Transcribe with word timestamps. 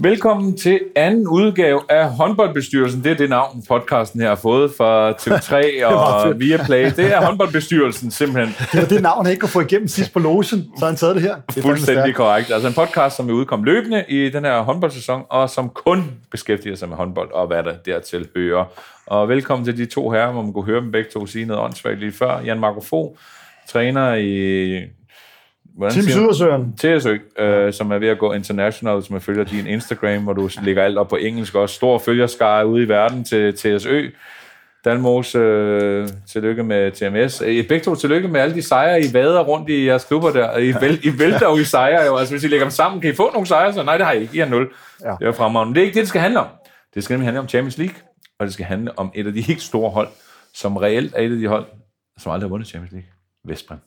Velkommen 0.00 0.56
til 0.56 0.80
anden 0.96 1.28
udgave 1.28 1.80
af 1.88 2.10
håndboldbestyrelsen. 2.10 3.04
Det 3.04 3.12
er 3.12 3.16
det 3.16 3.30
navn, 3.30 3.62
podcasten 3.68 4.20
her 4.20 4.28
har 4.28 4.36
fået 4.36 4.72
fra 4.76 5.10
TV3 5.10 5.84
og 5.92 6.40
Viaplay. 6.40 6.84
Det 6.84 7.14
er 7.14 7.26
håndboldbestyrelsen 7.26 8.10
simpelthen. 8.10 8.54
Det 8.72 8.80
var 8.80 8.86
det 8.86 9.02
navn, 9.02 9.24
han 9.24 9.30
ikke 9.30 9.40
kunne 9.40 9.50
få 9.50 9.60
igennem 9.60 9.88
sidst 9.88 10.12
på 10.12 10.18
logen, 10.18 10.44
så 10.44 10.86
han 10.86 10.96
taget 10.96 11.14
det 11.14 11.22
her. 11.22 11.36
Det 11.48 11.56
er 11.56 11.62
Fuldstændig 11.62 12.14
korrekt. 12.14 12.50
Altså 12.50 12.68
en 12.68 12.74
podcast, 12.74 13.16
som 13.16 13.28
er 13.28 13.32
udkommet 13.32 13.66
løbende 13.66 14.04
i 14.08 14.30
den 14.30 14.44
her 14.44 14.60
håndboldsæson, 14.60 15.22
og 15.28 15.50
som 15.50 15.68
kun 15.68 16.10
beskæftiger 16.30 16.76
sig 16.76 16.88
med 16.88 16.96
håndbold 16.96 17.32
og 17.32 17.46
hvad 17.46 17.62
der 17.62 17.74
dertil 17.86 18.28
hører. 18.36 18.64
Og 19.06 19.28
velkommen 19.28 19.64
til 19.64 19.76
de 19.76 19.86
to 19.86 20.10
herrer, 20.10 20.32
hvor 20.32 20.42
man 20.42 20.52
kunne 20.52 20.64
høre 20.64 20.80
dem 20.80 20.92
begge 20.92 21.10
to 21.10 21.26
sige 21.26 21.44
noget 21.44 21.62
åndssvagt 21.62 21.98
lige 21.98 22.12
før. 22.12 22.40
Jan 22.40 22.58
Marco 22.58 22.80
Fo, 22.80 23.16
træner 23.68 24.14
i 24.14 24.97
Hvordan 25.78 25.94
Team 25.94 26.08
Sydersøren. 26.08 26.74
TSØ, 26.76 27.42
øh, 27.42 27.72
som 27.72 27.90
er 27.90 27.98
ved 27.98 28.08
at 28.08 28.18
gå 28.18 28.32
international, 28.32 29.02
som 29.02 29.14
jeg 29.14 29.22
følger 29.22 29.44
din 29.44 29.66
Instagram, 29.66 30.22
hvor 30.22 30.32
du 30.32 30.50
lægger 30.62 30.82
alt 30.82 30.98
op 30.98 31.08
på 31.08 31.16
engelsk 31.16 31.54
også. 31.54 31.74
Stor 31.74 31.98
følgerskare 31.98 32.66
ude 32.66 32.82
i 32.82 32.88
verden 32.88 33.24
til 33.24 33.54
TSØ. 33.54 34.10
Dalmos, 34.84 35.34
øh, 35.34 36.08
tillykke 36.32 36.62
med 36.62 36.92
TMS. 36.92 37.40
I 37.40 37.62
begge 37.62 37.84
to 37.84 37.94
tillykke 37.94 38.28
med 38.28 38.40
alle 38.40 38.54
de 38.54 38.62
sejre, 38.62 39.00
I 39.00 39.04
vader 39.12 39.40
rundt 39.40 39.68
i 39.68 39.86
jeres 39.86 40.04
klubber 40.04 40.30
der. 40.30 40.58
I, 40.58 40.74
væl, 40.80 41.00
I 41.02 41.18
vælter 41.18 41.48
jo 41.50 41.56
i 41.56 41.64
sejre 41.64 42.06
jo. 42.06 42.16
Altså, 42.16 42.34
hvis 42.34 42.44
I 42.44 42.48
lægger 42.48 42.64
dem 42.64 42.70
sammen, 42.70 43.00
kan 43.00 43.10
I 43.10 43.14
få 43.14 43.32
nogle 43.32 43.46
sejre? 43.46 43.72
Så 43.72 43.82
nej, 43.82 43.96
det 43.96 44.06
har 44.06 44.12
I 44.12 44.20
ikke. 44.20 44.36
I 44.36 44.38
er 44.38 44.48
nul. 44.48 44.70
Ja. 45.04 45.14
Det 45.20 45.28
er 45.28 45.32
fremragende. 45.32 45.70
Men 45.70 45.74
det 45.74 45.80
er 45.80 45.84
ikke 45.84 45.94
det, 45.94 46.00
det 46.00 46.08
skal 46.08 46.20
handle 46.20 46.40
om. 46.40 46.46
Det 46.94 47.04
skal 47.04 47.14
nemlig 47.14 47.26
handle 47.26 47.40
om 47.40 47.48
Champions 47.48 47.78
League, 47.78 47.96
og 48.38 48.46
det 48.46 48.54
skal 48.54 48.66
handle 48.66 48.98
om 48.98 49.10
et 49.14 49.26
af 49.26 49.32
de 49.32 49.40
helt 49.40 49.62
store 49.62 49.90
hold, 49.90 50.08
som 50.54 50.76
reelt 50.76 51.14
er 51.14 51.22
et 51.22 51.32
af 51.32 51.38
de 51.38 51.46
hold, 51.46 51.64
som 52.18 52.32
aldrig 52.32 52.46
har 52.46 52.50
vundet 52.50 52.68
Champions 52.68 52.92
League. 52.92 53.08
Vestbrem. 53.44 53.78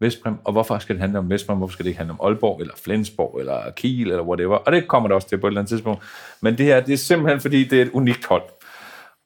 Vestbrem, 0.00 0.34
og 0.44 0.52
hvorfor 0.52 0.78
skal 0.78 0.94
det 0.94 1.00
handle 1.00 1.18
om 1.18 1.30
Vestbrem, 1.30 1.58
hvorfor 1.58 1.72
skal 1.72 1.84
det 1.84 1.90
ikke 1.90 1.98
handle 1.98 2.12
om 2.12 2.26
Aalborg, 2.26 2.60
eller 2.60 2.74
Flensborg, 2.84 3.40
eller 3.40 3.70
Kiel, 3.70 4.10
eller 4.10 4.22
whatever, 4.22 4.56
og 4.56 4.72
det 4.72 4.88
kommer 4.88 5.08
det 5.08 5.14
også 5.14 5.28
til 5.28 5.38
på 5.38 5.46
et 5.46 5.50
eller 5.50 5.60
andet 5.60 5.68
tidspunkt. 5.68 6.02
Men 6.40 6.58
det 6.58 6.66
her, 6.66 6.80
det 6.80 6.92
er 6.92 6.96
simpelthen, 6.96 7.40
fordi 7.40 7.64
det 7.64 7.78
er 7.78 7.82
et 7.82 7.90
unikt 7.90 8.26
hold. 8.26 8.42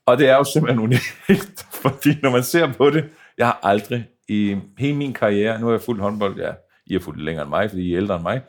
Og 0.06 0.18
det 0.18 0.28
er 0.28 0.36
jo 0.36 0.44
simpelthen 0.44 0.82
unikt, 0.88 1.66
fordi 1.72 2.08
når 2.22 2.30
man 2.30 2.42
ser 2.42 2.72
på 2.72 2.90
det, 2.90 3.08
jeg 3.38 3.46
har 3.46 3.60
aldrig 3.62 4.06
i 4.28 4.56
hele 4.78 4.96
min 4.96 5.12
karriere, 5.12 5.60
nu 5.60 5.66
har 5.66 5.72
jeg 5.72 5.80
fuldt 5.80 6.00
håndbold, 6.00 6.36
ja, 6.36 6.52
I 6.86 6.92
har 6.92 7.00
fuldt 7.00 7.22
længere 7.22 7.42
end 7.42 7.50
mig, 7.50 7.70
fordi 7.70 7.82
I 7.82 7.92
er 7.92 7.96
ældre 7.96 8.14
end 8.14 8.22
mig, 8.22 8.40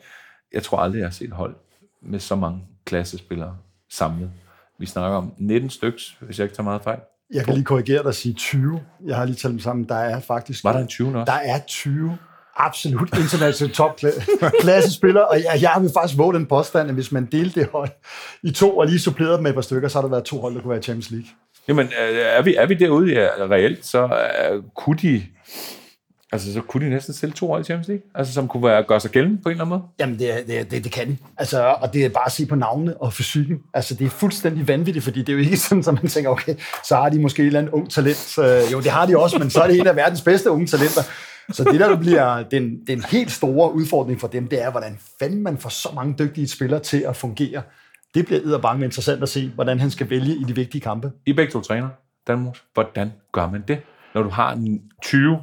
jeg 0.52 0.62
tror 0.62 0.78
aldrig, 0.78 0.98
jeg 0.98 1.06
har 1.06 1.12
set 1.12 1.32
hold 1.32 1.54
med 2.02 2.18
så 2.18 2.36
mange 2.36 2.60
klassespillere 2.84 3.56
samlet. 3.90 4.30
Vi 4.78 4.86
snakker 4.86 5.16
om 5.16 5.32
19 5.38 5.70
styks, 5.70 6.16
hvis 6.20 6.38
jeg 6.38 6.44
ikke 6.44 6.56
tager 6.56 6.64
meget 6.64 6.82
fejl. 6.82 7.00
Jeg 7.34 7.44
kan 7.44 7.54
lige 7.54 7.64
korrigere 7.64 7.98
dig 7.98 8.06
og 8.06 8.14
sige 8.14 8.34
20. 8.34 8.80
Jeg 9.06 9.16
har 9.16 9.24
lige 9.24 9.36
talt 9.36 9.52
dem 9.52 9.60
sammen. 9.60 9.88
Der 9.88 9.94
er 9.94 10.20
faktisk... 10.20 10.64
Var 10.64 10.72
der 10.72 10.80
en 10.80 10.88
20 10.88 11.08
også? 11.08 11.32
Der 11.32 11.38
er 11.38 11.58
20 11.68 12.18
absolut 12.56 13.18
internationale 13.18 13.74
topklassespillere, 13.74 15.28
og 15.30 15.36
jeg, 15.36 15.62
jeg 15.62 15.78
vil 15.80 15.90
faktisk 15.94 16.18
våge 16.18 16.34
den 16.34 16.46
påstand, 16.46 16.88
at 16.88 16.94
hvis 16.94 17.12
man 17.12 17.28
delte 17.32 17.60
det 17.60 17.68
hold 17.72 17.90
i 18.42 18.50
to, 18.50 18.76
og 18.76 18.86
lige 18.86 19.00
supplerede 19.00 19.34
dem 19.34 19.42
med 19.42 19.50
et 19.50 19.54
par 19.54 19.62
stykker, 19.62 19.88
så 19.88 19.98
har 19.98 20.02
der 20.02 20.08
været 20.08 20.24
to 20.24 20.40
hold, 20.40 20.54
der 20.54 20.60
kunne 20.60 20.70
være 20.70 20.78
i 20.78 20.82
Champions 20.82 21.10
League. 21.10 21.28
Jamen, 21.68 21.88
er 21.96 22.42
vi, 22.42 22.54
er 22.54 22.66
vi 22.66 22.74
derude 22.74 23.12
ja, 23.12 23.28
reelt, 23.38 23.86
så 23.86 24.04
uh, 24.04 24.64
kunne 24.76 24.96
de 25.02 25.22
Altså, 26.32 26.52
så 26.52 26.60
kunne 26.60 26.86
de 26.86 26.90
næsten 26.90 27.14
stille 27.14 27.32
to 27.32 27.46
hold 27.46 27.60
i 27.60 27.64
Champions 27.64 27.88
League? 27.88 28.02
Altså, 28.14 28.32
som 28.32 28.48
kunne 28.48 28.62
være, 28.62 28.82
gøre 28.82 29.00
sig 29.00 29.10
gældende 29.10 29.42
på 29.42 29.48
en 29.48 29.52
eller 29.52 29.64
anden 29.64 29.78
måde? 29.78 29.82
Jamen, 29.98 30.18
det, 30.18 30.46
det, 30.46 30.70
det, 30.70 30.84
det 30.84 30.92
kan 30.92 31.08
de. 31.08 31.16
Altså, 31.36 31.62
og 31.62 31.92
det 31.94 32.04
er 32.04 32.08
bare 32.08 32.26
at 32.26 32.32
se 32.32 32.46
på 32.46 32.54
navnene 32.54 32.96
og 32.96 33.12
fysikken. 33.12 33.58
Altså, 33.74 33.94
det 33.94 34.04
er 34.04 34.10
fuldstændig 34.10 34.68
vanvittigt, 34.68 35.04
fordi 35.04 35.20
det 35.20 35.28
er 35.28 35.32
jo 35.32 35.38
ikke 35.38 35.56
sådan, 35.68 35.84
at 35.88 36.02
man 36.02 36.08
tænker, 36.08 36.30
okay, 36.30 36.54
så 36.84 36.96
har 36.96 37.08
de 37.08 37.18
måske 37.18 37.42
et 37.42 37.46
eller 37.46 37.58
andet 37.58 37.72
ung 37.72 37.90
talent. 37.90 38.38
jo, 38.72 38.80
det 38.80 38.90
har 38.90 39.06
de 39.06 39.18
også, 39.18 39.38
men 39.38 39.50
så 39.50 39.60
er 39.60 39.66
det 39.66 39.80
en 39.80 39.86
af 39.86 39.96
verdens 39.96 40.22
bedste 40.22 40.50
unge 40.50 40.66
talenter. 40.66 41.02
Så 41.52 41.64
det, 41.64 41.80
der 41.80 41.96
bliver 41.96 42.42
den, 42.42 42.86
den 42.86 43.04
helt 43.04 43.30
store 43.30 43.74
udfordring 43.74 44.20
for 44.20 44.28
dem, 44.28 44.48
det 44.48 44.62
er, 44.62 44.70
hvordan 44.70 44.98
fanden 45.18 45.42
man 45.42 45.58
får 45.58 45.68
så 45.68 45.88
mange 45.94 46.14
dygtige 46.18 46.48
spillere 46.48 46.80
til 46.80 47.04
at 47.08 47.16
fungere. 47.16 47.62
Det 48.14 48.26
bliver 48.26 48.58
bange 48.58 48.84
interessant 48.84 49.22
at 49.22 49.28
se, 49.28 49.52
hvordan 49.54 49.80
han 49.80 49.90
skal 49.90 50.10
vælge 50.10 50.34
i 50.34 50.44
de 50.44 50.54
vigtige 50.54 50.80
kampe. 50.80 51.12
I 51.26 51.32
begge 51.32 51.52
to 51.52 51.60
træner, 51.60 51.88
Danmark. 52.26 52.56
Hvordan 52.74 53.12
gør 53.32 53.50
man 53.50 53.64
det, 53.68 53.78
når 54.14 54.22
du 54.22 54.28
har 54.28 54.76
20 55.02 55.38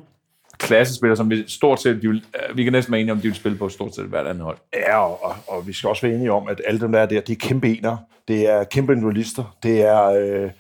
klassespillere, 0.58 1.18
som 1.18 1.30
vi 1.30 1.44
stort 1.48 1.82
set, 1.82 2.02
de 2.02 2.08
vil, 2.08 2.24
øh, 2.36 2.58
vi 2.58 2.64
kan 2.64 2.74
næsten 2.74 2.92
være 2.92 3.02
enige 3.02 3.12
om, 3.12 3.18
de 3.18 3.28
vil 3.28 3.36
spille 3.36 3.58
på 3.58 3.70
stort 3.70 3.96
set 3.96 4.06
hvert 4.06 4.28
andet 4.28 4.44
hold. 4.44 4.58
Ja, 4.74 4.98
og, 4.98 5.24
og, 5.24 5.36
og 5.48 5.68
vi 5.68 5.74
skal 5.74 5.90
også 5.90 6.02
være 6.02 6.16
enige 6.16 6.32
om, 6.32 6.48
at 6.48 6.62
alle 6.66 6.80
dem, 6.80 6.92
der 6.92 7.00
er 7.00 7.06
der, 7.06 7.22
de 7.22 7.32
er 7.32 7.36
kæmpe 7.40 7.78
ener. 7.78 7.98
Det 8.28 8.50
er 8.50 8.64
kæmpe 8.64 8.94
individualister. 8.94 9.58
Det 9.64 9.82
er, 9.82 10.04
øh, 10.04 10.52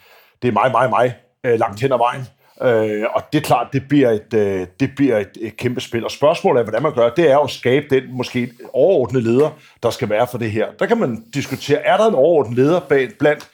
det 0.41 0.47
er 0.47 0.52
mig, 0.52 0.72
mig, 0.72 0.90
mig, 0.90 1.16
øh, 1.44 1.59
langt 1.59 1.81
hen 1.81 1.91
ad 1.91 1.97
vejen. 1.97 2.22
Øh, 2.62 3.06
og 3.13 3.24
det 3.34 3.38
er 3.38 3.44
klart, 3.44 3.68
det 3.74 3.84
bliver, 3.90 4.12
et, 4.12 4.34
øh, 4.34 4.68
det 4.80 4.90
bliver 4.96 5.18
et, 5.18 5.38
et 5.41 5.58
kæmpe 5.58 5.81
spil. 5.81 6.06
Og 6.06 6.12
spørgsmålet 6.12 6.59
er, 6.59 6.64
hvordan 6.64 6.84
man 6.84 6.94
gør, 6.94 7.09
det 7.09 7.31
er 7.31 7.38
at 7.38 7.50
skabe 7.50 7.85
den 7.90 8.03
måske 8.09 8.52
overordnede 8.74 9.24
leder, 9.24 9.50
der 9.84 9.90
skal 9.90 10.09
være 10.09 10.28
for 10.28 10.38
det 10.38 10.52
her. 10.52 10.68
Der 10.79 10.85
kan 10.85 10.97
man 10.97 11.24
diskutere, 11.34 11.78
er 11.78 11.97
der 11.97 12.08
en 12.08 12.16
overordnet 12.16 12.58
leder 12.58 12.79
bag, 12.79 13.09
blandt 13.19 13.47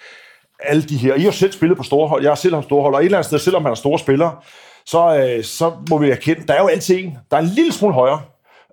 alle 0.60 0.84
de 0.84 0.98
her? 0.98 1.16
I 1.16 1.22
har 1.22 1.32
selv 1.32 1.52
spillet 1.52 1.78
på 1.78 1.84
store 1.84 2.08
hold, 2.08 2.22
jeg 2.24 2.32
har 2.32 2.36
selv 2.36 2.56
haft 2.56 2.66
store 2.66 2.82
hold, 2.82 2.96
og 2.96 3.02
et 3.02 3.06
eller 3.06 3.18
andet 3.18 3.26
sted, 3.26 3.40
selvom 3.40 3.62
man 3.62 3.72
er 3.72 3.76
store 3.76 4.00
spillere, 4.00 4.36
så, 4.86 5.18
øh, 5.18 5.44
så 5.44 5.72
må 5.90 5.98
vi 5.98 6.10
erkende, 6.10 6.48
der 6.48 6.54
er 6.54 6.62
jo 6.62 6.68
altid 6.68 7.00
en, 7.00 7.18
der 7.32 7.38
er 7.38 7.42
en 7.42 7.48
lille 7.56 7.74
smule 7.74 7.94
højere, 7.94 8.22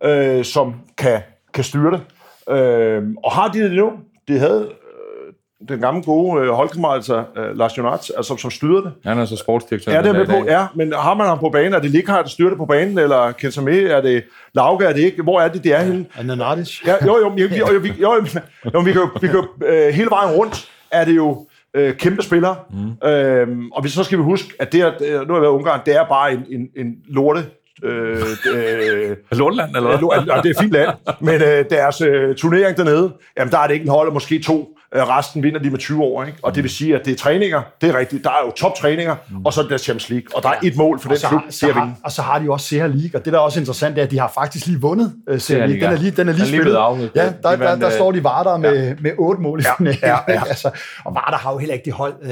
øh, 0.04 0.44
som 0.44 0.74
kan, 0.98 1.20
kan 1.54 1.64
styre 1.64 1.90
det. 1.92 2.00
Øh, 2.54 3.02
og 3.24 3.32
har 3.32 3.48
de 3.48 3.62
det 3.62 3.72
nu? 3.72 3.92
De 4.28 4.38
havde 4.38 4.68
øh, 4.70 5.68
den 5.68 5.80
gamle 5.80 6.02
gode 6.02 6.42
øh, 6.42 6.48
holdkammerat, 6.48 6.96
altså 6.96 7.24
øh, 7.36 7.56
Lars 7.58 7.78
Jonats, 7.78 8.10
altså, 8.10 8.36
som 8.36 8.50
styrede 8.50 8.82
det. 8.82 8.92
Han 9.04 9.18
er 9.18 9.24
så 9.24 9.36
sportsdirektør. 9.36 9.92
Ja, 9.92 10.02
det 10.02 10.08
er 10.08 10.12
med 10.12 10.26
på, 10.26 10.44
ja, 10.46 10.66
men 10.74 10.92
har 10.92 11.14
man 11.14 11.26
ham 11.26 11.38
på 11.38 11.48
banen? 11.48 11.72
Er 11.72 11.78
det 11.78 11.90
Likhardt, 11.90 12.24
der 12.24 12.30
styrer 12.30 12.48
det 12.48 12.58
på 12.58 12.66
banen, 12.66 12.98
eller 12.98 13.32
Kensame? 13.32 13.80
Er 13.80 14.00
det 14.00 14.24
Lauke? 14.54 14.84
Er 14.84 14.92
det 14.92 15.00
ikke? 15.00 15.22
Hvor 15.22 15.40
er 15.40 15.48
det, 15.48 15.64
det 15.64 15.74
er 15.74 15.82
henne? 15.82 16.06
Ananatis. 16.18 16.86
Ja, 16.86 16.94
jo, 17.06 17.18
jo, 17.18 17.32
jo, 17.36 17.46
jo, 17.46 17.66
jo, 17.72 17.80
jo, 17.80 17.90
jo, 18.00 18.26
jo, 18.74 18.80
vi 18.80 18.92
kan, 18.92 19.02
vi 19.20 19.28
kan 19.28 19.44
øh, 19.64 19.94
hele 19.94 20.10
vejen 20.10 20.36
rundt, 20.36 20.70
er 20.90 21.04
det 21.04 21.16
jo 21.16 21.46
øh, 21.74 21.94
kæmpe 21.94 22.22
spillere. 22.22 22.56
Mm. 22.70 23.08
Øhm, 23.08 23.70
og 23.72 23.84
vi, 23.84 23.88
så 23.88 24.04
skal 24.04 24.18
vi 24.18 24.22
huske, 24.22 24.54
at 24.58 24.72
det 24.72 24.80
er, 24.80 24.90
nu 25.00 25.08
har 25.08 25.34
jeg 25.34 25.42
været 25.42 25.52
Ungarn, 25.52 25.80
det 25.86 25.96
er 25.96 26.04
bare 26.08 26.32
en, 26.32 26.44
en, 26.50 26.68
en 26.76 26.94
lorte 27.08 27.44
Øh, 27.84 28.16
øh, 28.54 29.16
Lortland, 29.38 29.76
eller 29.76 29.88
hvad? 29.88 30.26
Ja, 30.26 30.40
det 30.40 30.46
er 30.46 30.50
et 30.50 30.56
fint 30.60 30.72
land, 30.72 30.90
men 31.20 31.42
øh, 31.42 31.64
deres 31.70 32.00
øh, 32.00 32.34
turnering 32.34 32.76
dernede, 32.76 33.12
jamen 33.38 33.52
der 33.52 33.58
er 33.58 33.66
det 33.66 33.74
ikke 33.74 33.84
en 33.84 33.90
hold, 33.90 34.12
måske 34.12 34.42
to 34.42 34.76
resten 34.94 35.42
vinder 35.42 35.60
de 35.60 35.70
med 35.70 35.78
20 35.78 36.02
år, 36.02 36.24
ikke? 36.24 36.38
Og 36.42 36.54
det 36.54 36.62
vil 36.62 36.70
sige, 36.70 36.94
at 36.94 37.04
det 37.04 37.12
er 37.12 37.16
træninger, 37.16 37.62
det 37.80 37.88
er 37.88 37.98
rigtigt. 37.98 38.24
Der 38.24 38.30
er 38.30 38.46
jo 38.46 38.50
toptræninger, 38.50 39.16
mm. 39.30 39.46
og 39.46 39.52
så 39.52 39.60
er 39.60 39.64
det 39.64 39.70
der 39.70 39.78
Champions 39.78 40.10
League. 40.10 40.36
Og 40.36 40.42
der 40.42 40.48
er 40.48 40.54
et 40.62 40.76
mål 40.76 41.00
for 41.00 41.08
den 41.08 41.18
klub, 41.28 41.42
det 41.46 41.62
er 41.62 41.90
Og 42.04 42.12
så 42.12 42.22
har 42.22 42.38
de 42.38 42.50
også 42.50 42.66
Seher 42.66 42.86
League, 42.86 43.20
og 43.20 43.24
det 43.24 43.32
der 43.32 43.38
er 43.38 43.42
også 43.42 43.60
interessant, 43.60 43.94
det 43.94 44.00
er, 44.02 44.06
at 44.06 44.10
de 44.10 44.18
har 44.18 44.32
faktisk 44.34 44.66
lige 44.66 44.80
vundet 44.80 45.14
uh, 45.30 45.38
Seher 45.38 45.66
League. 45.66 45.80
Den 45.80 45.92
er 45.92 45.98
lige, 45.98 46.10
den 46.10 46.28
er 46.28 46.32
lige, 46.32 46.44
lige 46.44 46.56
spillet. 46.56 46.72
Ja, 46.72 47.24
der, 47.24 47.32
der, 47.42 47.56
der, 47.56 47.76
der, 47.76 47.90
står 47.90 48.12
de 48.12 48.24
Varder 48.24 48.56
med, 48.56 48.86
ja. 48.88 48.94
med 49.00 49.12
otte 49.18 49.42
mål 49.42 49.60
i 49.60 49.62
ja. 49.62 49.74
finalen. 49.74 50.00
Ja, 50.02 50.16
ja. 50.28 50.42
altså, 50.48 50.70
og 51.04 51.14
Varder 51.14 51.38
har 51.38 51.52
jo 51.52 51.58
heller 51.58 51.74
ikke 51.74 51.84
de 51.84 51.92
hold. 51.92 52.14
Uh, 52.22 52.30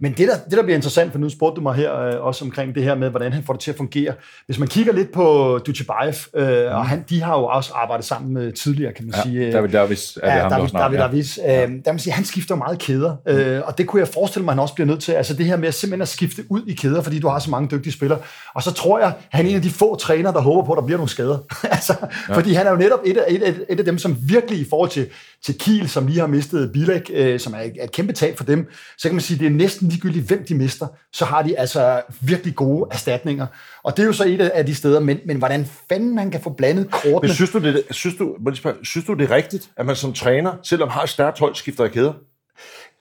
men 0.00 0.12
det 0.12 0.28
der, 0.28 0.34
det, 0.50 0.52
der 0.52 0.62
bliver 0.62 0.76
interessant, 0.76 1.12
for 1.12 1.18
nu 1.18 1.28
spurgte 1.28 1.56
du 1.56 1.62
mig 1.62 1.74
her 1.74 2.18
uh, 2.18 2.26
også 2.26 2.44
omkring 2.44 2.74
det 2.74 2.82
her 2.82 2.94
med, 2.94 3.10
hvordan 3.10 3.32
han 3.32 3.42
får 3.42 3.52
det 3.52 3.62
til 3.62 3.70
at 3.70 3.76
fungere. 3.76 4.12
Hvis 4.46 4.58
man 4.58 4.68
kigger 4.68 4.92
lidt 4.92 5.12
på 5.12 5.58
Duchibaev, 5.66 6.14
uh, 6.32 6.42
mm. 6.42 6.48
og 6.48 6.86
han, 6.86 7.04
de 7.08 7.22
har 7.22 7.38
jo 7.38 7.44
også 7.44 7.72
arbejdet 7.74 8.04
sammen 8.04 8.34
med 8.34 8.52
tidligere, 8.52 8.92
kan 8.92 9.04
man 9.04 9.14
ja, 9.16 9.22
sige. 9.22 9.52
David 9.52 9.68
Davis 9.68 10.18
er 10.22 10.30
det 10.30 10.36
ja, 10.36 10.42
ham, 10.42 10.50
David, 10.50 10.68
David 10.68 10.98
Davis. 10.98 11.38
Uh, 11.38 11.44
der 11.84 11.97
man 11.98 12.02
sige, 12.02 12.12
han 12.12 12.24
skifter 12.24 12.54
meget 12.54 12.78
kæder, 12.78 13.16
øh, 13.28 13.60
og 13.64 13.78
det 13.78 13.86
kunne 13.86 14.00
jeg 14.00 14.08
forestille 14.08 14.44
mig, 14.44 14.52
at 14.52 14.56
han 14.56 14.62
også 14.62 14.74
bliver 14.74 14.86
nødt 14.86 15.02
til. 15.02 15.12
Altså 15.12 15.34
det 15.34 15.46
her 15.46 15.56
med 15.56 15.68
at 15.68 15.74
simpelthen 15.74 16.02
at 16.02 16.08
skifte 16.08 16.44
ud 16.48 16.62
i 16.66 16.74
kæder, 16.74 17.02
fordi 17.02 17.18
du 17.18 17.28
har 17.28 17.38
så 17.38 17.50
mange 17.50 17.68
dygtige 17.76 17.92
spillere. 17.92 18.18
Og 18.54 18.62
så 18.62 18.70
tror 18.70 18.98
jeg, 18.98 19.12
han 19.30 19.46
er 19.46 19.50
en 19.50 19.56
af 19.56 19.62
de 19.62 19.70
få 19.70 19.96
trænere, 19.96 20.32
der 20.32 20.40
håber 20.40 20.66
på, 20.66 20.72
at 20.72 20.76
der 20.76 20.86
bliver 20.86 20.98
nogle 20.98 21.10
skader. 21.10 21.38
altså, 21.76 21.94
ja. 22.28 22.34
Fordi 22.34 22.52
han 22.52 22.66
er 22.66 22.70
jo 22.70 22.76
netop 22.76 23.00
et 23.04 23.16
af, 23.16 23.24
et, 23.28 23.42
af, 23.42 23.54
et 23.68 23.78
af 23.78 23.84
dem, 23.84 23.98
som 23.98 24.16
virkelig 24.20 24.60
i 24.60 24.66
forhold 24.70 24.90
til, 24.90 25.06
til 25.44 25.58
Kiel, 25.58 25.88
som 25.88 26.06
lige 26.06 26.20
har 26.20 26.26
mistet 26.26 26.72
Bilek, 26.72 27.10
øh, 27.14 27.40
som 27.40 27.54
er 27.54 27.60
et, 27.60 27.72
et 27.84 27.92
kæmpe 27.92 28.12
tab 28.12 28.36
for 28.36 28.44
dem, 28.44 28.68
så 28.98 29.08
kan 29.08 29.14
man 29.14 29.20
sige, 29.20 29.34
at 29.34 29.40
det 29.40 29.46
er 29.46 29.50
næsten 29.50 29.88
ligegyldigt, 29.88 30.26
hvem 30.26 30.44
de 30.48 30.54
mister, 30.54 30.86
så 31.12 31.24
har 31.24 31.42
de 31.42 31.58
altså 31.58 32.02
virkelig 32.20 32.54
gode 32.54 32.88
erstatninger. 32.90 33.46
Og 33.84 33.96
det 33.96 34.02
er 34.02 34.06
jo 34.06 34.12
så 34.12 34.24
et 34.24 34.40
af 34.40 34.66
de 34.66 34.74
steder, 34.74 35.00
men, 35.00 35.18
men 35.26 35.36
hvordan 35.36 35.66
fanden 35.88 36.14
man 36.14 36.30
kan 36.30 36.40
få 36.40 36.50
blandet 36.50 36.90
kortene. 36.90 37.20
Men 37.22 37.30
synes 37.30 37.50
du, 37.50 37.58
det, 37.58 37.82
synes, 37.90 38.16
du, 38.16 38.36
synes 38.82 39.06
du, 39.06 39.14
det 39.14 39.30
er 39.30 39.34
rigtigt, 39.34 39.70
at 39.76 39.86
man 39.86 39.96
som 39.96 40.12
træner, 40.12 40.52
selvom 40.62 40.88
har 40.88 41.02
et 41.02 41.08
stærkt 41.08 41.38
hold, 41.38 41.54
skifter 41.54 41.84
i 41.88 41.92
kæder? 41.92 42.12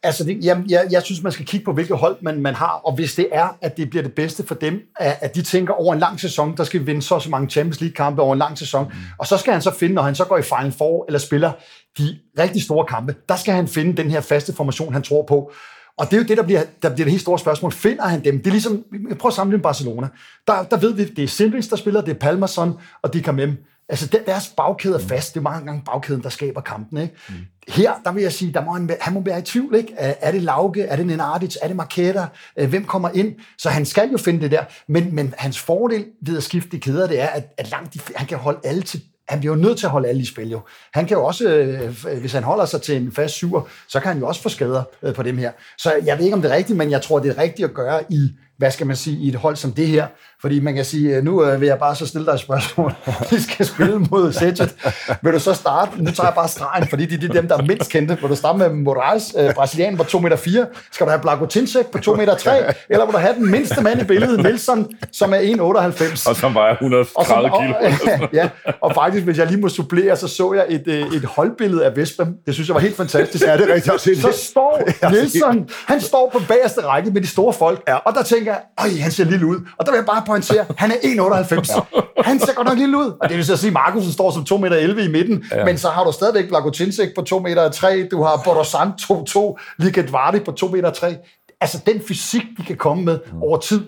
Altså, 0.04 0.24
det, 0.24 0.46
jeg, 0.46 0.64
jeg, 0.70 0.88
jeg 0.92 1.04
synes, 1.04 1.24
man 1.24 1.32
skal 1.32 1.46
kigge 1.46 1.66
på, 1.66 1.74
hvilket 1.74 1.98
hold 1.98 2.18
man, 2.22 2.42
man 2.42 2.56
har, 2.56 2.82
og 2.84 2.96
hvis 2.96 3.16
det 3.16 3.28
er, 3.32 3.58
at 3.62 3.78
det 3.78 3.90
bliver 3.90 4.04
det 4.04 4.14
bedste 4.14 4.46
for 4.46 4.56
dem, 4.56 4.82
at, 5.00 5.18
at 5.22 5.36
de 5.36 5.42
tænker 5.42 5.74
over 5.74 5.94
en 5.94 6.00
lang 6.00 6.20
sæson, 6.20 6.58
der 6.58 6.64
skal 6.64 6.80
vi 6.80 6.86
vinde 6.86 7.02
så 7.02 7.20
så 7.20 7.30
mange 7.30 7.50
Champions 7.50 7.82
League-kampe 7.82 8.22
over 8.22 8.34
en 8.34 8.40
lang 8.40 8.58
sæson, 8.58 8.86
mm. 8.86 8.92
og 9.20 9.28
så 9.28 9.38
skal 9.38 9.54
han 9.54 9.62
så 9.62 9.72
finde, 9.72 9.96
når 9.96 10.02
han 10.02 10.16
så 10.16 10.26
går 10.26 10.38
i 10.38 10.42
Final 10.42 10.72
Four, 10.72 11.06
eller 11.08 11.20
spiller 11.20 11.52
de 11.98 12.20
rigtig 12.40 12.64
store 12.64 12.86
kampe, 12.86 13.16
der 13.30 13.36
skal 13.36 13.54
han 13.54 13.68
finde 13.68 13.98
den 13.98 14.12
her 14.12 14.22
faste 14.22 14.54
formation, 14.54 14.94
han 14.94 15.02
tror 15.02 15.24
på. 15.24 15.52
Og 15.98 16.06
det 16.06 16.14
er 16.14 16.18
jo 16.18 16.24
det, 16.24 16.38
der 16.38 16.44
bliver, 16.44 16.64
der 16.82 16.90
bliver 16.90 17.06
det 17.06 17.12
helt 17.12 17.22
store 17.22 17.40
spørgsmål. 17.40 17.72
Finder 17.72 18.06
han 18.06 18.24
dem? 18.24 18.38
Det 18.38 18.48
er 18.48 18.52
ligesom, 18.52 18.84
prøv 19.20 19.30
at 19.30 19.34
sammenligne 19.34 19.64
Barcelona. 19.64 20.08
Der, 20.48 20.64
der 20.64 20.78
ved 20.78 20.94
vi, 20.94 21.06
det 21.06 21.24
er 21.24 21.28
Sindrins, 21.28 21.68
der 21.68 21.76
spiller, 21.76 22.02
det 22.02 22.12
er 22.12 22.20
Palmerson, 22.20 22.74
og 23.02 23.14
de 23.14 23.22
kommer 23.22 23.54
Altså, 23.90 24.20
deres 24.26 24.48
bagkæde 24.58 24.96
er 24.96 25.00
fast. 25.00 25.34
Det 25.34 25.40
er 25.40 25.44
mange 25.44 25.66
gange 25.66 25.82
bagkæden, 25.86 26.24
der 26.24 26.30
skaber 26.30 26.62
kampen. 26.62 27.02
Ikke? 27.02 27.16
Mm. 27.30 27.36
Her, 27.68 27.94
der 28.04 28.12
vil 28.12 28.24
jeg 28.24 28.34
sige, 28.34 28.54
der 28.54 28.66
må 28.66 28.74
han, 28.74 28.90
han 29.02 29.14
må 29.14 29.22
være 29.22 29.40
i 29.40 29.42
tvivl. 29.42 29.76
Ikke? 29.76 29.94
Er 29.98 30.32
det 30.32 30.42
Lauke? 30.42 30.82
Er 30.84 30.96
det 30.96 31.08
Nenadic? 31.08 31.56
Er 31.62 31.68
det 31.68 31.76
Marketa? 31.76 32.26
Øh, 32.58 32.70
hvem 32.70 32.86
kommer 32.86 33.10
ind? 33.14 33.36
Så 33.58 33.70
han 33.70 33.86
skal 33.86 34.10
jo 34.12 34.18
finde 34.18 34.42
det 34.42 34.52
der. 34.52 34.64
Men, 34.88 35.16
men 35.16 35.34
hans 35.38 35.60
fordel 35.60 36.06
ved 36.22 36.38
at 36.38 36.44
skifte 36.44 36.70
de 36.70 36.80
kæder, 36.80 37.08
det 37.08 37.22
er, 37.22 37.28
at, 37.28 37.54
at 37.58 37.72
langt 37.72 37.94
de, 37.94 38.00
han 38.16 38.28
kan 38.28 38.38
holde 38.38 38.60
alle 38.64 38.82
til, 38.82 39.02
han 39.30 39.40
bliver 39.40 39.56
jo 39.56 39.62
nødt 39.62 39.78
til 39.78 39.86
at 39.86 39.92
holde 39.92 40.08
alle 40.08 40.22
i 40.22 40.26
spil 40.26 40.50
jo. 40.52 40.62
Han 40.94 41.06
kan 41.06 41.18
jo 41.18 41.26
også, 41.26 41.50
øh, 41.50 42.20
hvis 42.20 42.34
han 42.34 42.44
holder 42.44 42.66
sig 42.66 42.82
til 42.82 42.96
en 42.96 43.12
fast 43.12 43.34
syver, 43.34 43.62
så 43.88 44.00
kan 44.00 44.12
han 44.12 44.20
jo 44.20 44.28
også 44.28 44.42
få 44.42 44.50
skader 44.50 44.84
øh, 45.04 45.14
på 45.14 45.24
dem 45.24 45.38
her. 45.38 45.52
Så 45.78 45.94
jeg 46.06 46.18
ved 46.18 46.26
ikke, 46.26 46.36
om 46.36 46.42
det 46.42 46.52
er 46.52 46.56
rigtigt, 46.56 46.78
men 46.78 46.92
jeg 46.92 47.02
tror, 47.02 47.20
det 47.20 47.30
er 47.30 47.42
rigtigt 47.42 47.70
at 47.70 47.74
gøre 47.74 48.04
i 48.10 48.30
hvad 48.58 48.72
skal 48.72 48.88
man 48.88 48.96
sige, 48.96 49.18
i 49.18 49.28
et 49.28 49.36
hold 49.36 49.56
som 49.56 49.72
det 49.72 49.88
her. 49.88 50.08
Fordi 50.42 50.60
man 50.60 50.76
kan 50.76 50.86
sige, 50.86 51.16
øh, 51.16 51.24
nu 51.24 51.44
øh, 51.44 51.62
vil 51.62 51.68
jeg 51.68 51.80
bare 51.80 51.96
så 51.96 52.08
stille 52.08 52.26
dig 52.26 52.34
et 52.34 52.40
spørgsmål. 52.40 52.94
Vi 53.32 53.40
skal 53.40 53.66
spille 53.66 54.00
mod 54.00 54.34
Sætjet. 54.34 54.76
Vil 55.22 55.34
du 55.34 55.40
så 55.40 55.54
starte, 55.54 56.04
nu 56.04 56.12
tager 56.12 56.28
jeg 56.28 56.36
bare 56.36 56.48
stregen, 56.48 56.88
fordi 56.88 57.06
det 57.06 57.30
er 57.30 57.34
dem, 57.34 57.48
der 57.48 57.58
er 57.58 57.62
mindst 57.62 57.92
kendte. 57.92 58.18
Vil 58.22 58.30
du 58.30 58.36
starte 58.36 58.58
med 58.58 58.70
Morales, 58.70 59.36
øh, 59.38 59.54
brasilian 59.54 59.98
på 59.98 60.04
2 60.04 60.20
meter 60.20 60.36
4? 60.36 60.66
Skal 60.92 61.06
du 61.06 61.10
have 61.10 61.22
Blago 61.22 61.46
Tinsek 61.46 61.86
på 61.88 61.98
2 61.98 62.16
meter 62.16 62.36
3? 62.36 62.58
Eller 62.90 63.06
vil 63.06 63.14
du 63.14 63.20
have 63.20 63.34
den 63.36 63.52
mindste 63.52 63.82
mand 63.82 64.02
i 64.02 64.04
billedet, 64.04 64.44
Nelson, 64.44 64.88
som 65.12 65.34
er 65.34 65.38
1,98? 65.38 66.30
Og 66.30 66.36
som 66.36 66.54
vejer 66.54 66.74
130 66.74 67.50
kilo. 67.50 67.74
Og, 67.74 68.30
ja, 68.40 68.50
og 68.82 68.94
faktisk, 68.94 69.26
hvis 69.26 69.38
jeg 69.38 69.48
lige 69.48 69.60
må 69.60 69.70
supplere, 69.70 70.16
så 70.16 70.28
så 70.28 70.54
jeg 70.54 70.66
et, 70.70 70.88
øh, 70.88 71.16
et 71.16 71.26
holdbillede 71.26 71.86
af 71.86 71.96
Vesprem. 71.96 72.36
Det 72.46 72.54
synes 72.54 72.70
jeg 72.70 72.76
var 72.76 72.82
helt 72.82 72.98
fantastisk. 72.98 73.46
Ja, 73.46 73.58
det 73.58 73.70
er 73.70 73.74
rigtigt. 73.74 74.22
Så 74.22 74.32
står 74.50 75.10
Nelson, 75.12 75.70
han 75.88 76.02
står 76.02 76.30
på 76.34 76.40
bagerste 76.48 76.82
række 76.82 77.12
med 77.12 77.22
de 77.22 77.28
store 77.28 77.54
folk, 77.54 77.84
ja. 77.88 77.96
og 77.96 78.14
der 78.14 78.24
tænker 78.24 78.47
jeg, 78.48 78.62
øj, 78.80 78.90
han 79.02 79.12
ser 79.12 79.26
lille 79.26 79.46
ud. 79.46 79.56
Og 79.78 79.86
der 79.86 79.92
vil 79.92 79.98
jeg 79.98 80.06
bare 80.06 80.24
pointere, 80.26 80.66
han 80.78 80.92
er 80.92 80.96
1,98. 80.96 82.04
Han 82.28 82.40
ser 82.40 82.54
godt 82.54 82.68
nok 82.68 82.78
lille 82.78 82.98
ud. 82.98 83.12
Og 83.22 83.30
det 83.30 83.38
vil 83.38 83.46
så 83.46 83.58
sige, 83.58 83.72
Markusen 83.72 84.12
står 84.12 84.32
som 84.32 84.42
2,11 84.50 84.58
meter 84.58 85.04
i 85.04 85.12
midten, 85.12 85.44
ja. 85.52 85.66
men 85.66 85.78
så 85.78 85.90
har 85.90 86.04
du 86.04 86.12
stadigvæk 86.12 86.48
Blagotinsek 86.48 87.16
på 87.16 87.22
2,3 87.30 87.40
meter, 87.40 88.08
du 88.12 88.24
har 88.24 88.42
Borosan 88.46 88.88
2,2, 89.02 89.76
Liket 89.80 90.12
Vardy 90.14 90.40
på 90.46 90.52
2,3 90.62 90.72
meter. 90.72 91.16
Altså 91.62 91.80
den 91.86 92.02
fysik, 92.08 92.44
de 92.58 92.64
kan 92.64 92.76
komme 92.76 93.04
med 93.04 93.20
mm. 93.32 93.44
over 93.44 93.58
tid, 93.58 93.82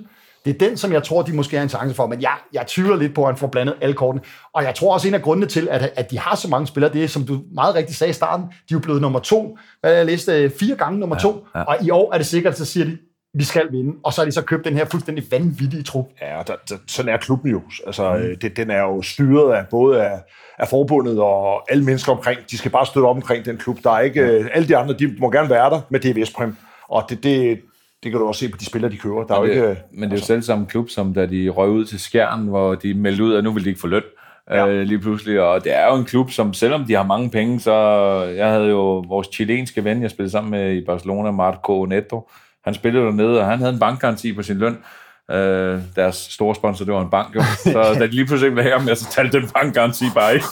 det 0.46 0.56
er 0.56 0.68
den, 0.68 0.78
som 0.78 0.94
jeg 0.94 1.04
tror, 1.04 1.22
de 1.22 1.36
måske 1.36 1.56
har 1.56 1.64
en 1.64 1.70
chance 1.70 1.96
for. 1.96 2.08
Men 2.08 2.22
jeg, 2.22 2.34
jeg 2.54 2.68
tvivler 2.68 2.96
lidt 2.96 3.16
på, 3.16 3.22
at 3.22 3.28
han 3.28 3.38
får 3.38 3.48
blandet 3.48 3.76
alle 3.82 3.96
kortene. 3.96 4.24
Og 4.54 4.64
jeg 4.64 4.76
tror 4.76 4.94
også, 4.94 5.08
en 5.08 5.14
af 5.14 5.22
grundene 5.22 5.48
til, 5.48 5.68
at, 5.72 5.92
at 5.96 6.12
de 6.12 6.20
har 6.20 6.36
så 6.36 6.48
mange 6.48 6.68
spillere, 6.68 6.94
det 6.94 7.04
er, 7.04 7.08
som 7.08 7.24
du 7.24 7.42
meget 7.54 7.76
rigtigt 7.76 7.98
sagde 7.98 8.12
i 8.12 8.14
starten, 8.14 8.46
de 8.46 8.52
er 8.52 8.74
jo 8.74 8.80
blevet 8.80 9.02
nummer 9.02 9.20
to. 9.20 9.58
Jeg 9.84 10.06
læste 10.06 10.52
fire 10.60 10.76
gange 10.76 11.00
nummer 11.00 11.16
ja, 11.16 11.22
to. 11.22 11.46
Ja. 11.56 11.62
Og 11.62 11.78
i 11.82 11.90
år 11.90 12.14
er 12.14 12.18
det 12.18 12.28
sikkert, 12.28 12.58
så 12.58 12.66
siger 12.66 12.86
de, 12.86 12.98
vi 13.34 13.44
skal 13.44 13.72
vinde. 13.72 13.98
Og 14.04 14.14
så 14.14 14.22
har 14.22 14.26
de 14.26 14.32
så 14.32 14.42
købt 14.42 14.66
den 14.66 14.74
her 14.74 14.86
fuldstændig 14.86 15.24
vanvittige 15.32 15.84
trup. 15.84 16.06
Ja, 16.22 16.42
der, 16.48 16.56
der, 16.70 16.76
sådan 16.88 17.14
er 17.14 17.18
klubben 17.18 17.52
jo. 17.52 17.62
Altså, 17.86 18.14
mm. 18.14 18.40
det, 18.42 18.58
den 18.58 18.72
er 18.72 18.82
jo 18.82 19.02
styret 19.02 19.54
af 19.54 19.68
både 19.68 20.04
af, 20.04 20.20
af 20.58 20.68
forbundet 20.68 21.20
og 21.20 21.72
alle 21.72 21.84
mennesker 21.84 22.12
omkring. 22.12 22.40
De 22.52 22.58
skal 22.58 22.72
bare 22.72 22.86
støtte 22.86 23.06
op 23.06 23.16
omkring 23.16 23.46
den 23.46 23.58
klub. 23.58 23.78
Der 23.84 23.92
er 23.92 24.00
ikke, 24.00 24.40
mm. 24.42 24.48
alle 24.54 24.68
de 24.68 24.78
andre, 24.78 24.94
de 24.94 25.16
må 25.20 25.32
gerne 25.32 25.50
være 25.50 25.70
der 25.70 25.82
med 25.90 26.00
det 26.00 26.16
Vestprim. 26.16 26.56
Og 26.88 27.04
det, 27.10 27.24
det, 27.24 27.60
det 28.04 28.12
kan 28.12 28.20
du 28.20 28.28
også 28.28 28.40
se 28.40 28.52
på 28.52 28.58
de 28.58 28.66
spillere, 28.66 28.92
de 28.92 28.98
kører. 28.98 29.24
Der 29.24 29.36
er 29.36 29.42
men, 29.42 29.50
det, 29.50 29.58
jo 29.58 29.70
ikke, 29.70 29.82
men 29.92 30.02
det 30.02 30.06
er 30.06 30.10
jo 30.10 30.14
altså. 30.14 30.26
selv 30.26 30.42
samme 30.42 30.66
klub, 30.66 30.90
som 30.90 31.14
da 31.14 31.26
de 31.26 31.50
røg 31.50 31.70
ud 31.70 31.86
til 31.86 32.00
Skjern, 32.00 32.48
hvor 32.48 32.76
de 32.76 32.94
meldte 32.94 33.24
ud, 33.24 33.34
at 33.34 33.44
nu 33.44 33.52
vil 33.52 33.64
de 33.64 33.70
ikke 33.70 33.82
få 33.82 33.88
løn. 33.88 34.04
Ja. 34.50 34.68
Øh, 34.68 34.82
lige 34.88 35.00
pludselig, 35.00 35.42
og 35.42 35.64
det 35.64 35.76
er 35.76 35.88
jo 35.88 35.96
en 35.96 36.06
klub, 36.06 36.32
som 36.32 36.54
selvom 36.54 36.86
de 36.86 36.94
har 36.94 37.04
mange 37.04 37.30
penge, 37.30 37.60
så 37.60 37.74
jeg 38.38 38.52
havde 38.52 38.68
jo 38.68 39.04
vores 39.08 39.28
chilenske 39.34 39.84
ven, 39.84 40.02
jeg 40.02 40.12
spillede 40.12 40.32
sammen 40.32 40.52
med 40.52 40.74
i 40.74 40.86
Barcelona, 40.86 41.32
Marco 41.32 41.86
Neto, 41.86 42.30
han 42.64 42.74
spillede 42.74 43.06
dernede, 43.06 43.40
og 43.40 43.46
han 43.46 43.60
havde 43.60 43.74
en 43.74 43.80
bankgaranti 43.80 44.34
på 44.34 44.44
sin 44.44 44.58
løn. 44.58 44.78
Øh, 45.32 45.80
deres 45.96 46.16
store 46.16 46.56
sponsor, 46.56 46.86
det 46.86 46.94
var 46.94 47.02
en 47.02 47.10
bank, 47.10 47.36
jo. 47.36 47.42
Så 47.74 47.96
da 48.00 48.08
de 48.08 48.12
lige 48.12 48.26
pludselig 48.26 48.56
ville 48.56 48.70
have 48.70 48.84
med, 48.86 48.96
så 48.96 49.12
talte 49.12 49.42
den 49.42 49.50
bankgaranti 49.50 50.06
bare 50.16 50.34
ikke. 50.34 50.46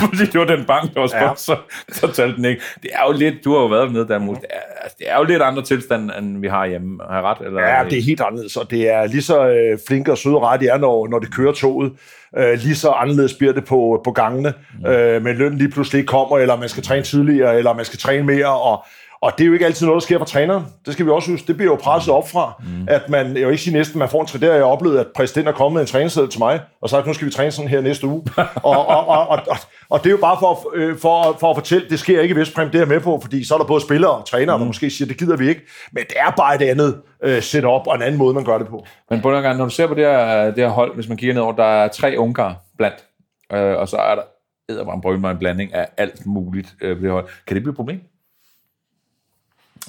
Fordi 0.00 0.24
det 0.32 0.40
var 0.40 0.44
den 0.44 0.64
bank, 0.64 0.94
der 0.94 1.00
var 1.00 1.06
sponsor, 1.06 1.52
ja. 1.52 1.94
så 1.94 2.12
talte 2.12 2.36
den 2.36 2.44
ikke. 2.44 2.62
Det 2.82 2.90
er 2.92 3.06
jo 3.06 3.12
lidt, 3.18 3.34
du 3.44 3.52
har 3.52 3.60
jo 3.60 3.66
været 3.66 3.92
med 3.92 4.04
der, 4.04 4.18
det 4.18 4.28
er, 4.50 4.82
altså, 4.82 4.96
det 4.98 5.10
er 5.10 5.18
jo 5.18 5.24
lidt 5.24 5.42
andre 5.42 5.62
tilstand, 5.62 6.10
end 6.18 6.40
vi 6.40 6.48
har 6.48 6.66
hjemme. 6.66 6.98
Har 7.10 7.22
ret? 7.22 7.46
Eller, 7.46 7.62
ja, 7.62 7.84
det 7.90 7.98
er 7.98 8.02
helt 8.02 8.20
anderledes, 8.20 8.56
og 8.56 8.70
det 8.70 8.88
er 8.88 9.06
lige 9.06 9.22
så 9.22 9.48
øh, 9.48 9.78
flinke 9.88 10.12
og 10.12 10.18
søde 10.18 10.36
og 10.36 10.42
ret, 10.42 10.60
de 10.60 10.68
er, 10.68 10.78
når, 10.78 11.08
når 11.08 11.18
det 11.18 11.34
kører 11.34 11.52
toget. 11.52 11.92
Øh, 12.36 12.58
lige 12.58 12.74
så 12.74 12.90
anderledes 12.90 13.34
bliver 13.34 13.52
det 13.52 13.64
på, 13.64 14.00
på 14.04 14.12
gangene, 14.12 14.54
mm. 14.80 14.86
øh, 14.86 15.22
men 15.22 15.36
løn 15.36 15.58
lige 15.58 15.70
pludselig 15.70 15.98
ikke 15.98 16.08
kommer, 16.08 16.38
eller 16.38 16.56
man 16.56 16.68
skal 16.68 16.82
træne 16.82 17.02
tidligere, 17.02 17.58
eller 17.58 17.74
man 17.74 17.84
skal 17.84 17.98
træne 17.98 18.26
mere, 18.26 18.60
og 18.60 18.84
og 19.22 19.32
det 19.38 19.44
er 19.44 19.46
jo 19.46 19.52
ikke 19.52 19.66
altid 19.66 19.86
noget, 19.86 20.00
der 20.00 20.04
sker 20.04 20.18
for 20.18 20.24
træneren. 20.24 20.66
Det 20.86 20.92
skal 20.92 21.06
vi 21.06 21.10
også 21.10 21.30
huske. 21.30 21.46
Det 21.46 21.56
bliver 21.56 21.72
jo 21.72 21.76
presset 21.76 22.14
op 22.14 22.28
fra, 22.28 22.62
mm. 22.62 22.86
at 22.88 23.08
man, 23.08 23.26
jeg 23.26 23.46
vil 23.46 23.50
ikke 23.50 23.62
sige 23.62 23.74
næsten, 23.74 23.98
man 23.98 24.08
får 24.08 24.20
en 24.20 24.26
træner. 24.26 24.46
Jeg 24.46 24.56
har 24.56 24.70
oplevet, 24.70 24.98
at 24.98 25.06
præsidenten 25.16 25.54
er 25.54 25.56
kommet 25.56 25.74
med 25.74 25.80
en 25.80 25.86
træningssæde 25.86 26.26
til 26.26 26.38
mig, 26.38 26.60
og 26.82 26.90
sagt, 26.90 27.06
nu 27.06 27.12
skal 27.12 27.26
vi 27.26 27.32
træne 27.32 27.50
sådan 27.50 27.68
her 27.68 27.80
næste 27.80 28.06
uge. 28.06 28.22
og, 28.38 28.88
og, 28.88 29.06
og, 29.06 29.28
og, 29.28 29.38
og, 29.48 29.56
og, 29.90 29.98
det 29.98 30.06
er 30.06 30.10
jo 30.10 30.16
bare 30.16 30.36
for, 30.40 30.72
øh, 30.74 30.98
for, 30.98 31.36
for 31.40 31.50
at 31.50 31.56
fortælle, 31.56 31.88
det 31.88 31.98
sker 31.98 32.20
ikke 32.20 32.34
i 32.34 32.36
Vestpræm, 32.36 32.66
det 32.66 32.74
er 32.74 32.78
jeg 32.78 32.88
med 32.88 33.00
på, 33.00 33.20
fordi 33.22 33.44
så 33.44 33.54
er 33.54 33.58
der 33.58 33.66
både 33.66 33.80
spillere 33.80 34.10
og 34.10 34.26
trænere, 34.26 34.56
mm. 34.56 34.60
der 34.60 34.66
måske 34.66 34.90
siger, 34.90 35.08
det 35.08 35.18
gider 35.18 35.36
vi 35.36 35.48
ikke. 35.48 35.60
Men 35.92 36.04
det 36.08 36.16
er 36.16 36.30
bare 36.30 36.54
et 36.54 36.62
andet 36.62 37.00
øh, 37.22 37.42
setup 37.42 37.86
og 37.86 37.94
en 37.94 38.02
anden 38.02 38.18
måde, 38.18 38.34
man 38.34 38.44
gør 38.44 38.58
det 38.58 38.68
på. 38.68 38.86
Men 39.10 39.20
på 39.20 39.30
gang, 39.30 39.58
når 39.58 39.64
du 39.64 39.70
ser 39.70 39.86
på 39.86 39.94
det 39.94 40.04
her, 40.04 40.44
det 40.44 40.58
her 40.58 40.68
hold, 40.68 40.94
hvis 40.94 41.08
man 41.08 41.16
kigger 41.16 41.34
nedover, 41.34 41.56
der 41.56 41.64
er 41.64 41.88
tre 41.88 42.14
ungar 42.18 42.56
blandt, 42.78 43.04
øh, 43.52 43.76
og 43.76 43.88
så 43.88 43.96
er 43.96 44.14
der 44.14 44.22
edderbrød 44.68 45.14
en 45.14 45.38
blanding 45.38 45.74
af 45.74 45.88
alt 45.96 46.26
muligt 46.26 46.74
øh, 46.80 46.96
på 46.96 47.02
det 47.02 47.10
hold. 47.10 47.28
Kan 47.46 47.54
det 47.54 47.62
blive 47.62 47.70
et 47.70 47.76
problem? 47.76 48.00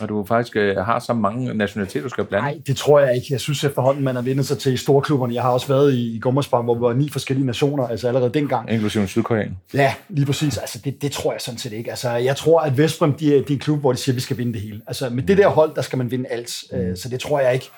Og 0.01 0.10
du 0.10 0.25
faktisk 0.25 0.56
øh, 0.56 0.78
har 0.78 1.00
så 1.00 1.13
mange 1.13 1.54
nationaliteter, 1.54 2.04
du 2.04 2.10
skal 2.10 2.25
blande? 2.25 2.46
Nej, 2.46 2.57
det 2.68 2.78
tror 2.78 3.00
jeg 3.00 3.16
ikke. 3.16 3.28
Jeg 3.30 3.40
synes 3.40 3.63
efterhånden, 3.63 4.04
man 4.04 4.16
har 4.16 4.22
vendt 4.22 4.46
sig 4.46 4.57
til 4.57 4.78
storklubberne. 4.78 5.34
Jeg 5.34 5.42
har 5.42 5.50
også 5.50 5.68
været 5.68 5.94
i, 5.94 6.16
i 6.16 6.19
Gummersborg, 6.19 6.63
hvor 6.63 6.75
vi 6.75 6.81
var 6.81 6.94
ni 6.94 7.10
forskellige 7.10 7.46
nationer, 7.46 7.88
altså 7.88 8.07
allerede 8.07 8.34
dengang. 8.34 8.72
Inklusive 8.72 9.07
Sydkorean. 9.07 9.57
Ja, 9.74 9.94
lige 10.10 10.25
præcis. 10.25 10.57
Altså, 10.57 10.80
det, 10.86 11.01
det 11.01 11.12
tror 11.12 11.31
jeg 11.31 11.42
sådan 11.42 11.57
set 11.57 11.74
ikke. 11.74 11.90
Altså, 11.90 12.10
jeg 12.10 12.36
tror, 12.36 12.60
at 12.60 12.78
Vestbrem, 12.78 13.13
de, 13.13 13.25
de 13.25 13.36
er 13.36 13.44
en 13.50 13.60
klub, 13.60 13.80
hvor 13.80 13.92
de 13.92 13.98
siger, 13.98 14.13
at 14.13 14.16
vi 14.16 14.22
skal 14.22 14.38
vinde 14.38 14.54
det 14.54 14.62
hele. 14.62 14.81
Altså, 14.88 15.10
med 15.10 15.24
det 15.24 15.38
der 15.38 15.48
hold, 15.48 15.75
der 15.75 15.81
skal 15.81 15.98
man 15.98 16.12
vinde 16.12 16.30
alt. 16.30 16.63
Mm. 16.72 16.95
Så 16.95 17.10
det 17.10 17.19
tror 17.19 17.40
jeg 17.40 17.54
ikke. 17.54 17.69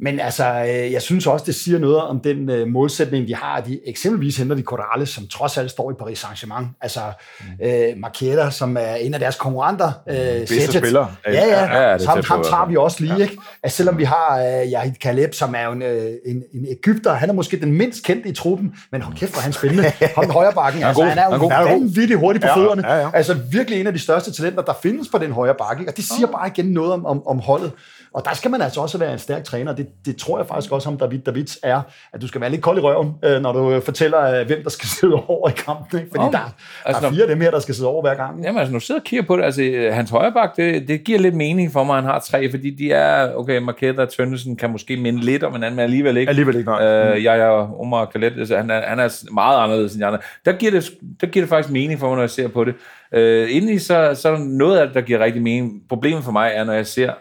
Men 0.00 0.20
altså, 0.20 0.44
øh, 0.44 0.92
jeg 0.92 1.02
synes 1.02 1.26
også, 1.26 1.44
det 1.44 1.54
siger 1.54 1.78
noget 1.78 2.02
om 2.02 2.20
den 2.20 2.50
øh, 2.50 2.66
målsætning, 2.66 3.28
de 3.28 3.34
har. 3.34 3.60
De 3.60 3.80
eksempelvis 3.86 4.36
henter 4.36 4.56
de 4.56 4.62
Corrales, 4.62 5.08
som 5.08 5.26
trods 5.26 5.58
alt 5.58 5.70
står 5.70 5.90
i 5.90 5.94
Paris 5.98 6.24
Saint-Germain. 6.24 6.64
Altså, 6.80 7.00
mm. 7.40 7.66
øh, 7.66 7.96
Marqueta, 7.96 8.50
som 8.50 8.76
er 8.76 8.94
en 8.94 9.14
af 9.14 9.20
deres 9.20 9.36
konkurrenter. 9.36 9.92
Øh, 10.08 10.16
Bedste 10.16 10.78
spiller. 10.78 11.06
Ja, 11.26 11.32
ja. 11.32 11.64
ja, 11.64 11.90
ja 11.90 11.98
ham, 12.06 12.24
ham 12.24 12.44
tager 12.44 12.66
vi 12.68 12.76
også 12.76 13.00
lige, 13.00 13.16
ja. 13.16 13.22
ikke? 13.22 13.36
Altså, 13.62 13.76
selvom 13.76 13.98
vi 13.98 14.04
har 14.04 14.38
øh, 14.38 14.72
Yahid 14.72 14.92
Kaleb, 14.92 15.34
som 15.34 15.54
er 15.54 15.68
en, 15.68 15.82
øh, 15.82 16.12
en, 16.26 16.42
en 16.54 16.66
Ægypter. 16.70 17.12
Han 17.12 17.28
er 17.28 17.34
måske 17.34 17.60
den 17.60 17.72
mindst 17.72 18.04
kendte 18.04 18.28
i 18.28 18.32
truppen, 18.32 18.74
men 18.92 19.02
hold 19.02 19.16
kæft, 19.16 19.32
hvor 19.32 19.40
han 19.40 19.52
spændende. 19.52 19.92
Ham 20.14 20.30
højre 20.30 20.52
bakken. 20.52 20.82
Altså, 20.88 21.04
han 21.04 21.18
er 21.18 21.24
jo 21.24 21.48
han 21.48 21.66
er 21.66 21.70
vanvittigt 21.70 22.20
hurtig 22.20 22.42
på 22.42 22.46
ja, 22.46 22.56
fødderne. 22.56 22.88
Ja, 22.88 22.96
ja. 22.96 23.10
Altså, 23.14 23.34
virkelig 23.34 23.80
en 23.80 23.86
af 23.86 23.92
de 23.92 23.98
største 23.98 24.32
talenter, 24.32 24.62
der 24.62 24.72
findes 24.82 25.08
på 25.08 25.18
den 25.18 25.32
højre 25.32 25.54
bakke. 25.54 25.84
Og 25.88 25.96
det 25.96 26.04
siger 26.04 26.26
bare 26.26 26.48
igen 26.48 26.66
noget 26.66 26.92
om, 26.92 27.06
om, 27.06 27.26
om 27.26 27.38
holdet. 27.38 27.72
Og 28.14 28.24
der 28.24 28.34
skal 28.34 28.50
man 28.50 28.62
altså 28.62 28.80
også 28.80 28.98
være 28.98 29.12
en 29.12 29.18
stærk 29.18 29.44
træner. 29.44 29.72
Det, 29.72 29.87
det 30.06 30.16
tror 30.16 30.38
jeg 30.38 30.46
faktisk 30.46 30.72
også 30.72 30.88
om 30.88 30.96
David 30.98 31.18
Davids 31.18 31.58
er, 31.62 31.80
at 32.12 32.22
du 32.22 32.28
skal 32.28 32.40
være 32.40 32.50
lidt 32.50 32.62
kold 32.62 32.78
i 32.78 32.80
røven, 32.80 33.14
øh, 33.24 33.42
når 33.42 33.52
du 33.52 33.80
fortæller, 33.80 34.40
øh, 34.40 34.46
hvem 34.46 34.62
der 34.62 34.70
skal 34.70 34.88
sidde 35.00 35.14
over 35.14 35.48
i 35.48 35.52
kampen. 35.52 35.98
Ikke? 35.98 36.10
Fordi 36.10 36.26
oh, 36.26 36.32
der, 36.32 36.54
altså, 36.84 37.00
der 37.00 37.08
er 37.08 37.12
fire 37.12 37.22
af 37.22 37.28
dem 37.28 37.40
her, 37.40 37.50
der 37.50 37.60
skal 37.60 37.74
sidde 37.74 37.88
over 37.88 38.02
hver 38.02 38.14
gang. 38.14 38.44
Jamen 38.44 38.58
altså, 38.58 38.72
nu 38.72 38.80
sidder 38.80 39.00
og 39.00 39.04
kigger 39.04 39.26
på 39.26 39.36
det. 39.36 39.44
Altså, 39.44 39.62
øh, 39.62 39.94
hans 39.94 40.10
højreback, 40.10 40.56
det, 40.56 40.88
det 40.88 41.04
giver 41.04 41.18
lidt 41.18 41.34
mening 41.34 41.72
for 41.72 41.84
mig, 41.84 41.94
han 41.94 42.04
har 42.04 42.18
tre, 42.18 42.50
fordi 42.50 42.70
de 42.70 42.92
er, 42.92 43.34
okay, 43.34 43.58
Marketa 43.58 44.02
og 44.02 44.08
Tønnesen 44.08 44.56
kan 44.56 44.70
måske 44.70 44.96
minde 44.96 45.20
lidt 45.20 45.42
om 45.42 45.52
hinanden, 45.52 45.76
men 45.76 45.82
alligevel 45.82 46.16
ikke. 46.16 46.30
Alligevel 46.30 46.56
ikke. 46.56 46.72
Øh, 46.72 47.24
jeg 47.24 47.38
er 47.38 47.80
Omar 47.80 48.04
Khaled, 48.04 48.38
altså, 48.38 48.56
han, 48.56 48.70
er, 48.70 48.88
han 48.88 48.98
er 48.98 49.32
meget 49.32 49.64
anderledes 49.64 49.92
end 49.92 50.00
de 50.00 50.06
andre. 50.06 50.18
Der 50.44 50.52
giver, 50.52 50.72
det, 50.72 50.90
der 51.20 51.26
giver 51.26 51.42
det 51.42 51.48
faktisk 51.48 51.72
mening 51.72 52.00
for 52.00 52.06
mig, 52.06 52.14
når 52.16 52.22
jeg 52.22 52.30
ser 52.30 52.48
på 52.48 52.64
det. 52.64 52.74
Øh, 53.12 53.56
indeni 53.56 53.78
så, 53.78 54.14
så 54.14 54.28
er 54.28 54.32
der 54.32 54.44
noget 54.44 54.78
af 54.78 54.86
det, 54.86 54.94
der 54.94 55.00
giver 55.00 55.18
rigtig 55.18 55.42
mening. 55.42 55.82
Problemet 55.88 56.24
for 56.24 56.32
mig 56.32 56.52
er, 56.54 56.64
når 56.64 56.72
jeg 56.72 56.86
ser 56.86 57.12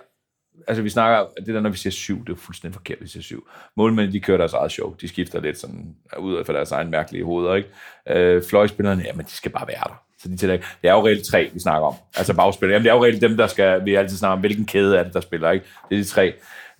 altså 0.67 0.83
vi 0.83 0.89
snakker, 0.89 1.25
det 1.45 1.53
der, 1.55 1.59
når 1.59 1.69
vi 1.69 1.77
siger 1.77 1.91
syv, 1.91 2.25
det 2.25 2.33
er 2.33 2.37
fuldstændig 2.37 2.73
forkert, 2.75 2.97
vi 3.01 3.07
siger 3.07 3.23
syv. 3.23 3.47
Målmændene, 3.77 4.13
de 4.13 4.19
kører 4.19 4.37
deres 4.37 4.53
eget 4.53 4.71
show. 4.71 4.95
De 5.01 5.07
skifter 5.07 5.41
lidt 5.41 5.57
sådan 5.57 5.95
ud 6.19 6.35
af 6.35 6.45
deres 6.45 6.71
egen 6.71 6.91
mærkelige 6.91 7.23
hoveder, 7.23 7.55
ikke? 7.55 7.69
Øh, 8.09 8.43
fløjspillerne, 8.49 9.03
jamen, 9.05 9.25
de 9.25 9.31
skal 9.31 9.51
bare 9.51 9.67
være 9.67 9.83
der. 9.83 10.03
Så 10.19 10.29
de 10.29 10.37
til, 10.37 10.49
det 10.49 10.61
er 10.83 10.93
jo 10.93 11.05
reelt 11.05 11.25
tre, 11.25 11.49
vi 11.53 11.59
snakker 11.59 11.87
om. 11.87 11.93
Altså 12.15 12.33
bagspillere. 12.33 12.73
Jamen, 12.73 12.83
det 12.83 12.91
er 12.91 12.95
jo 12.95 13.03
reelt 13.03 13.21
dem, 13.21 13.37
der 13.37 13.47
skal, 13.47 13.85
vi 13.85 13.95
altid 13.95 14.17
snakker 14.17 14.33
om, 14.33 14.39
hvilken 14.39 14.65
kæde 14.65 14.97
er 14.97 15.03
det, 15.03 15.13
der 15.13 15.21
spiller, 15.21 15.51
ikke? 15.51 15.65
Det 15.89 15.97
er 15.97 16.01
de 16.01 16.07
tre. 16.07 16.33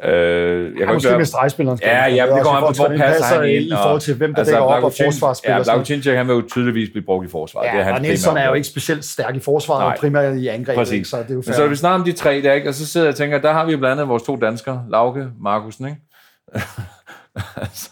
Øh, 0.04 0.80
jeg 0.80 0.86
kan 0.86 0.94
måske 0.94 1.10
gøre... 1.10 1.18
med 1.18 1.25
stregspilleren. 1.25 1.80
Ja, 1.82 2.06
ja, 2.06 2.24
det 2.24 2.44
kommer 2.44 2.62
an 2.62 2.75
på, 2.75 2.88
hvor 2.88 2.98
passer 2.98 3.25
han 3.25 3.50
ind. 3.50 3.63
I 3.63 3.72
forhold 3.72 4.01
til, 4.01 4.16
hvem 4.16 4.34
der 4.34 4.39
altså, 4.39 4.54
dækker 4.54 4.66
op 4.66 4.84
og 4.84 4.94
forsvarsspiller. 5.04 5.58
Ja, 5.58 5.63
Blagotinchik, 5.63 6.13
han 6.13 6.27
vil 6.27 6.34
jo 6.34 6.42
tydeligvis 6.42 6.89
blive 6.89 7.04
brugt 7.04 7.27
i 7.27 7.30
forsvaret. 7.30 7.66
Ja, 7.66 7.72
det 7.72 7.80
er 7.80 7.84
han 7.84 7.94
og 7.94 8.01
Nielsen 8.01 8.38
er 8.38 8.48
jo 8.48 8.54
ikke 8.54 8.68
specielt 8.68 9.06
stærk 9.06 9.36
i 9.36 9.39
forsvaret, 9.39 9.86
og 9.86 9.94
primært 10.00 10.38
i 10.38 10.48
angrebet. 10.48 10.77
Præcis. 10.77 11.08
Så, 11.08 11.18
det 11.18 11.30
er 11.30 11.34
jo 11.34 11.42
så 11.42 11.68
vi 11.68 11.75
snakker 11.75 12.00
om 12.00 12.06
de 12.06 12.12
tre 12.12 12.42
der, 12.42 12.54
ikke? 12.54 12.70
og 12.70 12.74
så 12.74 12.88
sidder 12.88 13.08
jeg 13.08 13.12
og 13.12 13.18
tænker, 13.18 13.42
der 13.42 13.54
har 13.54 13.66
vi 13.66 13.72
jo 13.72 13.77
blandt 13.77 13.92
andet 13.92 14.10
vores 14.10 14.24
to 14.24 14.36
danskere, 14.36 14.86
Lauke, 14.89 15.27
Markusen, 15.42 15.88
ikke? 15.88 16.01
altså, 17.62 17.89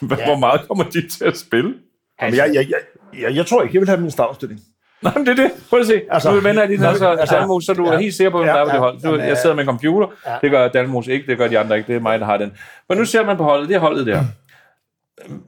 hvor 0.00 0.38
meget 0.38 0.60
kommer 0.68 0.84
de 0.84 1.08
til 1.08 1.24
at 1.24 1.36
spille? 1.36 1.74
Jamen, 2.22 2.36
jeg, 2.36 2.50
jeg, 2.54 2.66
jeg, 2.68 2.78
jeg, 3.22 3.36
jeg 3.36 3.46
tror 3.46 3.62
ikke, 3.62 3.74
jeg 3.74 3.80
vil 3.80 3.88
have 3.88 4.00
min 4.00 4.10
startstilling. 4.10 4.60
Nej, 5.02 5.12
men 5.16 5.26
det 5.26 5.38
er 5.38 5.42
det. 5.42 5.50
Prøv 5.70 5.80
at 5.80 5.86
se. 5.86 6.02
Altså, 6.10 6.34
nu 6.34 6.40
vender 6.40 6.62
jeg 6.62 6.68
din 6.68 6.82
altså, 6.82 7.08
altså, 7.08 7.36
Dalmos, 7.36 7.64
så 7.64 7.72
du 7.72 7.86
ja, 7.86 7.94
er 7.94 7.98
helt 7.98 8.14
sikker 8.14 8.30
på, 8.30 8.38
hvem 8.38 8.48
ja, 8.48 8.52
der 8.52 8.60
er 8.60 8.64
på 8.64 8.70
det 8.70 8.78
hold. 8.78 9.00
Du, 9.00 9.14
jeg 9.14 9.36
sidder 9.36 9.56
med 9.56 9.62
en 9.62 9.68
computer. 9.68 10.06
Ja. 10.26 10.34
Det 10.42 10.50
gør 10.50 10.68
Dalmos 10.68 11.06
ikke, 11.06 11.26
det 11.26 11.38
gør 11.38 11.48
de 11.48 11.58
andre 11.58 11.76
ikke. 11.76 11.86
Det 11.86 11.96
er 11.96 12.00
mig, 12.00 12.20
der 12.20 12.26
har 12.26 12.36
den. 12.36 12.52
Men 12.88 12.98
nu 12.98 13.04
ser 13.04 13.24
man 13.24 13.36
på 13.36 13.44
holdet. 13.44 13.68
Det 13.68 13.74
er 13.74 13.80
holdet 13.80 14.06
der. 14.06 14.22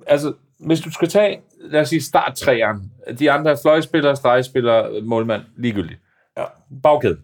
Altså, 0.07 0.33
hvis 0.67 0.81
du 0.81 0.93
skal 0.93 1.09
tage, 1.09 1.41
lad 1.71 1.81
os 1.81 1.89
sige, 1.89 2.03
starttræeren. 2.03 2.93
De 3.19 3.31
andre 3.31 3.57
fløjspillere, 3.63 4.17
stregspillere, 4.17 5.01
målmand, 5.03 5.43
ligegyldigt. 5.57 6.01
Ja. 6.39 6.45
Bagkæde. 6.83 7.19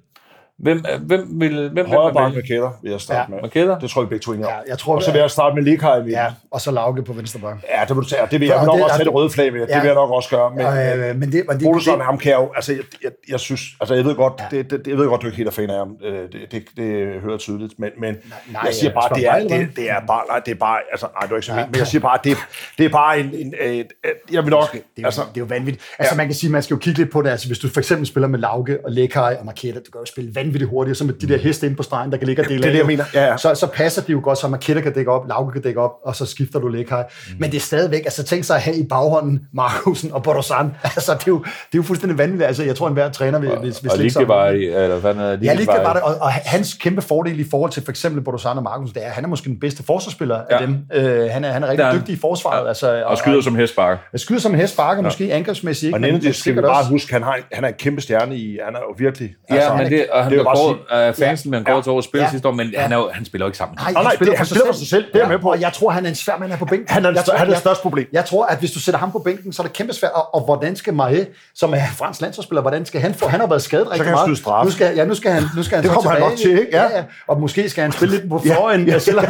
Hvem, 0.58 0.84
øh, 0.94 1.02
hvem 1.06 1.26
vil 1.40 1.70
hvem 1.72 1.86
Højre 1.86 2.06
vil 2.06 2.14
bak 2.14 2.22
man 2.22 2.34
med 2.34 2.42
kæder, 2.42 2.70
vil 2.82 2.90
jeg 2.90 3.00
starte 3.00 3.20
Ja. 3.20 3.26
med. 3.28 3.38
Markeder? 3.42 3.78
Det 3.78 3.90
tror 3.90 4.02
jeg 4.02 4.08
begge 4.08 4.22
to 4.22 4.32
enige. 4.32 4.48
Ja, 4.50 4.56
jeg 4.68 4.78
tror, 4.78 4.94
Og 4.96 5.02
så 5.02 5.12
vil 5.12 5.18
jeg 5.20 5.30
starte 5.30 5.54
med 5.54 5.62
Lekaj 5.62 5.94
i 5.94 5.98
midten. 5.98 6.12
Ja, 6.12 6.26
og 6.50 6.60
så 6.60 6.70
Lauke 6.70 7.02
på 7.02 7.12
venstre 7.12 7.40
bak. 7.40 7.56
Ja, 7.76 7.80
det 7.88 7.96
vil 7.96 8.04
du 8.04 8.08
tage. 8.08 8.22
Det 8.30 8.40
vil 8.40 8.46
jeg 8.48 8.56
Ja, 8.60 8.64
nok 8.64 8.74
det- 8.74 8.84
også 8.84 8.94
tage 8.96 9.00
ja, 9.00 9.04
det 9.04 9.14
røde 9.14 9.30
flag 9.30 9.52
med. 9.52 9.60
Det 9.60 9.68
ja. 9.68 9.80
vil 9.80 9.86
jeg 9.86 9.94
nok 9.94 10.10
også 10.10 10.30
gøre. 10.30 10.50
Men, 10.54 10.66
Øh, 10.66 11.16
men 11.20 11.32
det, 11.32 11.44
men 11.48 11.60
det, 11.60 11.66
Olsen, 11.68 11.94
det, 11.94 12.04
ham 12.04 12.18
kan 12.18 12.30
jeg 12.32 12.38
jo, 12.38 12.52
altså 12.56 12.72
jeg, 12.72 12.82
jeg, 13.02 13.10
jeg 13.28 13.40
synes, 13.40 13.60
altså 13.80 13.94
jeg 13.94 14.04
ved 14.04 14.14
godt, 14.14 14.42
det, 14.50 14.70
det, 14.70 14.86
jeg 14.86 14.96
ved 14.98 15.06
godt, 15.08 15.22
du 15.22 15.26
ikke 15.26 15.36
helt 15.36 15.48
er 15.48 15.52
fan 15.52 15.70
af 15.70 15.76
ham, 15.78 15.96
Øh, 16.04 16.12
det, 16.32 16.32
det, 16.52 16.64
det 16.76 17.20
hører 17.20 17.36
tydeligt, 17.36 17.72
men, 17.78 17.90
men 18.00 18.16
nej, 18.52 18.62
jeg 18.66 18.74
siger 18.74 18.90
ja, 18.90 18.94
bare, 19.00 19.18
det 19.18 19.26
er, 19.52 19.58
det, 19.58 19.76
det 19.76 19.90
er 19.90 20.00
bare, 20.06 20.22
nej, 20.28 20.38
det 20.46 20.50
er 20.50 20.58
bare, 20.58 20.78
altså 20.90 21.06
nej, 21.20 21.26
du 21.28 21.34
er 21.34 21.38
ikke 21.38 21.46
så 21.46 21.54
men 21.54 21.78
jeg 21.78 21.86
siger 21.86 22.00
bare, 22.02 22.18
det, 22.24 22.36
det 22.78 22.86
er 22.86 22.90
bare 22.90 23.20
en, 23.20 23.26
en, 23.26 23.54
en, 23.60 23.72
en 23.72 23.84
jeg 24.32 24.42
vil 24.44 24.50
nok, 24.50 24.72
det, 24.72 24.82
er 24.98 25.04
altså, 25.04 25.20
det 25.34 25.36
er 25.36 25.40
jo 25.40 25.46
vanvittigt. 25.48 25.84
Altså, 25.98 26.16
man 26.16 26.26
kan 26.26 26.34
sige, 26.34 26.50
man 26.52 26.62
skal 26.62 26.74
jo 26.74 26.78
kigge 26.78 26.98
lidt 27.00 27.12
på 27.12 27.22
det. 27.22 27.30
Altså, 27.30 27.46
hvis 27.46 27.58
du 27.58 27.68
for 27.68 27.80
eksempel 27.80 28.06
spiller 28.06 28.28
med 28.28 28.38
Lauke 28.38 28.78
og 28.84 28.92
Lekaj 28.92 29.36
og 29.40 29.46
Marketa, 29.46 29.78
du 29.78 29.90
kan 29.92 30.00
jo 30.00 30.06
spille 30.06 30.34
vanvittigt 30.48 30.70
hurtigt, 30.70 30.92
og 30.92 30.96
så 30.96 31.04
med 31.04 31.14
de 31.14 31.28
der 31.28 31.38
heste 31.38 31.66
inde 31.66 31.76
på 31.76 31.82
stregen, 31.82 32.12
der 32.12 32.18
kan 32.18 32.26
ligge 32.26 32.42
og 32.42 32.48
dele 32.48 32.58
Det 32.62 32.66
er 32.68 32.70
det, 32.72 32.76
af, 32.78 32.80
jeg 32.80 32.86
mener. 32.86 33.04
Ja, 33.14 33.24
ja. 33.26 33.36
Så, 33.36 33.54
så 33.54 33.66
passer 33.66 34.02
det 34.02 34.12
jo 34.12 34.20
godt, 34.24 34.38
så 34.38 34.48
Marketa 34.48 34.80
kan 34.80 34.92
dække 34.94 35.10
op, 35.10 35.28
Lauke 35.28 35.52
kan 35.52 35.62
dække 35.62 35.80
op, 35.80 35.90
og 36.04 36.16
så 36.16 36.26
skifter 36.26 36.58
du 36.58 36.68
Lekaj. 36.68 37.02
Mm. 37.28 37.34
Men 37.40 37.50
det 37.50 37.56
er 37.56 37.60
stadigvæk, 37.60 38.00
altså 38.04 38.22
tænk 38.22 38.44
sig 38.44 38.56
at 38.56 38.62
have 38.62 38.76
i 38.76 38.86
baghånden 38.90 39.40
Markusen 39.54 40.12
og 40.12 40.22
Bordosan. 40.22 40.70
Altså, 40.98 41.12
det 41.12 41.20
er, 41.20 41.24
jo, 41.28 41.38
det 41.38 41.48
er 41.74 41.76
jo 41.76 41.82
fuldstændig 41.82 42.18
vanvittigt. 42.18 42.46
Altså, 42.46 42.62
jeg 42.64 42.76
tror, 42.76 42.88
enhver 42.88 43.10
træner 43.10 43.38
vil, 43.38 43.50
vil, 43.62 43.74
vil 43.82 43.90
Og 43.92 43.98
Ligge 43.98 44.26
om. 44.34 44.54
i, 44.54 44.64
eller 44.64 44.96
hvad 44.96 45.14
er 45.14 45.38
Ja, 45.42 45.54
lige 45.54 45.66
var 45.66 45.92
det, 45.92 46.02
og, 46.02 46.14
og 46.20 46.30
hans 46.32 46.74
kæmpe 46.74 47.02
fordel 47.02 47.40
i 47.40 47.44
forhold 47.50 47.70
til 47.70 47.84
for 47.84 47.90
eksempel 47.92 48.22
Bordosan 48.22 48.56
og 48.56 48.62
Markusen, 48.62 48.94
det 48.94 49.02
er, 49.02 49.06
at 49.08 49.12
han 49.12 49.24
er 49.24 49.28
måske 49.28 49.48
den 49.50 49.60
bedste 49.60 49.82
forsvarsspiller 49.84 50.36
af 50.36 50.60
Ja. 50.60 50.66
dem. 50.66 50.76
Øh, 50.94 51.30
han, 51.30 51.44
er, 51.44 51.50
han 51.52 51.62
er 51.62 51.68
rigtig 51.68 51.78
Det 51.78 51.84
er 51.84 51.90
han. 51.90 52.00
dygtig 52.00 52.12
i 52.14 52.18
forsvaret. 52.18 52.68
Altså, 52.68 53.02
Og 53.06 53.18
skyder 53.18 53.40
som 53.40 53.54
hestbakker. 53.56 53.98
Jeg 54.12 54.20
skyder 54.20 54.40
som 54.40 54.52
en 54.54 54.60
hest, 54.60 54.72
sparker 54.72 55.02
ja. 55.02 55.06
måske 55.06 55.32
angrebsmæssigt 55.34 55.96
ikke, 55.96 56.14
og 56.16 56.22
det 56.22 56.36
skal 56.36 56.56
vi 56.56 56.60
bare 56.60 56.84
huske, 56.90 57.12
han, 57.12 57.22
har, 57.22 57.38
han 57.52 57.64
er 57.64 57.68
en 57.68 57.74
kæmpe 57.78 58.00
stjerne 58.00 58.36
i, 58.36 58.58
han 58.64 58.74
er 58.74 58.78
jo 58.78 58.94
virkelig, 58.98 59.34
Ja, 59.50 59.54
altså, 59.54 59.74
men 59.76 59.90
det, 59.92 60.06
og 60.12 60.24
han 60.24 60.37
det 60.38 60.46
er 60.48 60.54
bare 60.54 60.56
kåret 60.56 61.00
af 61.06 61.14
fansen, 61.16 61.50
men 61.50 61.56
han 61.58 61.64
kåret 61.64 61.84
til 61.84 61.92
årets 61.92 62.08
spil 62.08 62.20
Ja. 62.20 62.30
sidste 62.30 62.48
år, 62.48 62.52
men 62.52 62.74
han, 62.76 62.92
er 62.92 62.96
jo, 62.96 63.10
han 63.12 63.24
spiller 63.24 63.44
jo 63.44 63.48
ikke 63.48 63.58
sammen. 63.58 63.78
Nej, 63.82 63.92
nej, 64.02 64.12
det- 64.20 64.36
han 64.36 64.46
spiller 64.46 64.66
for 64.66 64.72
sig 64.72 64.88
selv. 64.88 65.04
Det 65.12 65.14
er 65.14 65.18
jeg 65.18 65.28
med 65.28 65.38
på. 65.38 65.50
Og 65.50 65.60
jeg 65.60 65.72
tror, 65.72 65.90
han 65.90 66.04
er 66.04 66.08
en 66.08 66.14
svær 66.14 66.36
mand 66.38 66.50
her 66.50 66.58
på 66.58 66.64
bænken. 66.64 66.88
Han 66.88 67.04
er, 67.04 67.10
jeg 67.12 67.24
tror, 67.24 67.34
han 67.36 67.46
er 67.46 67.50
det 67.50 67.58
største 67.60 67.82
problem. 67.82 68.06
jeg 68.12 68.24
tror, 68.24 68.46
at 68.46 68.58
hvis 68.58 68.70
du 68.70 68.80
sætter 68.80 68.98
ham 68.98 69.12
på 69.12 69.18
bænken, 69.18 69.52
så 69.52 69.62
er 69.62 69.66
det 69.66 69.76
kæmpe 69.76 69.92
svært. 69.92 70.10
Og, 70.14 70.34
og 70.34 70.40
hvordan 70.44 70.76
skal 70.76 70.92
Maé, 70.92 71.52
som 71.54 71.74
er 71.74 71.78
fransk 71.96 72.20
landsholdsspiller, 72.20 72.62
hvordan 72.62 72.86
skal 72.86 73.00
han 73.00 73.14
få? 73.14 73.28
Han 73.28 73.40
har 73.40 73.46
været 73.46 73.62
skadet 73.62 73.86
rigtig 73.86 73.96
kan 73.98 74.06
han 74.06 74.14
meget. 74.14 74.26
skyde 74.26 74.36
straffe. 74.36 74.66
Nu 74.66 74.70
skal, 74.72 74.96
ja, 74.96 75.04
nu 75.04 75.14
skal 75.14 75.30
han, 75.32 75.42
nu 75.56 75.62
skal 75.62 75.76
han 75.76 75.82
Det 75.84 75.90
så 75.90 75.94
kommer 75.94 76.10
han 76.10 76.20
nok 76.20 76.36
til, 76.36 76.50
ikke? 76.50 76.66
Ja. 76.72 76.82
Ja. 76.82 76.96
ja. 76.96 77.02
Og 77.28 77.40
måske 77.40 77.70
skal 77.70 77.82
han 77.82 77.92
spille 77.92 78.14
lidt 78.16 78.28
på 78.30 78.42
ja. 78.46 78.98
selvom, 78.98 79.24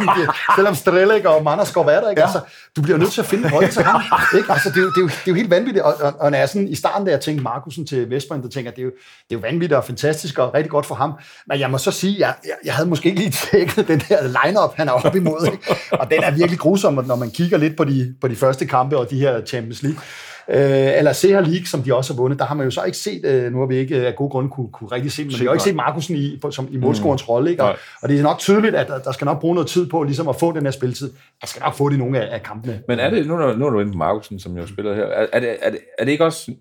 selvom 0.55 0.75
Strelek 0.75 1.25
og 1.25 1.43
Manderskov 1.43 1.85
er 1.87 1.99
der. 1.99 2.09
Ikke? 2.09 2.21
Ja. 2.21 2.25
Altså, 2.27 2.39
du 2.75 2.81
bliver 2.81 2.97
nødt 2.97 3.11
til 3.11 3.21
at 3.21 3.27
finde 3.27 3.51
en 3.63 3.69
til 3.69 3.83
ham. 3.83 4.01
Ikke? 4.37 4.51
Altså, 4.51 4.69
det, 4.69 4.77
er 4.77 4.81
jo, 4.81 4.87
det, 4.87 4.97
er 4.97 5.01
jo, 5.01 5.07
det 5.07 5.13
er 5.13 5.31
jo 5.31 5.33
helt 5.33 5.49
vanvittigt. 5.49 5.85
Og, 5.85 5.93
og, 5.99 6.13
og 6.19 6.31
når 6.31 6.37
jeg 6.37 6.49
sådan, 6.49 6.67
i 6.67 6.75
starten, 6.75 7.05
da 7.05 7.11
jeg 7.11 7.21
tænkte 7.21 7.43
Markusen 7.43 7.85
til 7.85 8.09
Vestbrand, 8.09 8.43
der 8.43 8.49
tænker 8.49 8.71
det 8.71 8.79
er, 8.79 8.83
jo, 8.83 8.91
det 9.29 9.35
er 9.35 9.39
jo 9.39 9.39
vanvittigt 9.39 9.73
og 9.73 9.83
fantastisk 9.83 10.37
og 10.37 10.53
rigtig 10.53 10.71
godt 10.71 10.85
for 10.85 10.95
ham. 10.95 11.13
Men 11.47 11.59
jeg 11.59 11.71
må 11.71 11.77
så 11.77 11.91
sige, 11.91 12.15
jeg, 12.19 12.33
jeg, 12.45 12.53
jeg 12.65 12.73
havde 12.73 12.89
måske 12.89 13.09
ikke 13.09 13.21
lige 13.21 13.31
tjekket 13.31 13.87
den 13.87 13.99
der 14.09 14.23
line-up, 14.23 14.75
han 14.75 14.87
er 14.87 14.91
oppe 14.91 15.17
imod. 15.17 15.49
Ikke? 15.51 15.75
Og 15.91 16.11
den 16.11 16.23
er 16.23 16.31
virkelig 16.31 16.59
grusom, 16.59 16.93
når 16.93 17.15
man 17.15 17.31
kigger 17.31 17.57
lidt 17.57 17.77
på 17.77 17.83
de, 17.83 18.13
på 18.21 18.27
de 18.27 18.35
første 18.35 18.65
kampe 18.65 18.97
og 18.97 19.09
de 19.09 19.19
her 19.19 19.45
Champions 19.45 19.83
League. 19.83 20.01
Øh, 20.51 20.97
eller 20.97 21.13
CH 21.13 21.27
League, 21.29 21.65
som 21.65 21.83
de 21.83 21.95
også 21.95 22.13
har 22.13 22.21
vundet, 22.21 22.39
der 22.39 22.45
har 22.45 22.55
man 22.55 22.63
jo 22.65 22.71
så 22.71 22.83
ikke 22.83 22.97
set, 22.97 23.25
øh, 23.25 23.51
nu 23.51 23.59
har 23.59 23.65
vi 23.65 23.75
ikke 23.75 23.95
af 24.07 24.15
gode 24.15 24.29
grunde 24.29 24.49
kunne, 24.49 24.69
kunne 24.71 24.91
rigtig 24.91 25.11
se, 25.11 25.23
men 25.23 25.29
vi 25.29 25.35
har 25.35 25.43
jo 25.43 25.51
ikke 25.53 25.63
set 25.63 25.75
Markusen 25.75 26.15
i, 26.15 26.39
som, 26.51 26.67
i 26.71 26.77
målscorens 26.77 27.29
rolle, 27.29 27.51
ikke? 27.51 27.63
Og, 27.63 27.75
og 28.01 28.09
det 28.09 28.19
er 28.19 28.23
nok 28.23 28.39
tydeligt, 28.39 28.75
at 28.75 28.87
der, 28.87 28.99
der 28.99 29.11
skal 29.11 29.25
nok 29.25 29.39
bruge 29.41 29.55
noget 29.55 29.67
tid 29.69 29.89
på 29.89 30.03
ligesom 30.03 30.27
at 30.27 30.35
få 30.35 30.51
den 30.51 30.63
her 30.63 30.71
spilletid. 30.71 31.11
Jeg 31.41 31.49
skal 31.49 31.61
nok 31.63 31.73
få 31.73 31.89
det 31.89 31.95
i 31.95 31.99
nogle 31.99 32.19
af, 32.21 32.33
af 32.35 32.43
kampene. 32.43 32.81
Men 32.87 32.99
er 32.99 33.09
det, 33.09 33.27
nu, 33.27 33.33
er- 33.35 33.55
nu 33.57 33.65
er 33.65 33.69
du 33.69 33.79
inde 33.79 33.91
på 33.91 33.97
Markusen, 33.97 34.39
som 34.39 34.57
jo 34.57 34.67
spiller 34.67 34.95
her, 34.95 35.03
er, 35.03 35.27
er, 35.33 35.39
det, 35.39 35.49
er, 35.61 35.69
det, 35.69 35.79
er 35.99 36.05
det 36.05 36.11
ikke 36.11 36.25
også 36.25 36.51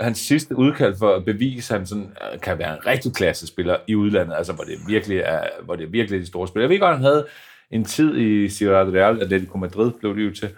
hans 0.00 0.18
sidste 0.18 0.56
udkald 0.58 0.94
for 0.98 1.14
at 1.16 1.24
bevise, 1.24 1.74
at 1.74 1.80
han 1.80 1.86
sådan, 1.86 2.04
øh, 2.34 2.40
kan 2.40 2.58
være 2.58 2.72
en 2.72 2.86
rigtig 2.86 3.12
klassespiller 3.14 3.76
i 3.86 3.94
udlandet, 3.94 4.34
altså 4.38 4.52
hvor 4.52 4.64
det 4.64 4.74
virkelig 4.88 5.18
er, 5.24 5.40
hvor 5.64 5.74
det 5.76 5.92
virkelig 5.92 6.16
er 6.16 6.20
de 6.20 6.26
store 6.26 6.48
spillere. 6.48 6.62
Jeg 6.70 6.70
ved 6.74 6.80
godt, 6.80 6.94
han 6.96 7.04
havde 7.04 7.26
en 7.70 7.84
tid 7.84 8.16
i 8.16 8.48
Ciudad 8.48 8.92
Real, 8.94 9.22
Atletico 9.22 9.58
Madrid 9.58 9.90
blev 10.00 10.16
det 10.16 10.24
jo 10.26 10.34
til, 10.34 10.48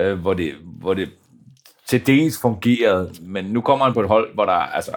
øh, 0.00 0.18
hvor, 0.20 0.34
det, 0.34 0.52
hvor 0.80 0.94
det 0.94 1.08
til 1.88 2.06
dels 2.06 2.38
fungerede, 2.40 3.10
men 3.22 3.44
nu 3.44 3.60
kommer 3.60 3.84
han 3.84 3.94
på 3.94 4.00
et 4.00 4.08
hold, 4.08 4.34
hvor 4.34 4.44
der, 4.44 4.52
altså, 4.52 4.90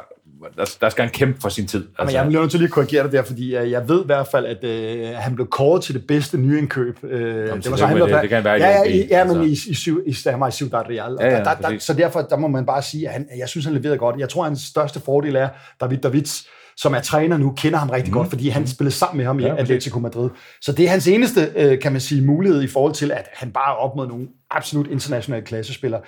der, 0.58 0.76
der 0.82 0.90
skal 0.90 1.04
han 1.04 1.14
kæmpe 1.14 1.42
for 1.42 1.50
sin 1.50 1.68
tid. 1.68 1.80
Men 1.80 1.90
Altså, 2.00 2.18
jeg 2.18 2.26
bliver 2.28 2.42
nødt 2.42 2.52
til 2.52 2.60
lige 2.60 2.68
at 2.68 2.72
korrigere 2.74 3.04
det 3.04 3.12
der, 3.12 3.24
fordi 3.24 3.56
øh, 3.56 3.72
jeg 3.72 3.90
ved 3.90 4.02
i 4.04 4.06
hvert 4.06 4.28
fald, 4.28 4.46
at 4.46 4.64
øh, 4.64 5.08
han 5.16 5.36
blev 5.36 5.48
kåret 5.48 5.84
til 5.84 5.96
det 5.96 6.08
bedste 6.08 6.38
nyindkøb. 6.38 7.04
Øh, 7.04 7.48
så 7.64 7.72
det 7.72 7.80
han, 7.80 7.98
må 8.00 8.06
der- 8.08 8.14
det- 8.14 8.22
det 8.22 8.30
kan 8.30 8.44
være 8.44 8.58
i 8.58 8.62
ja, 8.62 8.70
ja, 8.70 8.84
i, 8.84 9.08
ja, 9.10 9.24
men 9.24 9.38
altså. 9.42 9.68
i, 9.70 9.72
i, 9.72 9.76
syv- 9.76 10.04
i, 10.06 10.10
i, 10.10 10.52
Ciudad 10.52 10.80
Real. 10.90 11.18
Ja, 11.20 11.26
ja, 11.30 11.38
der, 11.38 11.44
der, 11.44 11.70
der, 11.70 11.80
så 11.80 11.94
derfor 11.94 12.22
der 12.22 12.38
må 12.38 12.48
man 12.48 12.66
bare 12.66 12.82
sige, 12.82 13.08
at 13.08 13.14
han, 13.14 13.28
jeg 13.38 13.50
synes, 13.50 13.66
han 13.66 13.74
leverede 13.76 13.98
godt. 13.98 14.16
Jeg 14.20 14.30
tror, 14.30 14.44
at 14.44 14.50
hans 14.50 14.62
største 14.62 15.00
fordel 15.00 15.36
er, 15.36 15.50
David 15.82 15.98
Davids, 15.98 16.48
som 16.78 16.94
er 16.94 17.00
træner 17.00 17.38
nu, 17.38 17.54
kender 17.58 17.80
ham 17.80 17.90
rigtig 17.90 18.14
mm. 18.14 18.18
godt, 18.18 18.30
fordi 18.30 18.50
han 18.50 18.68
spillede 18.68 18.96
sammen 18.96 19.18
med 19.18 19.26
ham 19.26 19.40
i 19.40 19.44
Ja, 19.44 19.50
præcis. 19.50 19.62
Atletico 19.62 20.00
Madrid. 20.00 20.30
Så 20.62 20.72
det 20.72 20.86
er 20.86 20.90
hans 20.90 21.08
eneste, 21.08 21.52
øh, 21.56 21.80
kan 21.80 21.92
man 21.92 22.02
sige, 22.02 22.22
mulighed 22.22 22.62
i 22.62 22.68
forhold 22.68 22.94
til, 22.94 23.12
at 23.12 23.28
han 23.34 23.52
bare 23.52 23.72
er 23.72 23.76
op 23.76 23.96
mod 23.96 24.08
nogle 24.08 24.28
absolut 24.52 24.88
internationale 24.88 25.46
klassespillere. 25.46 26.02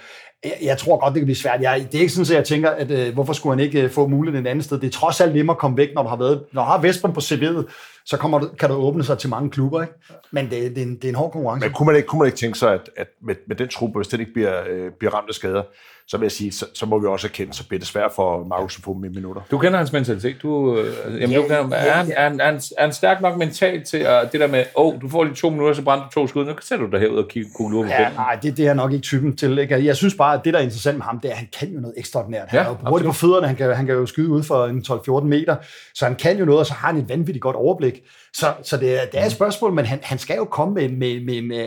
Jeg, 0.44 0.54
jeg 0.62 0.78
tror 0.78 1.00
godt, 1.00 1.14
det 1.14 1.20
kan 1.20 1.26
blive 1.26 1.36
svært. 1.36 1.62
Jeg, 1.62 1.88
det 1.92 1.98
er 1.98 2.02
ikke 2.02 2.14
sådan, 2.14 2.32
at 2.32 2.38
jeg 2.38 2.46
tænker, 2.46 2.70
at 2.70 2.92
øh, 2.92 3.14
hvorfor 3.14 3.34
skulle 3.34 3.56
han 3.56 3.66
ikke 3.66 3.82
øh, 3.82 3.90
få 3.90 4.08
muligheden 4.08 4.46
et 4.46 4.50
andet 4.50 4.66
sted. 4.66 4.80
Det 4.80 4.88
er 4.88 4.92
trods 4.92 5.22
alt 5.22 5.36
nemmere 5.36 5.56
at 5.56 5.60
komme 5.60 5.78
væk, 5.78 5.90
når 5.96 6.04
du 6.04 6.10
har 6.10 6.18
været, 6.18 6.44
når 6.54 6.62
du 6.62 6.68
har 6.68 6.82
Vestbrand 6.82 7.14
på 7.14 7.20
CV'et, 7.20 7.64
så 8.10 8.18
kommer 8.18 8.40
du, 8.40 8.48
kan 8.60 8.70
du 8.70 8.76
åbne 8.76 9.04
sig 9.04 9.18
til 9.18 9.30
mange 9.30 9.50
klubber. 9.50 9.82
Ikke? 9.82 9.94
Men 10.32 10.46
det, 10.50 10.76
det, 10.76 10.78
er 10.78 10.86
en, 10.86 10.96
det 10.96 11.06
er 11.06 11.10
en 11.10 11.16
hård 11.16 11.32
konkurrence. 11.32 11.68
Men 11.68 11.74
kunne 11.74 11.86
man 11.86 11.96
ikke, 11.96 12.08
kunne 12.08 12.20
man 12.20 12.26
ikke 12.26 12.38
tænke 12.38 12.60
sig, 12.60 12.74
at, 12.74 12.90
at 12.98 13.08
med, 13.22 13.36
med 13.48 13.56
den 13.56 13.68
truppe, 13.68 14.00
hvis 14.00 14.08
den 14.08 14.20
ikke 14.20 14.34
bliver, 14.34 14.64
øh, 14.70 14.92
bliver 14.92 15.14
ramt 15.14 15.30
af 15.30 15.36
skader, 15.36 15.64
så 16.10 16.18
vil 16.18 16.26
jeg 16.26 16.32
sige, 16.32 16.52
så, 16.52 16.66
så 16.74 16.86
må 16.86 17.00
vi 17.00 17.08
også 17.08 17.28
erkende, 17.28 17.54
så 17.54 17.68
bliver 17.68 17.80
det 17.80 17.88
svært 17.88 18.12
for 18.16 18.44
Markus 18.44 18.78
at 18.78 18.84
få 18.84 18.94
dem 18.94 19.04
i 19.04 19.10
minutter. 19.10 19.42
Du 19.52 19.58
kender 19.58 19.78
hans 19.78 19.92
mentalitet. 19.92 20.36
Du, 20.42 20.78
øh, 20.78 20.94
jamen, 21.06 21.32
Ja, 21.32 21.38
du 21.38 21.42
kender, 21.42 21.68
ja, 21.72 21.86
er, 21.86 21.92
han, 21.92 22.08
ja. 22.08 22.14
er, 22.14 22.30
han, 22.30 22.40
er, 22.40 22.46
han, 22.46 22.56
er 22.56 22.82
han 22.82 22.94
stærk 22.94 23.22
nok 23.22 23.38
mentalt 23.38 23.88
til 23.88 23.98
at, 23.98 24.32
det 24.32 24.40
der 24.40 24.48
med, 24.48 24.64
åh, 24.76 24.86
oh, 24.86 25.02
du 25.02 25.10
får 25.10 25.24
lige 25.24 25.36
to 25.36 25.50
minutter, 25.50 25.74
så 25.74 25.82
brænder 25.82 26.06
du 26.06 26.12
to 26.12 26.28
skud, 26.28 26.46
nu 26.46 26.54
sætter 26.62 26.86
du 26.86 26.92
dig 26.92 27.00
herud 27.00 27.18
og 27.18 27.28
kigger 27.28 27.50
kugler 27.56 27.82
på 27.82 27.88
Ja, 27.88 28.10
nej, 28.10 28.36
det, 28.42 28.58
det 28.58 28.68
er 28.68 28.74
nok 28.74 28.92
ikke 28.92 29.04
typen 29.04 29.38
til. 29.38 29.58
Ikke? 29.58 29.86
Jeg 29.86 29.96
synes 29.96 30.16
bare, 30.16 30.38
at 30.38 30.46
det, 30.46 30.54
der 30.54 30.60
er 30.60 30.64
interessant 30.64 30.98
med 30.98 31.06
ham, 31.06 31.20
det 31.20 31.28
er, 31.28 31.32
at 31.32 31.38
han 31.38 31.48
kan 31.60 31.70
jo 31.70 31.80
noget 31.80 31.94
ekstraordinært. 31.98 32.48
Han 32.48 32.60
Ja, 32.60 32.66
er 32.66 32.70
jo 32.70 32.90
hurtigt 32.90 33.08
på 33.08 33.14
fødderne, 33.14 33.48
han 33.48 33.56
kan, 33.56 33.76
han 33.76 33.86
kan 33.86 33.96
jo 33.96 34.06
skyde 34.06 34.30
ud 34.30 34.44
for 34.44 34.66
en 34.66 34.86
12-14 34.88 35.24
meter, 35.24 35.56
så 35.94 36.06
han 36.06 36.16
kan 36.16 36.38
jo 36.40 36.46
noget, 36.46 36.60
og 36.60 36.66
så 36.66 36.74
har 36.74 36.88
han 36.88 36.98
et 37.02 37.10
vanvittigt 37.10 37.42
godt 37.42 37.56
overblik. 37.56 37.99
Så, 38.34 38.54
så 38.64 38.78
det, 38.78 39.02
er, 39.02 39.06
det 39.12 39.20
er 39.20 39.26
et 39.26 39.32
spørgsmål, 39.32 39.74
men 39.74 39.86
han, 39.86 40.00
han 40.04 40.18
skal 40.18 40.36
jo 40.36 40.46
komme 40.46 40.74
med, 40.74 40.90
med, 40.90 41.22
med, 41.26 41.42
med 41.42 41.58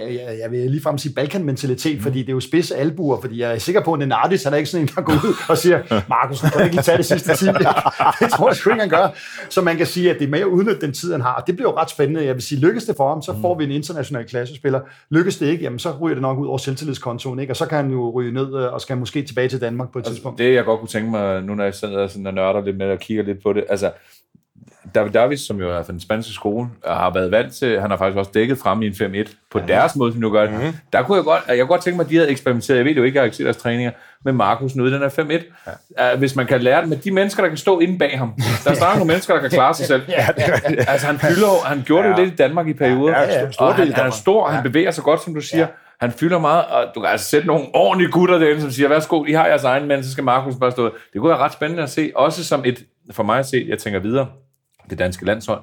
jeg 0.42 0.50
vil 0.50 0.70
ligefrem 0.70 0.98
sige 0.98 1.14
Balkan-mentalitet, 1.14 1.96
Mm. 1.96 2.02
fordi 2.02 2.18
det 2.18 2.28
er 2.28 2.32
jo 2.32 2.40
spidse 2.40 2.76
albuer, 2.76 3.20
fordi 3.20 3.40
jeg 3.40 3.54
er 3.54 3.58
sikker 3.58 3.80
på, 3.80 3.92
at 3.92 3.98
Nenardis, 3.98 4.44
han 4.44 4.52
er 4.52 4.56
ikke 4.56 4.70
sådan 4.70 4.84
en, 4.86 4.90
der 4.96 5.02
går 5.02 5.12
ud 5.12 5.34
og 5.48 5.58
siger, 5.58 6.02
Markus, 6.08 6.40
kan 6.40 6.50
du 6.50 6.58
ikke 6.58 6.74
lige 6.74 6.82
tage 6.82 6.96
det 6.98 7.06
sidste 7.06 7.36
10? 7.36 7.44
det 8.20 8.30
tror 8.32 8.48
jeg 8.48 8.56
sgu 8.56 8.70
ikke, 8.70 8.80
han 8.80 8.88
gør. 8.90 9.08
Så 9.48 9.60
man 9.62 9.76
kan 9.76 9.86
sige, 9.86 10.10
at 10.10 10.18
det 10.18 10.24
er 10.26 10.28
med 10.30 10.40
at 10.40 10.44
udnytte 10.46 10.80
den 10.80 10.92
tid, 10.92 11.12
han 11.12 11.20
har. 11.20 11.34
Og 11.34 11.46
det 11.46 11.56
bliver 11.56 11.70
jo 11.70 11.76
ret 11.76 11.90
spændende. 11.90 12.24
Jeg 12.24 12.34
vil 12.34 12.42
sige, 12.42 12.60
lykkes 12.60 12.84
det 12.84 12.96
for 12.96 13.08
ham, 13.08 13.22
så 13.22 13.34
får 13.40 13.58
vi 13.58 13.64
en 13.64 13.70
international 13.70 14.24
klassespiller. 14.28 14.80
Lykkes 15.10 15.36
det 15.38 15.46
ikke, 15.46 15.62
jamen 15.64 15.78
så 15.78 15.92
ryger 16.00 16.14
det 16.14 16.22
nok 16.22 16.38
ud 16.38 16.46
over 16.46 16.58
selvtillidskontoen, 16.58 17.38
ikke? 17.38 17.52
og 17.52 17.56
så 17.56 17.66
kan 17.66 17.76
han 17.78 17.90
jo 17.90 18.10
ryge 18.10 18.32
ned 18.32 18.54
øh, 18.56 18.72
og 18.72 18.80
skal 18.80 18.96
måske 18.96 19.22
tilbage 19.22 19.48
til 19.48 19.60
Danmark 19.60 19.92
på 19.92 19.98
et 19.98 20.04
tidspunkt. 20.04 20.38
Det, 20.38 20.54
jeg 20.54 20.64
godt 20.64 20.80
kunne 20.80 20.88
tænke 20.88 21.10
mig, 21.10 21.42
nu 21.42 21.54
når 21.54 21.64
jeg 21.64 21.74
sidder 21.74 22.06
sådan 22.06 22.26
og 22.26 22.34
nørder 22.34 22.60
lidt 22.64 22.76
med 22.76 22.90
og 22.90 22.98
kigger 22.98 23.22
lidt 23.24 23.42
på 23.42 23.52
det, 23.52 23.64
altså, 23.68 23.90
David 24.94 25.10
Davis, 25.10 25.40
som 25.40 25.60
jo 25.60 25.70
er 25.70 25.82
fra 25.82 25.92
den 25.92 26.00
spanske 26.00 26.32
skole, 26.32 26.68
og 26.84 26.96
har 26.96 27.10
været 27.10 27.30
vant 27.30 27.54
til, 27.54 27.80
han 27.80 27.90
har 27.90 27.96
faktisk 27.96 28.18
også 28.18 28.30
dækket 28.34 28.58
frem 28.58 28.82
i 28.82 28.86
en 28.86 28.92
5-1 28.92 29.34
på 29.50 29.60
deres 29.68 29.96
måde, 29.96 30.12
som 30.12 30.20
nu 30.20 30.30
gør 30.30 30.42
det. 30.42 30.52
Mm-hmm. 30.52 30.72
Der 30.92 31.02
kunne 31.02 31.16
jeg 31.16 31.24
godt, 31.24 31.42
jeg 31.48 31.58
kunne 31.58 31.66
godt 31.66 31.82
tænke 31.82 31.96
mig, 31.96 32.04
at 32.04 32.10
de 32.10 32.16
havde 32.16 32.30
eksperimenteret, 32.30 32.76
jeg 32.76 32.84
ved 32.84 32.92
jo 32.92 33.02
ikke, 33.02 33.16
jeg 33.16 33.22
har 33.22 33.24
ikke 33.24 33.36
set 33.36 33.44
deres 33.44 33.56
træninger, 33.56 33.90
med 34.24 34.32
Markus 34.32 34.74
nu 34.74 34.86
i 34.86 34.92
den 34.92 34.98
her 34.98 35.08
5-1. 35.08 35.70
Ja. 35.98 36.16
Hvis 36.16 36.36
man 36.36 36.46
kan 36.46 36.60
lære 36.60 36.80
det 36.80 36.88
med 36.88 36.96
de 36.96 37.10
mennesker, 37.10 37.42
der 37.42 37.48
kan 37.48 37.58
stå 37.58 37.80
inde 37.80 37.98
bag 37.98 38.18
ham. 38.18 38.34
Der 38.64 38.70
er 38.70 38.74
stadig 38.74 38.94
nogle 38.94 39.04
mennesker, 39.04 39.34
der 39.34 39.40
kan 39.40 39.50
klare 39.50 39.74
sig 39.74 39.86
selv. 39.92 40.02
ja, 40.08 40.28
altså 40.92 41.06
han 41.06 41.18
fylder 41.18 41.66
han 41.66 41.82
gjorde 41.86 42.08
det 42.08 42.18
jo 42.18 42.22
lidt 42.22 42.32
i 42.32 42.36
Danmark 42.36 42.68
i 42.68 42.72
perioder. 42.72 43.20
Ja, 43.20 43.22
ja, 43.22 43.50
stor 43.50 43.66
og 43.66 43.74
han, 43.74 43.92
han 43.92 44.06
er 44.06 44.10
stor, 44.10 44.48
han 44.48 44.62
bevæger 44.62 44.90
sig 44.90 45.04
godt, 45.04 45.22
som 45.24 45.34
du 45.34 45.40
siger. 45.40 45.66
Han 46.00 46.12
fylder 46.12 46.38
meget, 46.38 46.64
og 46.64 46.84
du 46.94 47.00
kan 47.00 47.10
altså 47.10 47.26
sætte 47.26 47.46
nogle 47.46 47.64
ordentlige 47.74 48.10
gutter 48.10 48.38
derinde, 48.38 48.60
som 48.60 48.70
siger, 48.70 48.88
værsgo, 48.88 49.24
I 49.24 49.32
har 49.32 49.46
jeres 49.46 49.64
egen, 49.64 49.88
men 49.88 50.04
så 50.04 50.12
skal 50.12 50.24
Markus 50.24 50.54
bare 50.60 50.70
stå. 50.70 50.84
Det 50.84 51.20
kunne 51.20 51.28
være 51.28 51.38
ret 51.38 51.52
spændende 51.52 51.82
at 51.82 51.90
se, 51.90 52.12
også 52.14 52.44
som 52.44 52.62
et, 52.64 52.84
for 53.10 53.22
mig 53.22 53.38
at 53.38 53.46
se, 53.46 53.66
jeg 53.68 53.78
tænker 53.78 54.00
videre, 54.00 54.26
det 54.90 54.98
danske 54.98 55.24
landshold, 55.24 55.62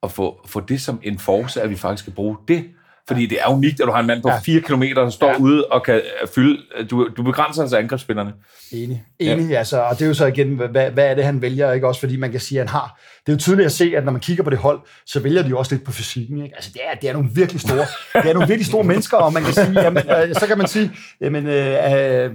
og 0.00 0.10
få, 0.10 0.40
få 0.46 0.60
det 0.60 0.80
som 0.80 1.00
en 1.02 1.18
force, 1.18 1.62
at 1.62 1.70
vi 1.70 1.76
faktisk 1.76 2.04
skal 2.04 2.14
bruge 2.14 2.36
det. 2.48 2.70
Fordi 3.10 3.26
det 3.26 3.38
er 3.44 3.48
unikt, 3.50 3.80
at 3.80 3.86
du 3.86 3.92
har 3.92 4.00
en 4.00 4.06
mand 4.06 4.22
på 4.22 4.30
4 4.44 4.60
km, 4.60 4.82
der 4.82 5.10
står 5.10 5.28
Ja. 5.28 5.36
ude 5.38 5.64
og 5.66 5.82
kan 5.82 6.00
fylde... 6.34 6.62
Du, 6.90 7.08
du 7.16 7.22
begrænser 7.22 7.62
altså 7.62 7.76
angrebsspillerne. 7.76 8.32
Enig. 8.72 9.02
Enig, 9.18 9.50
ja. 9.50 9.58
altså, 9.58 9.80
og 9.82 9.98
det 9.98 10.02
er 10.04 10.08
jo 10.08 10.14
så 10.14 10.26
igen, 10.26 10.48
hvad, 10.54 10.90
hvad 10.90 11.04
er 11.06 11.14
det, 11.14 11.24
han 11.24 11.42
vælger, 11.42 11.72
ikke 11.72 11.86
også, 11.88 12.00
fordi 12.00 12.16
man 12.16 12.30
kan 12.30 12.40
sige, 12.40 12.60
at 12.60 12.68
han 12.70 12.80
har, 12.80 13.00
det 13.26 13.32
er 13.32 13.36
jo 13.36 13.38
tydeligt 13.38 13.66
at 13.66 13.72
se, 13.72 13.92
at 13.96 14.04
når 14.04 14.12
man 14.12 14.20
kigger 14.20 14.42
på 14.44 14.50
det 14.50 14.58
hold, 14.58 14.80
så 15.06 15.20
vælger 15.20 15.42
de 15.42 15.48
jo 15.48 15.58
også 15.58 15.74
lidt 15.74 15.84
på 15.84 15.92
fysikken, 15.92 16.42
ikke? 16.42 16.54
Altså, 16.56 16.70
det 16.72 16.80
er, 16.92 16.94
det 17.00 17.08
er 17.08 17.12
nogle 17.12 17.28
virkelig 17.34 17.60
store, 17.60 17.86
det 18.22 18.30
er 18.30 18.32
nogle 18.32 18.48
virkelig 18.48 18.66
store 18.66 18.84
mennesker, 18.84 19.16
og 19.16 19.32
man 19.32 19.42
kan 19.44 19.54
sige, 19.54 19.80
jamen, 19.82 20.02
øh, 20.10 20.34
så 20.34 20.46
kan 20.46 20.58
man 20.58 20.66
sige, 20.68 20.90
jamen, 21.20 21.46
øh, 21.46 22.24
øh, 22.24 22.30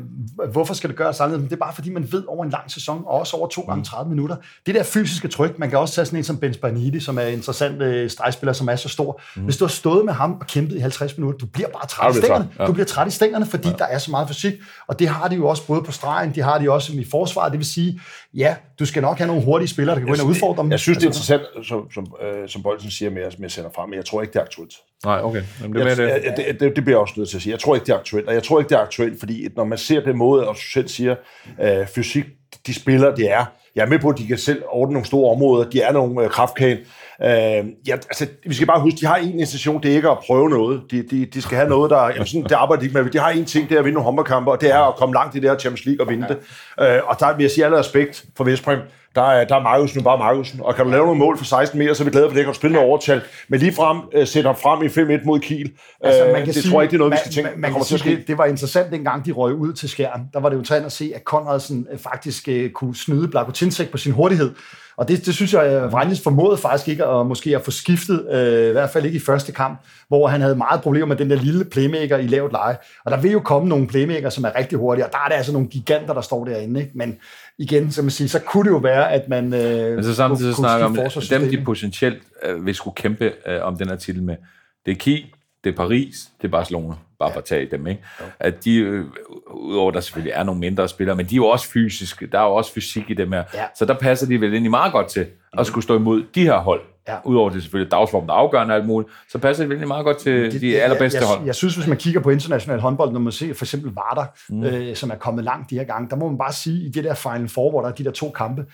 hvorfor 0.52 0.74
skal 0.74 0.90
det 0.90 0.98
gøres 0.98 1.20
anderledes? 1.20 1.42
Men 1.42 1.50
det 1.50 1.56
er 1.56 1.66
bare, 1.66 1.76
fordi 1.76 1.90
man 1.90 2.08
ved 2.12 2.24
over 2.28 2.44
en 2.46 2.50
lang 2.52 2.72
sæson, 2.72 3.04
og 3.06 3.20
også 3.20 3.38
over 3.38 3.48
to 3.48 3.62
gange 3.62 3.84
30 3.84 4.10
minutter, 4.10 4.36
det 4.66 4.76
der 4.76 4.84
fysiske 4.84 5.28
tryk, 5.28 5.60
man 5.60 5.70
kan 5.70 5.80
også 5.80 5.96
tage 5.96 6.06
sådan 6.06 6.20
en 6.20 6.24
som 6.24 6.38
Ben 6.38 6.54
Spanidi, 6.54 7.00
som 7.00 7.18
er 7.18 7.22
en 7.22 7.34
interessant 7.34 7.82
øh, 7.82 8.10
stregspiller, 8.10 8.54
som 8.54 8.68
er 8.70 8.76
så 8.76 8.90
stor. 8.90 9.22
Hvis 9.36 9.58
du 9.58 9.66
har 9.66 9.70
stået 9.70 10.06
med 10.06 10.14
ham 10.14 10.38
og 10.42 10.48
kæmpet 10.48 10.65
kæmpet 10.66 10.76
i 10.78 10.80
50 10.80 11.18
minutter. 11.18 11.38
Du 11.38 11.46
bliver 11.46 11.68
bare 11.70 11.82
Ja, 11.84 11.88
træt 11.88 12.12
i 12.12 12.16
det 12.18 12.24
stængerne. 12.24 12.50
ja. 12.60 12.66
Du 12.66 12.74
bliver 12.74 12.86
træt 12.86 13.08
i 13.08 13.12
stængerne, 13.12 13.46
fordi 13.46 13.68
der 13.80 13.86
er 13.86 13.98
så 13.98 14.12
meget 14.12 14.28
fysik, 14.28 14.54
og 14.88 15.00
det 15.00 15.08
har 15.08 15.28
de 15.28 15.36
jo 15.36 15.48
også 15.48 15.68
både 15.68 15.82
på 15.84 15.92
stregen, 15.92 16.36
de 16.36 16.42
har 16.42 16.58
de 16.58 16.72
også 16.72 16.94
i 16.94 17.06
forsvaret. 17.12 17.52
Det 17.52 17.58
vil 17.60 17.66
sige, 17.68 18.00
ja, 18.34 18.56
du 18.80 18.86
skal 18.86 19.02
nok 19.02 19.18
have 19.18 19.28
nogle 19.28 19.44
hurtige 19.44 19.68
spillere, 19.68 19.96
der 19.96 20.00
kan 20.00 20.08
gå 20.08 20.14
ind 20.14 20.22
og 20.22 20.28
udfordre 20.28 20.64
dem. 20.64 20.72
Jeg 20.72 20.80
synes, 20.80 20.98
det 20.98 21.06
er 21.06 21.10
Altså, 21.10 21.34
interessant, 21.34 21.68
som, 21.68 21.92
som, 21.92 22.08
øh, 22.28 22.50
som 22.50 22.64
Bolsen 22.64 22.92
siger 22.92 23.12
med, 23.12 23.22
at- 23.22 23.40
med 23.40 23.46
at 23.46 23.52
sende 23.52 23.70
frem, 23.76 23.90
men 23.90 23.98
jeg 23.98 24.06
tror 24.06 24.22
ikke, 24.22 24.34
det 24.34 24.40
er 24.40 24.44
aktuelt. 24.44 24.74
Nej, 25.06 25.20
okay. 25.24 25.44
Jamen, 25.62 25.76
det 25.76 25.82
er 25.84 25.88
Jeg, 25.88 25.98
det. 25.98 26.24
jeg, 26.26 26.34
det, 26.38 26.60
det, 26.60 26.76
det 26.76 26.84
bliver 26.84 26.98
jeg 26.98 27.02
også 27.02 27.14
nødt 27.18 27.30
til 27.30 27.38
at 27.38 27.42
sige. 27.44 27.52
Jeg 27.52 27.60
tror 27.60 27.76
ikke, 27.76 27.86
det 27.86 27.92
er 27.92 27.98
aktuelt. 27.98 28.28
Og 28.28 28.34
jeg 28.34 28.44
tror 28.44 28.60
ikke, 28.60 28.70
det 28.70 28.76
er 28.76 28.82
aktuelt, 28.82 29.20
fordi 29.20 29.48
når 29.56 29.64
man 29.64 29.78
ser 29.78 30.00
den 30.00 30.18
måde, 30.18 30.48
og 30.48 30.56
selv 30.74 30.88
siger, 30.88 31.16
øh, 31.62 31.88
fysik, 31.88 32.26
de 32.68 32.74
spiller, 32.74 33.16
det 33.16 33.32
er. 33.32 33.46
Jeg 33.76 33.82
er 33.84 33.88
med 33.90 34.00
på, 34.00 34.10
at 34.10 34.18
de 34.18 34.28
kan 34.28 34.38
selv 34.38 34.64
ordne 34.72 34.94
nogle 34.94 35.06
store 35.06 35.32
områder. 35.32 35.70
De 35.70 35.82
er 35.82 35.92
nogle 35.92 36.24
øh, 36.24 36.30
kraftkagen. 36.30 36.78
Øh, 37.24 37.30
ja, 37.88 37.94
altså, 37.94 38.28
vi 38.46 38.54
skal 38.54 38.68
bare 38.68 38.82
huske, 38.82 38.98
de 39.02 39.06
har 39.06 39.16
en 39.16 39.40
intention, 39.40 39.84
det 39.84 39.92
er 39.92 39.96
ikke 39.96 40.10
at 40.10 40.18
prøve 40.28 40.50
noget. 40.50 40.82
De, 40.92 41.04
de, 41.12 41.26
de 41.26 41.42
skal 41.42 41.58
have 41.58 41.70
noget, 41.70 41.90
der... 41.92 42.08
Jamen, 42.08 42.26
sådan, 42.26 42.44
det 42.44 42.52
arbejder 42.52 42.80
de 42.80 42.86
ikke 42.86 43.04
med. 43.04 43.12
De 43.12 43.20
har 43.20 43.30
en 43.30 43.46
ting, 43.46 43.70
det 43.70 43.76
er 43.76 43.80
at 43.80 43.86
vinde 43.86 43.94
nogle 43.94 44.06
håndboldkampe, 44.06 44.52
og 44.52 44.62
det 44.62 44.72
er 44.72 44.80
at 44.80 44.96
komme 44.96 45.14
langt 45.16 45.36
i 45.36 45.40
det 45.40 45.50
her 45.50 45.58
Champions 45.58 45.86
League 45.86 46.06
og 46.06 46.10
vinde 46.10 46.28
det. 46.28 46.38
Øh, 46.80 47.00
og 47.06 47.20
der 47.20 47.36
vil 47.36 47.44
jeg 47.44 47.52
sige 47.52 47.66
alle 47.66 47.80
respekt 47.80 48.26
for 48.38 48.44
Vestbrem. 48.44 48.80
Der 49.16 49.22
er, 49.22 49.46
der 49.46 49.56
er 49.56 49.62
Markusen 49.62 50.04
bare 50.04 50.18
Markusen. 50.18 50.60
Og 50.64 50.76
kan 50.76 50.86
du 50.86 50.92
lave 50.92 51.06
nogle 51.06 51.20
mål 51.20 51.38
for 51.38 51.46
16 51.46 51.80
meter, 51.80 51.94
så 51.94 52.04
er 52.04 52.06
vi 52.06 52.12
glade 52.12 52.30
for 52.30 52.36
det. 52.36 52.44
Kan 52.46 52.54
du 52.54 52.58
spille 52.58 52.76
med 52.76 52.84
overtal. 52.84 53.22
Men 53.48 53.60
lige 53.60 53.74
frem, 53.74 53.98
øh, 54.14 54.28
sætte 54.28 54.48
ham 54.48 54.56
frem 54.56 54.84
i 54.84 55.20
5-1 55.22 55.26
mod 55.26 55.40
Kiel. 55.40 55.72
Altså, 56.02 56.26
Øh, 56.26 56.32
man 56.32 56.38
kan 56.38 56.54
det 56.54 56.56
sige, 56.56 56.72
tror 56.72 56.82
jeg 56.82 56.84
ikke, 56.84 56.92
det 56.92 56.98
er 56.98 57.00
noget, 57.00 57.12
vi 57.12 57.14
man, 57.14 57.20
skal 57.20 57.32
tænke, 57.32 57.50
man, 57.50 57.60
man 57.60 57.74
kan 57.74 57.84
sige, 57.84 58.16
det, 58.16 58.28
det 58.28 58.38
var 58.38 58.46
interessant, 58.46 58.92
dengang 58.92 59.26
de 59.26 59.32
røg 59.32 59.54
ud 59.54 59.74
til 59.74 59.90
skærm. 59.90 60.22
Der 60.34 60.40
var 60.40 60.50
det 60.50 60.56
jo 60.56 60.60
interessant 60.60 60.86
at 60.86 60.92
se, 60.92 61.12
at 61.16 61.24
Konradsen 61.24 61.88
øh, 61.92 62.00
faktisk 62.00 62.48
øh, 62.48 62.70
kunne 62.70 62.96
snyde 62.96 63.28
Blagotinsek 63.28 63.92
på 63.92 63.98
sin 63.98 64.12
hurtighed. 64.12 64.52
Og 64.98 65.08
det, 65.08 65.26
det 65.26 65.36
synes 65.36 65.54
jeg, 65.54 65.64
at 65.64 65.92
Vejles 65.92 66.22
formåede 66.22 66.58
faktisk 66.58 66.88
ikke 66.88 67.06
at, 67.06 67.28
måske 67.28 67.56
at 67.56 67.62
få 67.62 67.72
skiftet, 67.72 68.28
øh, 68.32 68.70
i 68.70 68.72
hvert 68.72 68.90
fald 68.90 69.06
ikke 69.06 69.16
i 69.16 69.20
første 69.20 69.52
kamp, 69.52 69.80
hvor 70.08 70.28
han 70.28 70.42
havde 70.42 70.56
meget 70.56 70.82
problemer 70.82 71.06
med 71.06 71.16
den 71.16 71.30
der 71.30 71.36
lille 71.36 71.66
playmaker 71.66 72.18
i 72.18 72.28
lavt 72.28 72.52
leje. 72.52 72.78
Og 73.06 73.12
der 73.12 73.22
vil 73.22 73.32
jo 73.32 73.40
komme 73.40 73.70
nogle 73.70 73.88
playmaker, 73.88 74.30
som 74.30 74.44
er 74.44 74.56
rigtig 74.56 74.78
hurtige, 74.78 75.06
og 75.06 75.12
der 75.12 75.18
er 75.18 75.28
det 75.30 75.36
altså 75.36 75.54
nogle 75.54 75.68
giganter, 75.68 76.14
der 76.14 76.22
står 76.22 76.46
derinde. 76.46 76.80
Ikke? 76.80 76.92
Men 76.96 77.18
igen, 77.58 77.92
som 77.92 78.06
man 78.06 78.12
siger, 78.12 78.28
så 78.28 78.40
kunne 78.40 78.64
det 78.64 78.70
jo 78.70 78.78
være, 78.78 79.12
at 79.12 79.30
man 79.30 79.54
øh, 79.54 79.96
Men 79.96 80.04
så 80.04 80.16
samtidig 80.16 80.56
så 80.56 80.62
kunne 80.62 80.70
snakker 80.70 80.86
om, 80.86 80.98
dem 81.30 81.50
de 81.50 81.64
potentielt 81.66 82.24
øh, 82.44 82.66
vil 82.66 82.76
skulle 82.76 82.96
kæmpe 82.96 83.32
øh, 83.48 83.62
om 83.62 83.78
den 83.78 83.90
her 83.90 83.96
titel 83.96 84.24
med. 84.24 84.36
Det 84.86 84.92
er 84.92 84.96
Kiel, 84.96 85.26
det 85.66 85.72
er 85.72 85.76
Paris, 85.76 86.30
det 86.42 86.48
er 86.48 86.52
Barcelona. 86.52 86.94
Bare 87.20 87.32
for 87.32 87.40
at 87.40 87.46
tage 87.46 87.68
dem, 87.72 87.88
ikke? 87.88 88.04
At 88.40 88.66
de, 88.66 88.76
øh, 88.76 89.06
udover 89.48 89.92
der 89.92 90.00
selvfølgelig 90.00 90.34
er 90.36 90.44
nogle 90.44 90.60
mindre 90.60 90.88
spillere, 90.88 91.16
men 91.16 91.26
de 91.26 91.36
er 91.36 91.38
jo 91.38 91.46
også 91.46 91.68
fysiske. 91.70 92.28
Der 92.32 92.40
er 92.40 92.44
jo 92.44 92.56
også 92.56 92.74
fysik 92.74 93.10
i 93.10 93.14
dem 93.14 93.32
her. 93.32 93.44
Ja. 93.54 93.66
Så 93.76 93.86
der 93.86 93.94
passer 93.94 94.28
de 94.28 94.42
vel 94.42 94.52
egentlig 94.52 94.72
meget 94.72 94.92
godt 94.92 95.08
til 95.08 95.26
at 95.58 95.68
skulle 95.68 95.84
stå 95.84 95.96
imod 95.96 96.24
de 96.36 96.44
her 96.44 96.58
hold. 96.58 96.82
Ja. 97.08 97.16
Udover 97.24 97.50
det 97.50 97.62
selvfølgelig 97.62 97.92
dagsformen, 97.92 98.30
der 98.30 98.34
er 98.34 98.38
afgørende 98.38 98.74
alt 98.74 98.86
muligt, 98.86 99.12
så 99.30 99.38
passer 99.38 99.64
det 99.64 99.70
vel 99.70 99.76
egentlig 99.76 99.88
meget 99.88 100.06
godt 100.06 100.18
til 100.18 100.62
de 100.62 100.82
allerbedste 100.82 101.20
jeg, 101.20 101.28
hold. 101.28 101.40
jeg, 101.40 101.48
jeg 101.48 101.56
synes, 101.56 101.76
hvis 101.76 101.88
man 101.88 101.98
kigger 101.98 102.22
på 102.22 102.30
international 102.30 102.80
håndbold, 102.80 103.12
når 103.12 103.20
man 103.20 103.32
ser 103.32 103.54
for 103.54 103.66
eksempel 103.66 103.94
Varder, 103.94 104.26
mm. 104.50 104.64
øh, 104.64 104.96
som 104.96 105.12
er 105.12 105.16
kommet 105.16 105.44
langt 105.44 105.70
de 105.70 105.76
her 105.76 105.84
gange, 105.84 106.10
der 106.10 106.16
må 106.16 106.30
man 106.30 106.38
bare 106.38 106.54
sige, 106.54 106.86
i 106.86 106.90
det 106.90 107.04
der 107.04 107.14
Final 107.14 107.50
Four, 107.50 107.70
hvor 107.70 107.82
der 107.82 107.88
er 107.88 107.94
de 107.94 108.04
der 108.04 108.12
to 108.12 108.30
kampe, 108.30 108.66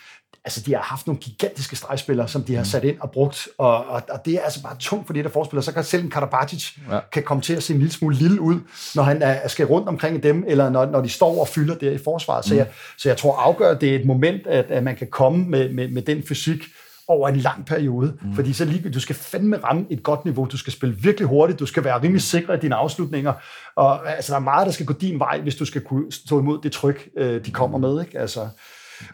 altså 0.45 0.61
de 0.65 0.73
har 0.73 0.81
haft 0.81 1.07
nogle 1.07 1.19
gigantiske 1.21 1.75
stregspillere, 1.75 2.27
som 2.27 2.43
de 2.43 2.55
har 2.55 2.63
sat 2.63 2.83
ind 2.83 2.99
og 2.99 3.11
brugt, 3.11 3.47
og, 3.57 3.85
og, 3.85 4.01
og 4.09 4.25
det 4.25 4.33
er 4.33 4.41
altså 4.41 4.63
bare 4.63 4.75
tungt 4.79 5.07
for 5.07 5.13
de 5.13 5.23
der 5.23 5.29
forspillere. 5.29 5.63
Så 5.63 5.71
kan 5.71 5.83
selv 5.83 6.03
en 6.03 6.09
Karabatic 6.09 6.77
Ja. 6.91 6.99
kan 7.13 7.23
komme 7.23 7.43
til 7.43 7.53
at 7.53 7.63
se 7.63 7.73
en 7.73 7.79
lille 7.79 7.93
smule 7.93 8.15
lille 8.15 8.41
ud, 8.41 8.59
når 8.95 9.03
han 9.03 9.21
er, 9.21 9.47
skal 9.47 9.65
rundt 9.65 9.87
omkring 9.87 10.23
dem, 10.23 10.43
eller 10.47 10.69
når, 10.69 10.85
når 10.85 11.01
de 11.01 11.09
står 11.09 11.39
og 11.41 11.47
fylder 11.47 11.75
der 11.75 11.91
i 11.91 11.97
forsvaret. 11.97 12.45
Så, 12.45 12.55
jeg, 12.55 12.67
så 12.97 13.09
jeg 13.09 13.17
tror 13.17 13.37
afgør, 13.37 13.73
det 13.77 13.89
er 13.95 13.99
et 13.99 14.05
moment, 14.05 14.47
at, 14.47 14.65
at 14.65 14.83
man 14.83 14.95
kan 14.95 15.07
komme 15.11 15.45
med, 15.45 15.73
med, 15.73 15.87
med 15.87 16.01
den 16.01 16.23
fysik, 16.27 16.59
over 17.07 17.29
en 17.29 17.35
lang 17.35 17.65
periode. 17.65 18.17
Mm. 18.21 18.35
Fordi 18.35 18.53
så 18.53 18.65
lige, 18.65 18.89
du 18.89 18.99
skal 18.99 19.15
fandme 19.15 19.57
ramme 19.57 19.85
et 19.89 20.03
godt 20.03 20.25
niveau. 20.25 20.47
Du 20.51 20.57
skal 20.57 20.73
spille 20.73 20.95
virkelig 20.95 21.27
hurtigt. 21.27 21.59
Du 21.59 21.65
skal 21.65 21.83
være 21.83 22.01
rimelig 22.01 22.21
sikker 22.21 22.53
i 22.53 22.57
dine 22.59 22.75
afslutninger. 22.75 23.33
Og 23.75 24.11
altså, 24.15 24.31
der 24.33 24.39
er 24.39 24.43
meget, 24.43 24.65
der 24.65 24.71
skal 24.71 24.85
gå 24.85 24.93
din 24.93 25.19
vej, 25.19 25.39
hvis 25.41 25.55
du 25.55 25.65
skal 25.65 25.81
kunne 25.81 26.11
stå 26.11 26.39
imod 26.39 26.59
det 26.63 26.71
tryk, 26.71 27.09
øh, 27.17 27.45
de 27.45 27.51
kommer 27.51 27.77
med. 27.77 28.01
Ikke? 28.01 28.19
Altså, 28.19 28.47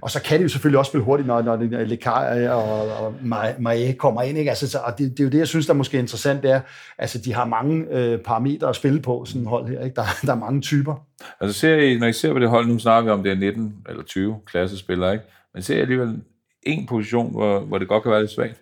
og 0.02 0.12
så 0.12 0.22
kan 0.22 0.38
de 0.38 0.44
jo 0.44 0.50
selvfølgelig 0.50 0.80
også 0.80 0.90
spille 0.90 1.04
hurtigt, 1.04 1.28
når, 1.28 1.42
når 1.42 1.56
Lekar 1.84 2.50
og, 2.50 3.06
og 3.06 3.16
Maje 3.60 3.94
kommer 3.94 4.22
ind. 4.22 4.38
Ikke? 4.38 4.50
Altså, 4.50 4.70
så, 4.70 4.78
og 4.78 4.98
det, 4.98 5.12
det, 5.12 5.20
er 5.20 5.24
jo 5.24 5.30
det, 5.30 5.38
jeg 5.38 5.48
synes, 5.48 5.68
der 5.68 5.74
måske 5.74 6.00
interessant, 6.00 6.44
det 6.44 6.52
er, 6.52 6.62
altså, 6.98 7.18
de 7.18 7.34
har 7.34 7.46
mange 7.46 7.86
øh, 7.92 8.20
parametre 8.20 8.70
at 8.70 8.76
spille 8.76 9.02
på, 9.02 9.26
sådan 9.26 9.42
et 9.42 9.48
hold 9.48 9.68
her. 9.68 9.84
Ikke? 9.84 9.96
Der, 9.96 10.04
der 10.26 10.32
er 10.32 10.40
mange 10.40 10.62
typer. 10.62 10.96
Altså 11.42 11.60
ser 11.60 11.76
I, 11.76 11.98
når 11.98 12.08
I 12.08 12.14
ser 12.14 12.34
på 12.34 12.40
det 12.40 12.50
hold, 12.50 12.68
nu 12.68 12.80
snakker 12.80 13.12
vi 13.12 13.14
om, 13.14 13.24
det 13.24 13.32
er 13.32 13.36
19 13.36 13.74
eller 13.90 14.04
20 14.04 14.36
klassespillere, 14.46 15.14
ikke? 15.14 15.26
Men 15.54 15.64
ser 15.64 15.78
I 15.78 15.80
alligevel 15.80 16.22
en 16.64 16.88
position, 16.88 17.32
hvor, 17.32 17.60
hvor 17.60 17.78
det 17.78 17.88
godt 17.88 18.04
kan 18.04 18.12
være 18.12 18.22
lidt 18.22 18.32
svagt? 18.32 18.62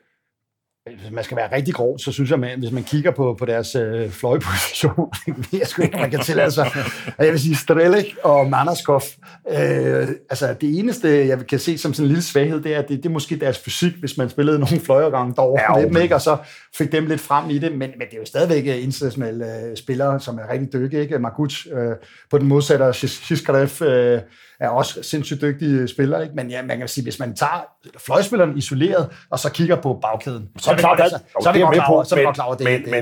Hvis 0.86 1.12
man 1.12 1.24
skal 1.24 1.38
være 1.38 1.56
rigtig 1.56 1.74
grov, 1.74 2.00
så 2.00 2.12
synes 2.12 2.32
jeg, 2.32 2.40
man, 2.40 2.60
hvis 2.60 2.72
man 2.72 2.84
kigger 2.84 3.12
på, 3.12 3.36
på 3.40 3.46
deres 3.46 3.76
øh, 3.76 4.10
fløjposition, 4.10 5.12
jeg 5.60 5.68
sgu 5.68 5.82
ikke, 5.82 5.98
man 5.98 6.12
kan 6.12 6.20
tillade 6.20 6.52
sig. 6.52 6.72
Jeg 7.20 7.32
vil 7.32 7.40
sige, 7.40 7.56
Strelik 7.56 8.16
og 8.24 8.50
Manderskov, 8.50 9.02
øh, 9.50 10.08
altså 10.30 10.56
det 10.62 10.80
eneste, 10.80 11.28
jeg 11.28 11.48
kan 11.48 11.60
se 11.60 11.78
som 11.78 11.94
sådan 11.94 12.06
en 12.06 12.08
lille 12.08 12.24
svaghed, 12.24 12.62
det 12.62 12.76
er, 12.76 12.80
at 12.80 12.90
det, 12.90 12.98
det 12.98 13.06
er 13.06 13.14
måske 13.14 13.36
deres 13.36 13.60
fysik, 13.60 13.94
hvis 14.00 14.18
man 14.18 14.30
spillede 14.30 14.60
nogle 14.60 14.80
fløjergange 14.80 15.36
derovre 15.36 15.80
Ja, 15.80 15.86
dem, 15.86 15.98
ikke? 15.98 16.16
og 16.16 16.22
så 16.22 16.38
fik 16.76 16.92
dem 16.92 17.06
lidt 17.06 17.22
frem 17.22 17.50
i 17.50 17.60
det, 17.60 17.72
men, 17.72 17.80
men 17.80 18.08
det 18.08 18.14
er 18.14 18.18
jo 18.18 18.26
stadigvæk 18.26 18.68
øh, 18.68 18.84
internationale 18.84 19.46
øh, 19.46 19.78
spillere, 19.78 20.20
som 20.20 20.38
er 20.38 20.54
rigtig 20.54 20.74
dygtige. 20.74 21.02
Ikke? 21.02 21.20
Marguc 21.20 21.66
øh, 21.74 21.96
på 22.32 22.38
den 22.38 22.48
modsatte, 22.48 22.94
Shiskarev 22.94 23.88
øh, 23.90 24.22
er 24.60 24.70
også 24.70 25.04
sindssygt 25.04 25.42
dygtige 25.42 25.88
spillere, 25.88 26.24
ikke? 26.24 26.36
men 26.36 26.50
ja, 26.50 26.62
man 26.62 26.78
kan 26.78 26.88
sige, 26.88 27.04
hvis 27.04 27.20
man 27.20 27.36
tager 27.36 27.66
fløjspilleren 27.98 28.58
isoleret, 28.58 29.10
og 29.30 29.40
så 29.40 29.52
kigger 29.52 29.82
på 29.82 30.00
bagkæden, 30.02 30.50
Så 30.58 30.72
er 30.72 30.76
altså, 31.02 31.20
så 31.42 31.50
er 31.50 31.54
det 31.54 31.62
godt 31.62 31.76
med 32.16 32.34
klar 32.34 32.46
over, 32.46 32.56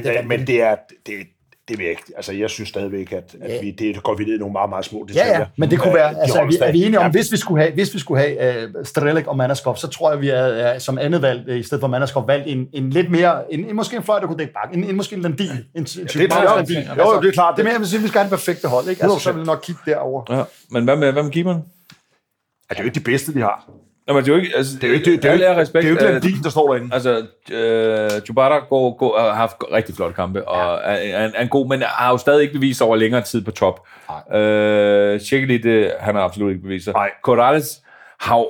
er 0.03 0.21
det, 0.21 0.27
men 0.27 0.47
det 0.47 0.61
er, 0.61 0.75
det, 1.67 1.77
vil 1.77 1.83
jeg 1.83 1.89
ikke. 1.91 2.03
Altså, 2.15 2.33
jeg 2.33 2.49
synes 2.49 2.69
stadigvæk, 2.69 3.11
at, 3.11 3.35
at 3.41 3.51
Ja. 3.51 3.61
vi, 3.61 3.71
det 3.71 4.03
går 4.03 4.15
vi 4.15 4.23
ned 4.23 4.35
i 4.35 4.37
nogle 4.37 4.51
meget, 4.51 4.69
meget 4.69 4.85
små 4.85 5.05
detaljer. 5.07 5.33
Ja, 5.33 5.39
ja, 5.39 5.45
men 5.57 5.71
det 5.71 5.79
kunne 5.79 5.91
Øh, 5.91 5.95
være, 5.95 6.13
de 6.13 6.19
altså, 6.21 6.39
er 6.39 6.45
vi, 6.45 6.57
er 6.61 6.71
vi 6.71 6.83
enige 6.83 6.99
om, 6.99 7.05
Ja, 7.05 7.11
hvis 7.11 7.31
vi 7.31 7.37
skulle 7.37 7.61
have, 7.61 7.73
hvis 7.73 7.93
vi 7.93 7.99
skulle 7.99 8.21
have 8.21 8.67
uh, 8.79 8.85
Strelek 8.85 9.27
og 9.27 9.37
Manderskov, 9.37 9.75
så 9.75 9.87
tror 9.87 10.11
jeg, 10.11 10.21
vi 10.21 10.29
er, 10.29 10.35
er 10.35 10.79
som 10.79 10.97
andet 10.97 11.21
valg, 11.21 11.43
øh, 11.47 11.59
i 11.59 11.63
stedet 11.63 11.81
for 11.81 11.87
Manderskov, 11.87 12.27
valgt 12.27 12.47
en, 12.47 12.67
en 12.73 12.89
lidt 12.89 13.11
mere, 13.11 13.53
en, 13.53 13.65
en, 13.69 13.75
måske 13.75 13.95
en 13.95 14.03
fløj, 14.03 14.19
der 14.19 14.27
kunne 14.27 14.37
dække 14.39 14.53
bak, 14.53 14.73
en, 14.73 14.83
en 14.83 14.95
måske 14.95 15.15
en 15.15 15.21
landin. 15.21 15.49
En, 15.49 15.57
en, 15.75 15.83
det 15.85 16.15
er 16.15 16.27
klart. 16.27 16.69
Jo, 16.69 17.13
jo, 17.13 17.21
det 17.21 17.27
er 17.27 17.31
klart. 17.31 17.57
Det 17.57 17.67
er 17.67 17.77
mere, 17.79 17.85
sige, 17.87 18.01
vi 18.01 18.07
skal 18.07 18.19
have 18.19 18.23
det 18.29 18.31
perfekte 18.31 18.67
hold, 18.67 18.87
ikke? 18.89 19.03
Altså, 19.03 19.19
så 19.19 19.29
100%. 19.29 19.33
vil 19.33 19.39
jeg 19.39 19.45
nok 19.45 19.59
kigge 19.63 19.81
derover. 19.85 20.23
Ja. 20.37 20.43
Men 20.69 20.83
hvad 20.83 20.95
med, 20.95 21.11
hvad 21.11 21.23
med 21.23 21.31
keeperen? 21.31 21.61
Er 22.69 22.73
det 22.73 22.79
jo 22.79 22.85
ikke 22.85 22.99
de 22.99 23.03
bedste, 23.03 23.33
de 23.33 23.39
har. 23.39 23.69
Nå, 24.07 24.13
men 24.13 24.23
det 24.23 24.31
er 24.31 24.35
jo 24.35 24.41
ikke... 24.41 24.57
Altså, 24.57 24.75
Det 24.75 24.83
er 24.83 24.87
jo 24.87 24.93
ikke, 24.93 25.11
det, 25.11 25.23
det 25.23 25.31
er 25.31 25.49
ære 25.49 25.61
respekt, 25.61 25.83
det 25.83 25.89
er 25.89 25.89
jo 25.89 25.95
ikke 25.95 26.07
øh, 26.07 26.13
Landin, 26.13 26.43
der 26.43 26.49
står 26.49 26.73
derinde. 26.73 26.93
Altså, 26.93 27.25
øh, 27.51 28.21
Jubata 28.29 28.55
går, 28.69 28.97
går, 28.97 29.19
har 29.19 29.33
haft 29.33 29.55
rigtig 29.71 29.95
flotte 29.95 30.15
kampe, 30.15 30.47
og 30.47 30.79
ja. 30.85 30.91
er, 30.91 31.25
er, 31.25 31.29
er 31.35 31.41
en 31.41 31.47
god, 31.49 31.69
men 31.69 31.81
har 31.85 32.11
jo 32.11 32.17
stadig 32.17 32.41
ikke 32.41 32.53
bevist 32.53 32.81
over 32.81 32.95
længere 32.95 33.21
tid 33.21 33.41
på 33.45 33.51
top. 33.51 33.87
Øh, 34.35 35.19
Shekeli, 35.19 35.57
det 35.57 35.91
han 35.99 36.15
har 36.15 36.21
absolut 36.21 36.49
ikke 36.49 36.63
bevist 36.63 36.83
sig. 36.83 36.93
Nej. 36.93 37.09
Corrales 37.23 37.81
har 38.19 38.37
jo, 38.37 38.47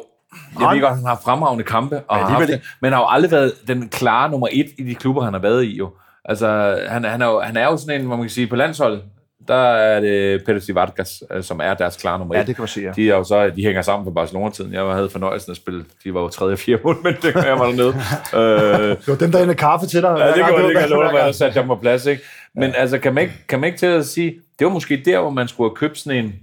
jeg 0.53 0.61
Nej. 0.61 0.73
ved 0.73 0.81
godt, 0.81 0.95
han 0.95 1.05
har 1.05 1.21
fremragende 1.25 1.63
kampe, 1.63 2.01
og 2.07 2.15
har 2.17 2.23
alligevel 2.25 2.49
haft, 2.49 2.63
det, 2.63 2.77
men 2.81 2.93
har 2.93 2.99
jo 2.99 3.07
aldrig 3.09 3.31
været 3.31 3.53
den 3.67 3.89
klare 3.89 4.29
nummer 4.29 4.47
et 4.51 4.67
i 4.77 4.83
de 4.83 4.95
klubber, 4.95 5.21
han 5.21 5.33
har 5.33 5.41
været 5.41 5.63
i. 5.63 5.77
Jo. 5.77 5.89
Altså, 6.25 6.79
han, 6.89 7.03
han, 7.03 7.21
er 7.21 7.25
jo, 7.25 7.39
han 7.39 7.57
er 7.57 7.65
jo 7.65 7.77
sådan 7.77 8.01
en, 8.01 8.07
hvor 8.07 8.15
man 8.15 8.25
kan 8.25 8.29
sige, 8.29 8.47
på 8.47 8.55
landsholdet, 8.55 9.01
der 9.47 9.56
er 9.73 9.99
det 9.99 10.43
Pedro 10.45 10.73
Vargas, 10.73 11.23
øh, 11.32 11.43
som 11.43 11.60
er 11.63 11.73
deres 11.73 11.95
klare 11.95 12.19
nummer 12.19 12.36
Ja, 12.36 12.41
et. 12.41 12.47
det 12.47 12.56
kan 12.56 12.62
man 12.62 12.67
sige, 12.67 12.86
ja. 12.88 12.91
De, 12.95 13.10
er 13.10 13.15
jo 13.15 13.23
så, 13.23 13.49
de 13.49 13.63
hænger 13.65 13.82
sammen 13.82 14.06
på 14.06 14.12
Barcelona-tiden. 14.12 14.73
Jeg 14.73 14.84
havde 14.84 15.10
fornøjelsen 15.10 15.51
at 15.51 15.58
spille, 15.58 15.86
de 16.03 16.13
var 16.13 16.21
jo 16.21 16.29
tredje 16.29 16.53
og 16.53 16.60
fjerde 16.60 16.82
mål, 16.86 16.97
men 17.03 17.13
det 17.21 17.36
jeg 17.36 17.60
var 17.60 17.65
dernede. 17.65 17.88
øh, 18.91 18.97
Det 18.97 19.08
var 19.08 19.15
dem, 19.15 19.32
der 19.32 19.39
hælder 19.39 19.53
kaffe 19.53 19.88
til 19.88 20.01
dig. 20.01 20.15
Ja, 20.19 20.27
det 20.27 20.36
du- 20.36 20.39
jeg 20.39 20.84
ikke 20.84 20.95
mig, 21.12 21.21
at 21.21 21.36
satte 21.36 21.60
jeg 21.60 21.67
på 21.67 21.75
plads, 21.75 22.06
ikke? 22.06 22.23
Men 22.56 22.63
ja. 22.69 22.75
altså, 22.75 22.97
kan 22.97 23.13
man, 23.13 23.21
ikke, 23.23 23.34
kan 23.49 23.60
man 23.60 23.67
ikke 23.67 23.79
til 23.79 23.86
at 23.86 24.06
sige, 24.06 24.34
det 24.60 24.67
var 24.67 24.73
måske 24.73 25.01
der, 25.06 25.19
hvor 25.19 25.29
man 25.29 25.47
skulle 25.47 25.69
have 25.69 25.75
købt 25.75 25.97
sådan 25.97 26.25
en, 26.25 26.34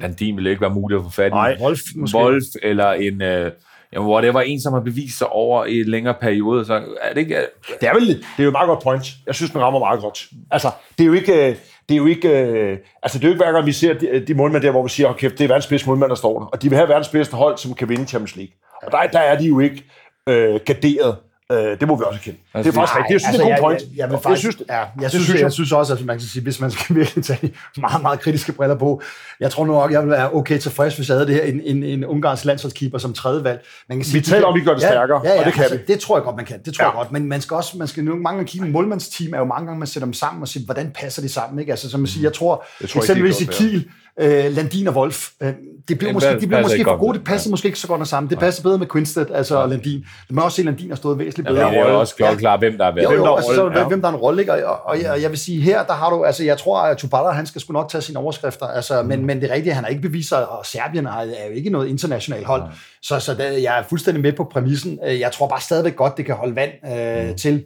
Landin 0.00 0.36
ville 0.36 0.50
ikke 0.50 0.60
være 0.62 0.70
muligt 0.74 0.98
at 0.98 1.04
få 1.04 1.10
fat 1.10 1.26
i. 1.26 1.30
Nej, 1.30 1.56
Wolf, 1.60 1.80
måske. 1.96 2.18
Wolf, 2.18 2.44
eller 2.62 2.92
en, 2.92 3.22
øh, 3.22 3.50
jamen, 3.92 4.06
hvor 4.06 4.20
det 4.20 4.34
var 4.34 4.40
en, 4.40 4.60
som 4.60 4.72
har 4.72 4.80
bevist 4.80 5.18
sig 5.18 5.28
over 5.28 5.64
i 5.64 5.80
en 5.80 5.86
længere 5.88 6.14
periode, 6.20 6.64
så 6.64 6.74
er 7.02 7.12
det 7.14 7.20
ikke... 7.20 7.36
Det 7.80 7.88
er 7.88 7.94
vel 7.94 8.06
det 8.08 8.16
er 8.38 8.42
jo 8.42 8.48
et 8.48 8.52
meget 8.52 8.66
godt 8.68 8.82
point. 8.82 9.06
Jeg 9.26 9.34
synes, 9.34 9.54
man 9.54 9.62
rammer 9.62 9.80
meget 9.80 10.00
godt. 10.00 10.26
Altså, 10.50 10.70
det 10.98 11.04
er 11.04 11.08
jo 11.08 11.12
ikke... 11.12 11.56
Det 11.88 11.94
er 11.94 11.98
jo 11.98 12.06
ikke, 12.06 12.28
øh, 12.28 12.78
altså 13.02 13.18
det 13.18 13.24
er 13.24 13.28
jo 13.28 13.34
ikke 13.34 13.44
hver 13.44 13.52
gang, 13.52 13.66
vi 13.66 13.72
ser 13.72 13.94
de, 13.94 14.24
de 14.26 14.34
målmænd 14.34 14.62
der, 14.62 14.70
hvor 14.70 14.82
vi 14.82 14.88
siger, 14.88 15.08
okay, 15.08 15.30
det 15.30 15.40
er 15.40 15.48
verdens 15.48 15.66
bedste 15.66 15.88
målmænd, 15.88 16.08
der 16.08 16.14
står 16.14 16.38
der. 16.38 16.46
Og 16.46 16.62
de 16.62 16.68
vil 16.68 16.76
have 16.76 16.88
verdens 16.88 17.08
bedste 17.08 17.36
hold, 17.36 17.58
som 17.58 17.74
kan 17.74 17.88
vinde 17.88 18.06
Champions 18.06 18.36
League. 18.36 18.54
Og 18.82 18.92
der, 18.92 19.06
der 19.06 19.18
er 19.18 19.38
de 19.38 19.44
jo 19.44 19.60
ikke 19.60 19.84
øh, 20.28 20.60
garderet. 20.66 21.16
Øh, 21.52 21.80
det 21.80 21.88
må 21.88 21.96
vi 21.96 22.04
også 22.06 22.20
kende 22.20 22.38
det 22.62 22.66
er 22.66 22.72
faktisk 22.72 22.96
rigtigt. 22.98 23.12
Jeg 23.12 23.20
synes, 23.20 23.36
det 23.36 23.42
er 23.44 23.46
en 23.46 23.52
god 23.52 23.62
point. 23.62 23.74
Altså, 23.80 23.88
Jeg, 23.96 23.98
jeg, 24.04 24.12
Jeg 24.12 24.22
faktisk, 24.22 24.40
synes, 24.40 24.56
ja, 24.68 24.78
jeg, 24.78 25.10
synes, 25.10 25.24
synes 25.24 25.38
jeg, 25.38 25.44
jeg. 25.44 25.52
synes 25.52 25.72
også, 25.72 25.92
at 25.94 26.04
man 26.04 26.18
kan 26.18 26.26
sige, 26.28 26.42
hvis 26.42 26.60
man 26.60 26.70
skal 26.70 26.96
virkelig 27.00 27.24
tage 27.24 27.52
meget, 27.78 28.02
meget 28.02 28.20
kritiske 28.20 28.52
briller 28.52 28.76
på, 28.78 29.02
jeg 29.40 29.50
tror 29.50 29.66
nok, 29.66 29.92
jeg 29.92 30.02
vil 30.02 30.10
være 30.10 30.34
okay 30.34 30.58
tilfreds, 30.58 30.96
hvis 30.96 31.08
jeg 31.08 31.14
havde 31.16 31.26
det 31.26 31.34
her, 31.34 31.42
en, 31.42 31.60
en, 31.64 31.82
en 31.82 32.04
ungarsk 32.04 32.44
landsholdskeeper 32.44 32.98
som 32.98 33.12
tredje 33.12 33.44
valg. 33.44 33.60
Man 33.88 33.98
kan 33.98 34.04
sige, 34.04 34.14
Vi 34.14 34.20
taler 34.24 34.46
om, 34.46 34.54
at 34.54 34.60
vi 34.60 34.64
gør 34.64 34.72
det 34.72 34.82
stærkere, 34.82 35.20
ja, 35.24 35.32
ja, 35.32 35.38
og 35.40 35.44
det 35.44 35.54
kan 35.54 35.62
altså, 35.62 35.78
vi. 35.78 35.82
Det 35.92 36.00
tror 36.00 36.16
jeg 36.16 36.24
godt, 36.24 36.36
man 36.36 36.44
kan. 36.44 36.58
Det 36.64 36.74
tror 36.74 36.84
Ja. 36.84 36.88
jeg 36.90 36.96
godt. 36.96 37.12
Men 37.12 37.26
man 37.28 37.40
skal 37.40 37.54
også, 37.56 37.78
man 37.78 37.88
skal 37.88 38.04
nu 38.04 38.14
mange 38.16 38.36
gange 38.38 38.44
kigge, 38.50 38.66
målmandsteam 38.70 39.34
er 39.34 39.38
jo 39.38 39.44
mange 39.44 39.66
gange, 39.66 39.78
man 39.78 39.88
sætter 39.88 40.06
dem 40.06 40.12
sammen 40.14 40.42
og 40.42 40.48
siger, 40.48 40.64
hvordan 40.64 40.90
passer 40.94 41.22
de 41.22 41.28
sammen, 41.28 41.58
ikke? 41.58 41.72
Altså, 41.72 41.90
som 41.90 42.00
man 42.00 42.06
siger, 42.06 42.22
jeg 42.24 42.32
tror, 42.32 42.64
Jeg 42.80 42.88
tror 42.88 43.00
eksempelvis 43.00 43.40
i 43.40 43.44
er 43.44 43.48
Kiel, 43.52 43.84
øh, 44.20 44.52
Landin 44.56 44.88
og 44.88 44.94
Wolf. 44.96 45.28
Øh, 45.42 45.52
det 45.88 45.98
blev 45.98 46.12
måske, 46.12 46.40
de 46.40 46.46
blev 46.46 46.60
måske 46.62 46.78
for 46.84 46.90
godt. 46.90 47.00
gode, 47.00 47.18
det 47.18 47.26
passede 47.26 47.50
måske 47.50 47.66
ikke 47.66 47.78
så 47.78 47.86
godt 47.86 48.08
sammen. 48.08 48.30
Det 48.30 48.38
passer 48.38 48.62
bedre 48.62 48.78
med 48.78 48.86
Quinstead, 48.92 49.26
altså 49.34 49.66
Landin. 49.66 50.04
Man 50.30 50.34
må 50.36 50.42
også 50.42 50.56
se, 50.56 50.62
at 50.62 50.66
Landin 50.66 50.88
har 50.88 50.96
stået 50.96 51.18
væsentligt 51.18 51.48
Ja, 51.48 51.52
bedre. 51.54 51.70
det 51.70 51.78
er 51.78 51.84
også 51.84 52.14
klokkeklar, 52.44 52.56
hvem 52.56 52.78
der 52.78 52.84
er 52.84 52.88
Jo, 52.88 52.94
været. 52.94 53.08
Hvem 53.08 53.18
der 53.20 53.26
jo, 53.26 53.32
er 53.32 53.36
altså, 53.36 53.54
så, 53.54 53.62
rolle, 53.64 53.78
ja. 53.80 53.86
hvem 53.88 54.00
der 54.00 54.08
er 54.08 54.12
en 54.12 54.18
rolle, 54.18 54.40
ikke? 54.42 54.66
og, 54.66 54.80
og 54.84 55.02
jeg, 55.02 55.22
jeg 55.22 55.30
vil 55.30 55.38
sige, 55.38 55.60
her, 55.60 55.84
der 55.84 55.92
har 55.92 56.10
du, 56.10 56.24
altså, 56.24 56.44
jeg 56.44 56.58
tror, 56.58 56.78
at 56.80 56.96
Tubala, 56.98 57.28
han 57.30 57.46
skal 57.46 57.60
sgu 57.60 57.72
nok 57.72 57.88
tage 57.90 58.02
sine 58.02 58.18
overskrifter, 58.18 58.66
altså, 58.66 59.02
Mm. 59.02 59.08
men, 59.08 59.26
men 59.26 59.40
det 59.40 59.50
er 59.50 59.54
rigtigt, 59.54 59.74
han 59.74 59.84
har 59.84 59.90
ikke 59.90 60.02
bevist 60.02 60.28
sig, 60.28 60.48
og 60.48 60.66
Serbien 60.66 61.06
er, 61.06 61.10
er 61.12 61.24
jo 61.48 61.54
ikke 61.54 61.70
noget 61.70 61.88
internationalt 61.88 62.46
hold, 62.46 62.62
så, 63.02 63.18
så 63.20 63.34
der, 63.34 63.44
jeg 63.50 63.78
er 63.78 63.82
fuldstændig 63.82 64.22
med 64.22 64.32
på 64.32 64.44
præmissen. 64.52 64.98
Jeg 65.04 65.32
tror 65.32 65.46
bare 65.48 65.60
stadigvæk 65.60 65.96
godt, 65.96 66.16
det 66.16 66.26
kan 66.26 66.34
holde 66.34 66.56
vand 66.56 66.70
øh, 66.98 67.28
Mm. 67.30 67.36
til. 67.36 67.64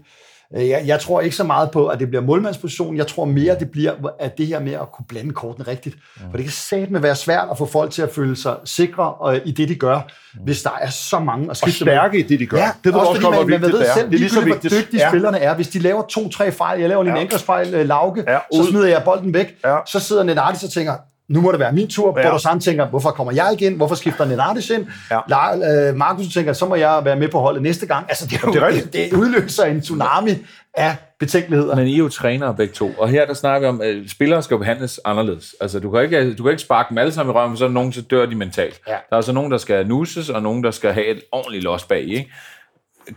Øh, 0.56 0.68
Jeg, 0.68 0.82
jeg 0.86 1.00
tror 1.00 1.20
ikke 1.20 1.36
så 1.36 1.44
meget 1.44 1.70
på, 1.70 1.86
at 1.86 1.98
det 2.00 2.08
bliver 2.08 2.22
målmandsposition. 2.22 2.96
Jeg 2.96 3.06
tror 3.06 3.24
mere, 3.24 3.58
det 3.58 3.70
bliver 3.70 3.92
at 4.20 4.38
det 4.38 4.46
her 4.46 4.60
med 4.60 4.72
at 4.72 4.92
kunne 4.92 5.04
blande 5.08 5.32
kortene 5.32 5.68
rigtigt. 5.68 5.96
For 6.30 6.36
det 6.36 6.42
kan 6.42 6.52
satme 6.52 7.02
være 7.02 7.16
svært 7.16 7.48
at 7.50 7.58
få 7.58 7.66
folk 7.66 7.90
til 7.90 8.02
at 8.02 8.10
føle 8.14 8.36
sig 8.36 8.56
sikre 8.64 9.14
øh, 9.34 9.40
i 9.44 9.50
det, 9.52 9.68
de 9.68 9.74
gør, 9.74 10.00
hvis 10.44 10.62
der 10.62 10.70
er 10.80 10.90
så 10.90 11.18
mange 11.18 11.50
Og 11.50 11.56
skifte 11.56 11.84
med. 11.84 11.92
stærke 11.92 12.18
i 12.18 12.22
det, 12.22 12.40
de 12.40 12.46
gør. 12.46 12.58
Ja, 12.58 12.70
det 12.84 12.92
ved 12.92 13.00
også 13.00 13.08
også 13.10 13.20
fordi 13.22 13.36
man, 13.36 13.40
man 13.40 13.48
vigtigt 13.60 13.72
ved 13.72 13.80
det 13.80 13.88
er. 13.90 13.94
selv, 13.94 14.06
Det 14.10 14.14
er 14.14 14.18
lige 14.18 14.30
så 14.30 14.34
ligegyldigt, 14.40 14.62
hvor 14.62 14.68
vigtigt. 14.70 14.84
dygtige 14.86 15.02
Ja. 15.02 15.08
spillerne 15.10 15.38
er. 15.38 15.54
Hvis 15.54 15.68
de 15.68 15.78
laver 15.78 16.02
to-tre 16.02 16.52
fejl, 16.52 16.80
jeg 16.80 16.88
laver 16.88 17.02
lige 17.02 17.10
en 17.12 17.16
Ja. 17.16 17.22
angrebsfejl, 17.22 17.74
øh, 17.74 17.86
Lauke, 17.88 18.24
Ja, 18.28 18.38
så 18.52 18.64
smider 18.70 18.88
jeg 18.88 19.02
bolden 19.04 19.34
væk. 19.34 19.54
Ja. 19.64 19.76
Så 19.86 20.00
sidder 20.00 20.22
Nenadis 20.22 20.62
og 20.64 20.70
tænker, 20.70 20.92
nu 21.28 21.40
må 21.40 21.52
det 21.52 21.60
være 21.60 21.72
min 21.72 21.88
tur. 21.88 22.20
Ja. 22.20 22.28
Bordosan 22.28 22.60
tænker, 22.60 22.86
hvorfor 22.86 23.10
kommer 23.10 23.32
jeg 23.32 23.50
igen? 23.52 23.74
Hvorfor 23.74 23.94
skifter 23.94 24.24
Nenadis 24.24 24.70
ind? 24.70 24.86
Ja. 25.10 25.20
La, 25.28 25.88
øh, 25.88 25.96
Markus 25.96 26.26
tænker, 26.26 26.52
så 26.52 26.66
må 26.66 26.74
jeg 26.74 27.00
være 27.04 27.16
med 27.16 27.28
på 27.28 27.38
holdet 27.38 27.62
næste 27.62 27.86
gang. 27.86 28.06
Altså, 28.08 28.26
det, 28.26 28.34
er 28.34 28.40
jo, 28.46 28.52
det 28.52 28.62
er 28.62 28.70
det, 28.70 28.92
det, 29.10 29.12
udløser 29.12 29.64
en 29.64 29.80
tsunami 29.80 30.30
af 30.74 30.96
betænkeligheder. 31.20 31.76
Men 31.76 31.86
I 31.86 31.94
er 31.94 31.98
jo 31.98 32.08
trænere 32.08 32.54
begge 32.54 32.74
to, 32.74 32.90
og 32.98 33.08
her 33.08 33.26
der 33.26 33.34
snakker 33.34 33.60
vi 33.60 33.66
om, 33.68 33.80
at 33.80 34.10
spillere 34.10 34.42
skal 34.42 34.58
behandles 34.58 35.00
anderledes. 35.04 35.54
Altså, 35.60 35.80
du 35.80 35.90
kan 35.90 36.02
ikke, 36.02 36.34
du 36.34 36.42
kan 36.42 36.50
ikke 36.50 36.62
sparke 36.62 36.88
dem 36.90 36.98
alle 36.98 37.12
sammen 37.12 37.34
i 37.34 37.38
røven, 37.38 37.52
for 37.52 37.56
så 37.58 37.64
er 37.64 37.68
nogen, 37.68 37.92
så 37.92 38.02
dør 38.02 38.26
de 38.26 38.34
mentalt. 38.34 38.80
Ja. 38.86 38.92
Der 38.92 38.98
er 39.12 39.16
altså 39.16 39.32
nogen, 39.32 39.52
der 39.52 39.58
skal 39.58 39.86
nuses, 39.86 40.30
og 40.30 40.42
nogen, 40.42 40.64
der 40.64 40.70
skal 40.70 40.92
have 40.92 41.06
et 41.06 41.22
ordentligt 41.32 41.64
los 41.64 41.84
bag, 41.84 42.02
ikke? 42.02 42.32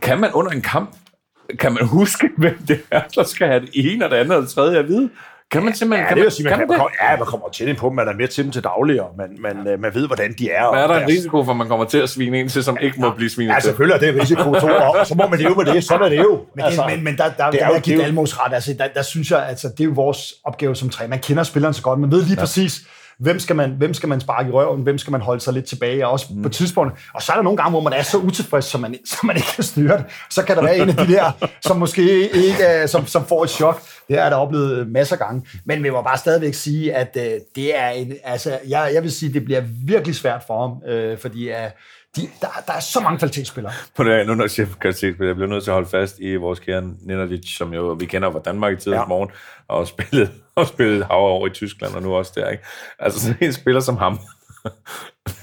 Kan 0.02 0.20
man 0.20 0.32
under 0.34 0.52
en 0.52 0.62
kamp, 0.62 0.96
kan 1.60 1.74
man 1.74 1.88
huske, 1.88 2.30
hvem 2.38 2.58
det 2.68 2.80
er, 2.92 3.02
der 3.16 3.24
skal 3.24 3.48
have 3.48 3.60
det 3.60 3.70
ene, 3.74 4.06
og 4.06 4.12
det 4.12 4.18
andet, 4.18 4.36
og 4.36 4.42
det 4.42 4.50
tredje 4.50 4.80
at 4.80 4.88
vide? 4.88 5.10
Kan 5.52 5.64
man 5.66 5.74
simpelthen, 5.76 6.04
Ja, 6.04 6.08
kan 6.08 6.18
det 6.18 6.22
man, 6.22 6.26
vil 6.26 6.32
sige, 6.32 6.44
man, 6.44 6.52
kan 6.52 6.60
man 6.60 6.68
man, 6.68 6.74
det? 6.74 6.78
kommer, 6.82 7.12
ja, 7.12 7.18
man 7.18 7.26
kommer 7.28 7.50
til 7.50 7.68
dem 7.68 7.76
på 7.76 7.88
dem, 7.88 7.96
man 7.96 8.08
er 8.08 8.14
med 8.14 8.28
til 8.28 8.44
dem 8.44 8.52
til 8.52 8.64
daglig, 8.64 9.02
og 9.02 9.10
man, 9.18 9.28
man, 9.40 9.68
øh, 9.68 9.80
man 9.80 9.94
ved, 9.96 10.08
hvordan 10.08 10.36
de 10.40 10.52
er. 10.52 10.72
Hvad 10.74 10.84
er 10.84 10.88
der 10.88 10.96
en 10.96 11.02
deres- 11.02 11.10
risiko 11.12 11.44
for, 11.44 11.52
at 11.52 11.58
man 11.58 11.68
kommer 11.68 11.86
til 11.86 11.98
at 11.98 12.10
svine 12.10 12.40
en 12.40 12.50
til, 12.50 12.64
som 12.64 12.78
ikke 12.82 13.02
må 13.02 13.10
blive 13.10 13.30
svinet 13.30 13.50
Ja, 13.50 13.56
til? 13.56 13.64
selvfølgelig 13.64 13.96
er 13.96 14.00
det 14.00 14.10
en 14.16 14.22
risiko, 14.22 14.44
to, 14.54 14.68
og 15.00 15.08
så 15.08 15.16
må 15.16 15.28
man 15.28 15.40
leve 15.40 15.56
med 15.56 15.66
det. 15.66 15.84
Sådan 15.84 16.06
er 16.06 16.10
det 16.10 16.18
jo. 16.18 16.40
Men, 16.56 16.66
altså, 16.66 16.86
men, 16.90 17.04
men 17.04 17.18
der, 17.18 17.24
der, 17.24 17.30
det 17.30 17.38
der 17.38 17.46
er 17.46 17.50
vil 17.52 17.58
jo- 17.68 17.74
jeg 17.74 17.82
give 17.82 17.96
det 17.96 18.02
jo- 18.02 18.06
Dalmos 18.06 18.40
ret. 18.40 18.54
Altså, 18.54 18.74
der, 18.80 18.88
der 18.96 19.02
synes 19.02 19.32
jeg, 19.32 19.46
altså, 19.50 19.68
det 19.70 19.80
er 19.80 19.86
jo 19.86 19.92
vores 19.96 20.34
opgave 20.44 20.76
som 20.76 20.90
træner. 20.90 21.10
Man 21.10 21.20
kender 21.20 21.44
spilleren 21.44 21.74
så 21.74 21.82
godt. 21.82 22.00
Man 22.00 22.12
ved 22.12 22.22
lige 22.24 22.34
ja. 22.34 22.40
præcis, 22.40 22.82
hvem 23.20 23.40
skal, 23.40 23.56
man, 23.56 23.72
hvem 23.78 23.94
skal 23.94 24.10
man 24.10 24.22
sparke 24.22 24.50
i 24.50 24.52
røven, 24.52 24.82
hvem 24.82 24.98
skal 24.98 25.12
man 25.12 25.22
holde 25.22 25.42
sig 25.42 25.54
lidt 25.54 25.66
tilbage, 25.66 26.06
og 26.06 26.12
også 26.12 26.26
mm. 26.30 26.44
på 26.44 26.50
tidspunkt. 26.50 26.94
Og 27.14 27.22
så 27.22 27.32
er 27.32 27.36
der 27.36 27.44
nogle 27.44 27.58
gange, 27.58 27.70
hvor 27.72 27.82
man 27.82 27.94
er 27.94 28.02
så 28.04 28.18
utilfreds, 28.18 28.66
så 28.66 28.78
man, 28.78 28.96
så 29.06 29.18
man 29.24 29.36
ikke 29.36 29.48
kan 29.56 29.64
styre 29.64 29.98
det. 29.98 30.06
Så 30.30 30.44
kan 30.46 30.56
der 30.56 30.64
være 30.64 30.78
en 30.78 30.90
af 30.90 30.96
de 30.96 31.08
der, 31.14 31.32
som 31.62 31.78
måske 31.78 32.30
ikke 32.36 32.88
som, 32.88 33.08
som 33.08 33.26
får 33.26 33.44
et 33.44 33.50
chok. 33.50 33.82
Det 34.12 34.20
har 34.20 34.26
jeg 34.26 34.32
da 34.32 34.36
oplevet 34.38 34.88
masser 34.88 35.16
af 35.16 35.20
gange. 35.20 35.48
Men 35.66 35.84
vi 35.84 35.90
må 35.90 36.02
bare 36.02 36.18
stadigvæk 36.18 36.54
sige, 36.54 36.94
at 36.96 37.18
øh, 37.20 37.32
det 37.56 37.78
er 37.80 37.90
en, 37.90 38.14
altså, 38.24 38.60
jeg, 38.68 38.92
jeg 38.94 39.04
vil 39.04 39.12
sige, 39.12 39.34
det 39.34 39.46
bliver 39.46 39.62
virkelig 39.86 40.16
svært 40.16 40.44
for 40.48 40.62
ham, 40.68 40.92
øh, 40.94 41.18
fordi 41.18 41.50
øh, 41.50 41.56
de, 42.16 42.22
der, 42.42 42.48
der 42.68 42.74
er 42.74 42.80
så 42.80 43.00
mange 43.00 43.18
kvalitetsspillere. 43.20 43.74
På 43.98 44.04
det, 44.04 44.28
nu 44.28 44.36
når 44.36 44.44
jeg 44.44 44.52
siger 44.52 44.68
kvalitetsspil, 44.80 45.26
jeg 45.26 45.36
bliver 45.36 45.50
nødt 45.50 45.64
til 45.64 45.72
at 45.72 45.76
holde 45.76 45.90
fast 45.90 46.20
i 46.20 46.36
vores 46.36 46.60
kære 46.60 46.84
Nenadic, 47.02 47.58
som 47.58 47.74
jo 47.74 47.88
vi 48.00 48.06
kender 48.06 48.32
fra 48.32 48.40
Danmark 48.46 48.74
i 48.74 48.76
tidens 48.76 49.00
Ja. 49.00 49.06
morgen, 49.06 49.30
og 49.68 49.88
spillet, 49.88 50.32
og 50.56 50.68
spillet 50.68 51.06
hav 51.06 51.18
over 51.18 51.48
i 51.48 51.50
Tyskland, 51.50 51.94
og 51.96 52.02
nu 52.02 52.14
også 52.16 52.32
der, 52.36 52.50
ikke? 52.50 52.64
Altså 53.00 53.20
sådan 53.20 53.38
en 53.42 53.54
spiller 53.54 53.82
som 53.82 53.98
ham. 53.98 54.20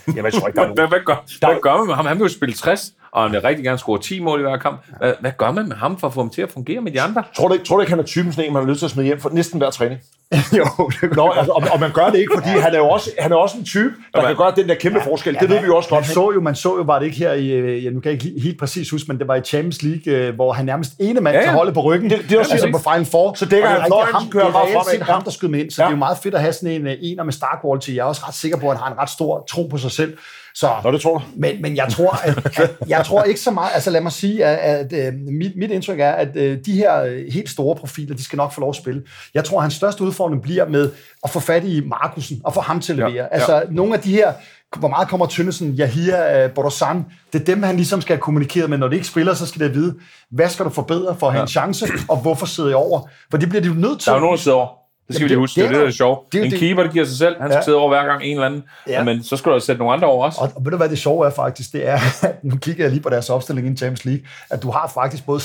Jamen, 0.06 0.24
jeg 0.24 0.32
tror 0.32 0.46
ikke, 0.48 0.56
der 0.56 0.62
er 0.62 0.66
Hvad, 0.66 0.76
nogen. 0.76 0.88
hvad, 0.90 1.00
gør, 1.06 1.46
hvad 1.46 1.60
gør 1.62 1.76
man 1.76 1.86
med 1.86 1.94
ham? 1.94 2.06
Han 2.06 2.16
vil 2.18 2.22
jo 2.24 2.28
spille 2.28 2.54
60, 2.54 2.92
og 3.18 3.24
han 3.24 3.32
vil 3.32 3.40
rigtig 3.40 3.64
gerne 3.64 3.78
score 3.78 3.98
10 3.98 4.20
mål 4.20 4.40
i 4.40 4.42
hver 4.42 4.56
kamp. 4.56 4.80
Hvad, 4.98 5.14
hvad 5.20 5.32
gør 5.38 5.50
man 5.52 5.68
med 5.68 5.76
ham 5.76 5.98
for 5.98 6.06
at 6.06 6.14
få 6.14 6.20
ham 6.20 6.30
til 6.30 6.42
at 6.42 6.50
fungere 6.50 6.80
med 6.80 6.92
de 6.92 7.00
andre? 7.00 7.22
Tror 7.36 7.48
du, 7.48 7.54
ikke, 7.54 7.66
tror 7.66 7.76
du 7.76 7.80
ikke, 7.80 7.90
han 7.90 7.98
er 7.98 8.04
typen 8.04 8.32
sådan 8.32 8.48
en, 8.48 8.52
man 8.52 8.62
har 8.62 8.70
lyst 8.70 8.78
til 8.78 8.86
at 8.86 8.90
smide 8.90 9.06
hjem 9.06 9.20
for 9.20 9.30
næsten 9.30 9.58
hver 9.58 9.70
træning? 9.70 10.00
jo, 10.58 10.90
det 11.00 11.16
Nå, 11.16 11.30
altså, 11.36 11.52
og, 11.52 11.62
og, 11.72 11.80
man 11.80 11.90
gør 11.92 12.06
det 12.10 12.18
ikke, 12.18 12.32
fordi 12.34 12.48
han 12.48 12.74
er 12.74 12.78
jo 12.78 12.88
også, 12.88 13.10
han 13.18 13.32
er 13.32 13.36
også 13.36 13.58
en 13.58 13.64
type, 13.64 13.90
der 14.14 14.26
kan 14.26 14.36
gøre 14.36 14.52
den 14.56 14.68
der 14.68 14.74
kæmpe 14.74 15.00
forskel. 15.04 15.36
Det 15.40 15.48
ved 15.50 15.60
vi 15.60 15.66
jo 15.66 15.76
også 15.76 15.88
godt. 15.88 16.00
Man 16.00 16.14
så 16.14 16.30
jo, 16.34 16.40
man 16.40 16.54
så 16.54 16.76
jo, 16.76 16.82
var 16.82 16.98
det 16.98 17.06
ikke 17.06 17.18
her 17.18 17.32
i, 17.32 17.46
øh, 17.50 17.84
ja, 17.84 17.90
nu 17.90 18.00
kan 18.00 18.12
jeg 18.12 18.24
ikke 18.24 18.40
helt- 18.40 18.58
præcis 18.60 18.90
huske, 18.90 19.04
men 19.08 19.18
det 19.18 19.28
var 19.28 19.34
i 19.34 19.40
Champions 19.40 19.82
League, 19.82 20.12
øh, 20.14 20.34
hvor 20.34 20.52
han 20.52 20.64
nærmest 20.64 20.92
ene 21.00 21.20
mand 21.20 21.34
Ja, 21.34 21.38
ja, 21.40 21.44
ja. 21.44 21.44
kan 21.50 21.56
holde 21.56 21.72
på 21.72 21.80
ryggen. 21.80 22.10
Det- 22.10 22.20
det 22.28 22.32
er 22.34 22.38
også 22.38 22.52
altså 22.52 22.68
på 22.72 22.78
Final 22.92 23.06
Four. 23.06 23.34
Så 23.34 23.44
dækker 23.44 23.68
det 23.68 23.76
er 23.76 23.80
han 23.80 23.88
fløjen, 23.88 24.14
ham, 24.14 24.30
kører 24.30 24.44
det 24.44 24.48
er 24.48 24.52
bare 24.52 24.66
fremad. 24.66 24.84
set 24.92 24.98
Ja. 24.98 25.04
ham, 25.12 25.22
der 25.22 25.30
skød 25.30 25.48
med 25.48 25.60
ind, 25.60 25.70
så 25.70 25.82
Ja. 25.82 25.86
det 25.86 25.92
er 25.92 25.96
jo 25.96 25.98
meget 25.98 26.18
fedt 26.22 26.34
at 26.34 26.40
have 26.40 26.52
sådan 26.52 26.70
en 26.70 26.86
øh, 26.86 26.94
ener 27.02 27.22
med 27.24 27.32
star 27.32 27.58
quality. 27.64 27.90
Jeg 27.90 27.98
er 27.98 28.04
også 28.04 28.22
ret 28.26 28.34
sikker 28.34 28.58
på, 28.58 28.70
at 28.70 28.76
han 28.76 28.82
har 28.84 28.92
en 28.92 28.98
ret 28.98 29.10
stor 29.10 29.44
tro 29.50 29.66
på 29.66 29.78
sig 29.78 29.90
selv. 29.90 30.16
Så, 30.54 30.68
Nå, 30.84 30.92
det 30.92 31.00
tror 31.00 31.14
du. 31.18 31.24
men, 31.36 31.62
men 31.62 31.76
jeg 31.76 31.86
tror, 31.90 32.10
at, 32.24 32.58
at, 32.60 32.70
jeg 32.88 33.04
tror 33.04 33.22
ikke 33.22 33.40
så 33.40 33.50
meget, 33.50 33.70
altså 33.74 33.90
lad 33.90 34.00
mig 34.00 34.12
sige, 34.12 34.44
at, 34.44 34.58
at, 34.86 34.92
at 34.92 35.14
mit, 35.14 35.56
mit 35.56 35.70
indtryk 35.70 36.00
er, 36.00 36.10
at 36.12 36.28
øh, 36.36 36.58
de 36.66 36.72
her 36.72 37.02
øh, 37.02 37.24
helt 37.32 37.50
store 37.50 37.76
profiler, 37.76 38.16
de 38.16 38.24
skal 38.24 38.36
nok 38.36 38.52
få 38.52 38.60
lov 38.60 38.70
at 38.70 38.76
spille. 38.76 39.02
Jeg 39.34 39.44
tror, 39.44 39.58
at 39.58 39.62
hans 39.64 39.74
største 39.74 40.02
udfordring 40.04 40.17
bliver 40.42 40.68
med 40.68 40.90
at 41.24 41.30
få 41.30 41.40
fat 41.40 41.64
i 41.64 41.82
Markusen 41.86 42.40
og 42.44 42.54
få 42.54 42.60
ham 42.60 42.80
til 42.80 42.92
at 42.92 42.96
levere. 42.96 43.12
Ja, 43.12 43.22
Ja, 43.22 43.26
altså 43.30 43.62
nogle 43.70 43.94
af 43.94 44.00
de 44.00 44.12
her, 44.12 44.32
hvor 44.78 44.88
meget 44.88 45.08
kommer 45.08 45.26
Tønnesen, 45.26 45.76
Yahia, 45.78 46.44
uh, 46.46 46.52
Bordosan, 46.52 47.04
det 47.32 47.40
er 47.40 47.44
dem, 47.44 47.62
han 47.62 47.76
ligesom 47.76 48.00
skal 48.00 48.16
have 48.16 48.20
kommunikeret 48.20 48.70
med. 48.70 48.78
Når 48.78 48.88
det 48.88 48.94
ikke 48.96 49.08
spiller, 49.08 49.34
så 49.34 49.46
skal 49.46 49.60
det 49.60 49.74
vide, 49.74 49.94
hvad 50.30 50.48
skal 50.48 50.64
du 50.64 50.70
forbedre 50.70 51.16
for 51.18 51.26
at 51.26 51.32
have 51.32 51.42
en 51.42 51.48
chance, 51.48 51.86
og 52.08 52.16
hvorfor 52.16 52.46
sidder 52.46 52.70
jeg 52.70 52.76
over? 52.76 53.08
For 53.30 53.38
det 53.38 53.48
bliver 53.48 53.62
de 53.62 53.68
jo 53.68 53.74
nødt 53.74 54.00
til. 54.00 54.06
Der 54.06 54.12
er 54.12 54.16
jo 54.16 54.20
nogen, 54.20 54.36
der 54.36 54.42
sidder 54.42 54.56
over. 54.58 54.68
Det 55.08 55.16
skal 55.16 55.22
Jamen, 55.22 55.24
vi 55.24 55.28
lige 55.28 55.28
det- 55.28 55.38
huske. 55.38 55.60
Det 55.60 55.64
er 55.64 55.68
det 55.68 55.74
det, 55.76 55.80
er 55.80 55.84
der 55.86 55.92
sjovt. 55.92 56.32
det 56.32 56.38
er 56.38 56.42
jo 56.42 56.44
En 56.44 56.50
det- 56.50 56.58
keeper, 56.60 56.82
der 56.82 56.90
giver 56.92 57.04
sig 57.04 57.18
selv. 57.18 57.36
Han 57.40 57.50
skal 57.50 57.56
Ja. 57.58 57.62
sidde 57.62 57.78
over 57.78 57.88
hver 57.88 58.04
gang 58.04 58.22
en 58.24 58.32
eller 58.32 58.46
anden. 58.46 58.62
Ja. 58.88 59.04
Men 59.04 59.22
så 59.22 59.36
skal 59.36 59.52
du 59.52 59.60
sætte 59.60 59.78
nogle 59.78 59.94
andre 59.94 60.08
over 60.08 60.24
også. 60.26 60.38
Og, 60.40 60.50
og 60.56 60.64
ved 60.64 60.70
du 60.70 60.76
hvad 60.76 60.88
det 60.88 60.98
sjove 60.98 61.26
er 61.26 61.30
faktisk, 61.30 61.72
det 61.72 61.88
er, 61.88 61.98
at 62.22 62.36
nu 62.50 62.56
kigger 62.56 62.84
jeg 62.84 62.90
lige 62.90 63.02
på 63.02 63.08
deres 63.08 63.30
opstilling 63.30 63.68
i 63.74 63.76
Champions 63.76 64.04
League, 64.04 64.22
at 64.50 64.62
du 64.62 64.70
har 64.70 64.90
faktisk 64.94 65.26
både 65.26 65.40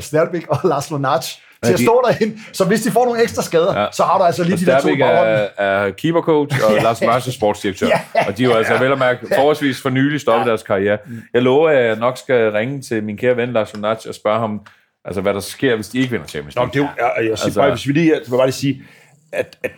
Starbik 0.00 0.46
og 0.52 0.58
Laszlo 0.64 0.98
Nac 0.98 1.24
til 1.64 1.72
at 1.72 1.78
de- 1.78 1.84
stå 1.84 2.02
derinde. 2.08 2.36
Så 2.52 2.64
hvis 2.64 2.82
de 2.82 2.90
får 2.90 3.04
nogle 3.04 3.22
ekstra 3.22 3.42
skader, 3.42 3.72
Ja. 3.74 3.80
ja. 3.82 3.86
så 3.92 4.02
har 4.02 4.18
du 4.18 4.24
altså 4.24 4.44
lige 4.44 4.56
de 4.56 4.66
der 4.66 4.74
to 4.74 4.80
Sterbik 4.80 5.00
er, 5.00 5.06
er 5.58 5.90
keepercoach, 5.90 6.56
og 6.66 6.72
Ja. 6.76 6.82
Lars 6.82 7.00
Mars 7.02 7.28
er 7.28 7.32
sportsdirektør. 7.32 7.86
Ja. 7.86 8.26
Og 8.26 8.38
de 8.38 8.44
er 8.44 8.48
jo 8.48 8.54
altså 8.54 8.78
vel 8.78 8.92
at 8.92 8.98
mærke 8.98 9.26
forholdsvis 9.34 9.82
for 9.82 9.90
nylig 9.90 10.20
stoppet 10.20 10.46
deres 10.46 10.62
karriere. 10.62 10.98
Jeg 11.34 11.42
lover, 11.42 11.68
at 11.70 11.84
jeg 11.86 11.96
nok 11.96 12.18
skal 12.18 12.50
ringe 12.52 12.82
til 12.82 13.04
min 13.04 13.16
kære 13.16 13.36
ven 13.36 13.52
Lars 13.52 13.74
Lunach 13.74 14.08
og 14.08 14.14
spørge 14.14 14.38
ham, 14.40 14.60
altså 15.04 15.20
hvad 15.20 15.34
der 15.34 15.40
sker, 15.40 15.74
hvis 15.74 15.88
de 15.88 15.98
ikke 15.98 16.10
vinder 16.10 16.26
Champions 16.26 16.56
Nå, 16.56 16.62
League. 16.62 16.80
men 16.80 16.88
det 16.88 17.00
er 17.00 17.06
jo, 17.06 17.12
jeg, 17.22 17.30
jeg 17.30 17.38
siger 17.38 17.46
Altså- 17.46 17.60
bare, 17.60 17.70
hvis 17.70 17.86
vi 17.86 17.92
lige, 17.92 18.10
jeg 18.12 18.20
vil 18.30 18.36
bare 18.36 18.46
lige 18.46 18.52
sige, 18.54 18.82
at, 19.32 19.58
at 19.62 19.72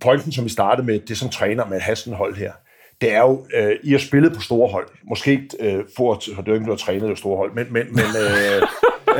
pointen, 0.00 0.32
som 0.32 0.44
vi 0.44 0.50
startede 0.50 0.86
med, 0.86 1.00
det 1.00 1.18
som 1.18 1.28
træner 1.28 1.66
med 1.66 1.96
sådan 1.96 2.12
hold 2.12 2.36
her, 2.36 2.52
det 3.00 3.12
er 3.12 3.20
jo, 3.20 3.46
øh, 3.54 3.76
I 3.82 3.90
har 3.90 3.98
spillet 3.98 4.32
på 4.32 4.40
store 4.40 4.68
hold. 4.68 4.88
Måske 5.08 5.48
øh, 5.60 5.84
for 5.96 6.12
at, 6.12 6.28
for 6.34 6.42
det 6.42 6.52
ikke 6.54 6.66
noget 6.66 6.80
trænet 6.80 7.10
på 7.10 7.14
store 7.14 7.36
hold, 7.36 7.52
men, 7.54 7.72
men, 7.72 7.86
men, 7.92 8.04
øh, 8.04 8.62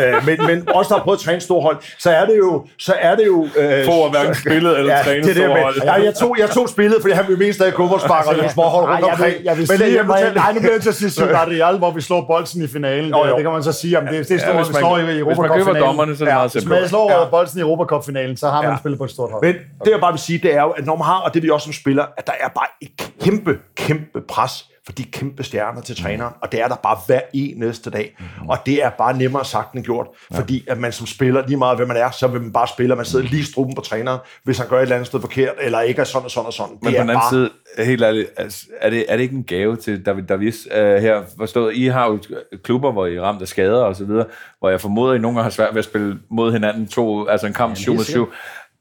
øh, 0.06 0.26
men, 0.26 0.46
men 0.46 0.68
også 0.74 0.88
der 0.88 0.94
har 0.94 1.02
prøvet 1.04 1.18
at 1.18 1.22
træne 1.24 1.40
store 1.40 1.62
hold, 1.62 1.76
så 1.98 2.10
er 2.10 2.24
det 2.26 2.36
jo... 2.38 2.66
Så 2.78 2.94
er 3.00 3.14
det 3.16 3.26
jo 3.26 3.48
øh, 3.56 3.84
Få 3.86 4.04
at 4.04 4.10
hverken 4.10 4.34
spillet 4.34 4.78
eller 4.78 4.96
ja, 4.96 5.02
trænet 5.02 5.24
det 5.24 5.36
det, 5.36 5.42
store 5.44 5.54
med. 5.54 5.62
hold. 5.62 5.82
Ja, 5.84 5.92
jeg, 5.92 6.14
tog, 6.14 6.36
jeg 6.38 6.50
tog 6.50 6.68
spillet, 6.68 6.96
fordi 7.00 7.14
han 7.14 7.24
vil 7.28 7.38
mest 7.38 7.56
stadig 7.58 7.74
kubbelspark 7.74 8.26
og 8.26 8.50
små 8.50 8.62
hold 8.62 8.84
rundt 8.84 9.00
jeg 9.00 9.08
omkring. 9.12 9.34
vil, 9.34 9.42
jeg 9.44 9.56
vil 9.58 9.66
men 9.70 9.78
sige, 9.78 9.92
jeg, 9.92 10.00
at 10.00 10.06
man, 10.06 10.18
jeg, 10.20 10.32
nej, 10.34 10.52
nu 10.52 10.58
bliver 10.60 10.72
jeg 10.72 10.82
til 10.82 10.88
at 10.88 10.94
sige 10.94 11.10
Ciudad 11.10 11.46
Real, 11.54 11.78
hvor 11.78 11.90
vi 11.90 12.00
slår 12.00 12.24
bolden 12.26 12.62
i 12.64 12.66
finalen. 12.68 13.10
Jo, 13.10 13.26
jo. 13.26 13.34
Det 13.36 13.42
kan 13.44 13.52
man 13.52 13.62
så 13.62 13.72
sige, 13.72 13.98
om 13.98 14.04
det, 14.06 14.12
det 14.28 14.30
er 14.30 14.34
Ja, 14.34 14.40
stort, 14.40 14.56
hvis 14.56 14.68
vi 14.68 14.72
man- 14.72 14.80
slår 14.80 14.98
i 14.98 15.02
hvis 15.02 15.14
man 15.14 15.18
Europa 15.18 15.48
køber 15.58 15.72
dommerne, 15.86 16.16
så 16.16 16.24
er 16.24 16.28
det 16.28 16.34
meget 16.34 16.52
Hvis 16.52 16.62
simpelt. 16.62 16.80
man 16.80 16.88
slår 16.88 17.10
Ja. 17.12 17.28
bolden 17.30 17.58
i 17.58 17.60
Europa 17.60 17.84
Cup-finalen, 17.84 18.36
så 18.36 18.48
har 18.48 18.62
man 18.62 18.70
Ja. 18.70 18.76
spillet 18.78 18.98
på 18.98 19.04
et 19.04 19.10
stort 19.10 19.30
hold. 19.32 19.42
Men 19.44 19.54
det 19.84 19.90
jeg 19.90 20.00
bare 20.00 20.12
vil 20.12 20.20
sige, 20.20 20.38
det 20.42 20.54
er 20.54 20.62
jo, 20.62 20.70
at 20.70 20.86
når 20.86 20.96
man 20.96 21.04
har, 21.06 21.18
og 21.20 21.34
det 21.34 21.42
vi 21.42 21.50
også 21.50 21.64
som 21.64 21.72
spiller, 21.72 22.04
at 22.18 22.26
der 22.26 22.32
er 22.40 22.48
bare 22.48 22.66
et 22.82 22.90
kæmpe, 23.24 23.58
kæmpe 23.76 24.20
pres 24.28 24.64
for 24.90 24.94
de 24.94 25.04
kæmpe 25.04 25.44
stjerner 25.44 25.80
til 25.80 25.96
træneren, 25.96 26.34
og 26.42 26.52
det 26.52 26.62
er 26.62 26.68
der 26.68 26.76
bare 26.76 26.98
hver 27.06 27.20
eneste 27.34 27.90
dag. 27.90 28.16
Og 28.48 28.58
det 28.66 28.84
er 28.84 28.90
bare 28.90 29.18
nemmere 29.18 29.44
sagt 29.44 29.74
end 29.74 29.84
gjort, 29.84 30.06
fordi 30.34 30.64
at 30.68 30.78
man 30.78 30.92
som 30.92 31.06
spiller, 31.06 31.46
lige 31.46 31.56
meget 31.56 31.76
hvem 31.76 31.88
man 31.88 31.96
er, 31.96 32.10
så 32.10 32.26
vil 32.26 32.40
man 32.40 32.52
bare 32.52 32.68
spille, 32.68 32.92
og 32.92 32.96
man 32.96 33.06
sidder 33.06 33.24
lige 33.24 33.40
i 33.40 33.44
struben 33.44 33.74
på 33.74 33.80
træneren, 33.80 34.18
hvis 34.44 34.58
han 34.58 34.68
gør 34.68 34.76
et 34.76 34.82
eller 34.82 34.94
andet 34.96 35.06
sted 35.06 35.20
forkert, 35.20 35.54
eller 35.60 35.80
ikke 35.80 36.00
er 36.00 36.04
sådan 36.04 36.24
og 36.24 36.30
sådan 36.30 36.46
og 36.46 36.52
sådan. 36.52 36.72
Men 36.72 36.78
på 36.82 36.90
det 36.90 36.96
er 36.96 37.00
den 37.00 37.10
anden 37.10 37.20
bare, 37.20 37.30
side, 37.30 37.86
helt 37.86 38.02
ærligt, 38.02 38.28
altså, 38.36 38.66
er, 38.80 38.90
det, 38.90 39.04
er 39.08 39.16
det 39.16 39.22
ikke 39.22 39.36
en 39.36 39.44
gave 39.44 39.76
til 39.76 40.06
David 40.06 40.22
Davis 40.22 40.68
uh, 40.70 40.78
her? 40.78 41.22
Forstået, 41.38 41.76
I 41.76 41.86
har 41.86 42.06
jo 42.06 42.18
klubber, 42.62 42.92
hvor 42.92 43.06
I 43.06 43.16
er 43.16 43.22
ramt 43.22 43.42
af 43.42 43.48
skader 43.48 43.82
og 43.82 43.96
så 43.96 44.04
videre, 44.04 44.26
hvor 44.58 44.70
jeg 44.70 44.80
formoder, 44.80 45.14
I 45.14 45.18
nogle 45.18 45.36
gange 45.36 45.42
har 45.42 45.50
svært 45.50 45.74
ved 45.74 45.78
at 45.78 45.84
spille 45.84 46.18
mod 46.30 46.52
hinanden, 46.52 46.88
to, 46.88 47.28
altså 47.28 47.46
en 47.46 47.52
kamp 47.52 47.76
7 47.76 47.94
mod 47.94 48.04
7. 48.04 48.32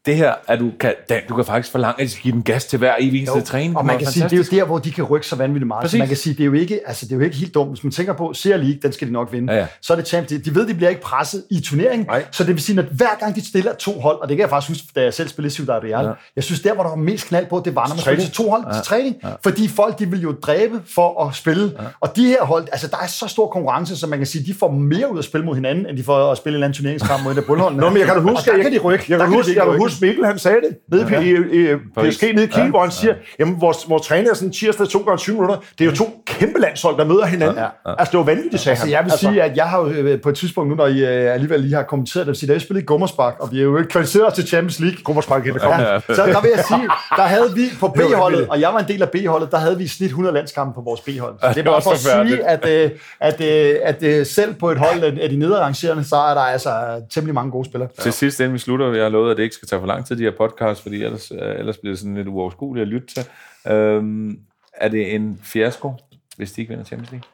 Det 0.09 0.17
her, 0.17 0.33
at 0.47 0.59
du 0.59 0.71
kan, 0.79 0.93
Dan, 1.09 1.19
du 1.29 1.35
kan 1.35 1.45
faktisk 1.45 1.71
forlange, 1.71 2.01
at 2.01 2.05
de 2.05 2.11
skal 2.11 2.23
give 2.23 2.33
den 2.33 2.43
gas 2.43 2.65
til 2.65 2.79
hver 2.79 2.93
evig 2.99 3.19
eneste 3.21 3.41
træning. 3.41 3.77
Og 3.77 3.85
man 3.85 3.97
kan 3.97 4.07
sige, 4.07 4.23
det 4.23 4.33
er 4.33 4.37
jo 4.37 4.43
der, 4.51 4.63
hvor 4.63 4.77
de 4.77 4.91
kan 4.91 5.03
rykke 5.03 5.27
så 5.27 5.35
vanvittigt 5.35 5.67
meget. 5.67 5.81
Præcis. 5.81 5.91
Så 5.91 5.97
man 5.97 6.07
kan 6.07 6.17
sige, 6.17 6.33
det 6.33 6.41
er 6.41 6.45
jo 6.45 6.53
ikke, 6.53 6.79
altså, 6.85 7.05
det 7.05 7.11
er 7.11 7.15
jo 7.15 7.21
ikke 7.21 7.35
helt 7.35 7.53
dumt. 7.53 7.69
Hvis 7.69 7.83
man 7.83 7.91
tænker 7.91 8.13
på, 8.13 8.33
Serie 8.33 8.57
League, 8.57 8.79
den 8.83 8.91
skal 8.91 9.07
de 9.07 9.13
nok 9.13 9.33
vinde. 9.33 9.53
Ja, 9.53 9.59
ja. 9.59 9.67
Så 9.81 9.93
er 9.93 9.97
det 9.97 10.07
Champions 10.07 10.31
League. 10.31 10.45
De 10.45 10.59
ved, 10.59 10.67
de 10.67 10.73
bliver 10.73 10.89
ikke 10.89 11.01
presset 11.01 11.43
i 11.51 11.61
turneringen. 11.61 12.07
Nej. 12.07 12.25
Så 12.31 12.43
det 12.43 12.55
vil 12.55 12.63
sige, 12.63 12.79
at 12.79 12.85
hver 12.85 13.19
gang 13.19 13.35
de 13.35 13.47
stiller 13.47 13.73
to 13.73 13.99
hold, 13.99 14.21
og 14.21 14.29
det 14.29 14.37
kan 14.37 14.41
jeg 14.41 14.49
faktisk 14.49 14.69
huske, 14.69 14.87
da 14.95 15.03
jeg 15.03 15.13
selv 15.13 15.29
spillede 15.29 15.53
Ciudad 15.53 15.75
Real, 15.83 16.05
ja. 16.05 16.11
jeg 16.35 16.43
synes, 16.43 16.61
der, 16.61 16.73
hvor 16.73 16.83
der 16.83 16.89
var 16.89 16.97
mest 16.97 17.27
knald 17.27 17.45
på, 17.49 17.61
det 17.65 17.75
var, 17.75 17.87
når 17.87 17.95
man 17.95 18.01
spillede 18.01 18.29
to 18.29 18.49
hold 18.49 18.63
ja. 18.67 18.73
til 18.73 18.83
træning. 18.83 19.15
Ja. 19.23 19.29
Fordi 19.43 19.67
folk, 19.67 19.99
de 19.99 20.09
vil 20.09 20.21
jo 20.21 20.35
dræbe 20.41 20.81
for 20.95 21.25
at 21.25 21.35
spille. 21.35 21.71
Ja. 21.79 21.83
Og 21.99 22.15
de 22.15 22.25
her 22.25 22.43
hold, 22.43 22.67
altså 22.71 22.87
der 22.87 22.97
er 22.97 23.07
så 23.07 23.27
stor 23.27 23.47
konkurrence, 23.47 23.97
så 23.97 24.07
man 24.07 24.19
kan 24.19 24.27
sige, 24.27 24.45
de 24.45 24.53
får 24.59 24.71
mere 24.71 25.13
ud 25.13 25.17
af 25.17 25.23
spille 25.23 25.45
mod 25.45 25.55
hinanden, 25.55 25.85
end 25.85 25.97
de 25.97 26.03
får 26.03 26.31
at 26.31 26.37
spille 26.37 26.53
en 26.53 26.55
eller 26.55 26.67
anden 26.67 26.77
turneringskamp 26.77 27.23
mod 27.23 27.31
en 27.31 27.37
af 27.37 27.43
bundholdene. 27.43 27.81
Nå, 27.81 27.89
men 27.89 27.97
jeg 27.97 28.05
kan 28.05 28.15
da 28.15 28.21
huske, 28.21 28.51
og 28.51 28.57
der 28.57 28.63
kan 28.63 28.71
de 28.71 28.77
rykke. 28.77 29.05
Jeg 29.09 29.19
kan, 29.19 29.27
huske, 29.27 29.55
jeg 29.55 29.65
kan 29.65 29.77
huske, 29.77 29.98
Louis 30.01 30.09
Mikkel, 30.09 30.25
han 30.25 30.39
sagde 30.39 30.57
det 30.61 30.77
nede 30.91 31.07
ja, 31.11 31.19
i, 31.19 31.29
i, 31.29 31.71
i 31.71 31.75
PSG 31.95 32.23
nede 32.23 32.43
i 32.43 32.47
Kiel, 32.47 32.63
ja, 32.63 32.69
hvor 32.69 32.81
han 32.81 32.91
siger, 32.91 33.13
ja. 33.13 33.19
jamen 33.39 33.61
vores, 33.61 33.89
vores 33.89 34.07
træner 34.07 34.29
er 34.29 34.33
sådan 34.33 34.51
tirsdag 34.51 34.87
to 34.87 34.99
gange 34.99 35.17
20 35.17 35.35
minutter. 35.35 35.55
Det 35.79 35.85
er 35.87 35.89
jo 35.89 35.95
to 35.95 36.23
kæmpe 36.25 36.59
landshold, 36.59 36.97
der 36.97 37.05
møder 37.05 37.25
hinanden. 37.25 37.57
Ja, 37.57 37.63
ja. 37.63 37.95
Altså, 37.99 38.11
det 38.11 38.17
var 38.17 38.23
vanvittigt, 38.23 38.63
sagde 38.63 38.73
altså, 38.73 38.85
han. 38.85 38.91
Jeg 38.91 39.03
vil 39.03 39.11
altså. 39.11 39.27
sige, 39.27 39.43
at 39.43 39.57
jeg 39.57 39.65
har 39.65 39.79
jo 39.79 39.87
øh, 39.87 40.21
på 40.21 40.29
et 40.29 40.35
tidspunkt 40.35 40.69
nu, 40.69 40.75
når 40.75 40.87
I 40.87 41.03
uh, 41.03 41.33
alligevel 41.33 41.59
lige 41.59 41.75
har 41.75 41.83
kommenteret 41.83 42.27
det, 42.27 42.43
at 42.43 42.49
jeg 42.49 42.61
spillede 42.61 42.83
i 42.83 42.85
Gummersbak, 42.85 43.35
og 43.39 43.51
vi 43.51 43.59
er 43.59 43.63
jo 43.63 43.77
ikke 43.77 43.89
kvalificeret 43.89 44.33
til 44.33 44.47
Champions 44.47 44.79
League. 44.79 44.97
Gummersbak, 45.03 45.43
det 45.43 45.61
kommer. 45.61 45.81
Ja. 45.81 45.99
Så 45.99 46.25
der 46.25 46.41
vil 46.41 46.51
jeg 46.55 46.65
sige, 46.67 46.87
der 47.15 47.21
havde 47.21 47.53
vi 47.55 47.65
på 47.79 47.87
B-holdet, 47.87 48.47
og 48.49 48.61
jeg 48.61 48.73
var 48.73 48.79
en 48.79 48.87
del 48.87 49.01
af 49.01 49.09
B-holdet, 49.09 49.51
der 49.51 49.57
havde 49.57 49.77
vi 49.77 49.87
snit 49.87 50.07
100 50.07 50.35
landskampe 50.35 50.73
på 50.73 50.81
vores 50.81 51.01
B-hold. 51.01 51.35
Så 51.41 51.49
det 51.49 51.57
er 51.57 51.63
bare 51.63 51.81
for 51.81 51.91
at 51.91 51.99
sige, 51.99 52.43
at, 52.43 52.65
at, 52.65 52.91
at, 53.19 53.41
at, 53.83 54.03
at 54.03 54.27
selv 54.27 54.53
på 54.53 54.71
et 54.71 54.77
hold 54.77 55.03
af 55.03 55.29
de 55.29 55.37
nederrangerende, 55.37 56.03
så 56.03 56.15
er 56.15 56.33
der 56.33 56.41
altså 56.41 56.69
temmelig 57.09 57.35
mange 57.35 57.51
gode 57.51 57.65
spillere. 57.65 57.89
Til 57.99 58.13
sidst, 58.13 58.39
inden 58.39 58.53
vi 58.53 58.59
slutter, 58.59 58.93
jeg 58.93 59.03
har 59.03 59.09
lovet, 59.09 59.31
at 59.31 59.37
det 59.37 59.43
ikke 59.43 59.55
skal 59.55 59.67
tage 59.67 59.78
for 59.79 59.87
lang 59.87 60.05
tid, 60.05 60.15
de 60.15 60.23
her 60.23 60.37
podcasts, 60.37 60.83
fordi 60.83 61.03
ellers, 61.03 61.31
øh, 61.31 61.59
ellers 61.59 61.77
bliver 61.77 61.91
det 61.91 61.99
sådan 61.99 62.15
lidt 62.15 62.27
uoverskueligt 62.27 62.81
at 62.81 62.87
lytte 62.87 63.07
til. 63.07 63.25
Øhm, 63.71 64.39
er 64.73 64.89
det 64.89 65.15
en 65.15 65.39
fiasko, 65.43 65.93
hvis 66.37 66.51
de 66.51 66.61
ikke 66.61 66.69
vinder 66.69 66.85
Champions 66.85 67.11
League? 67.11 67.29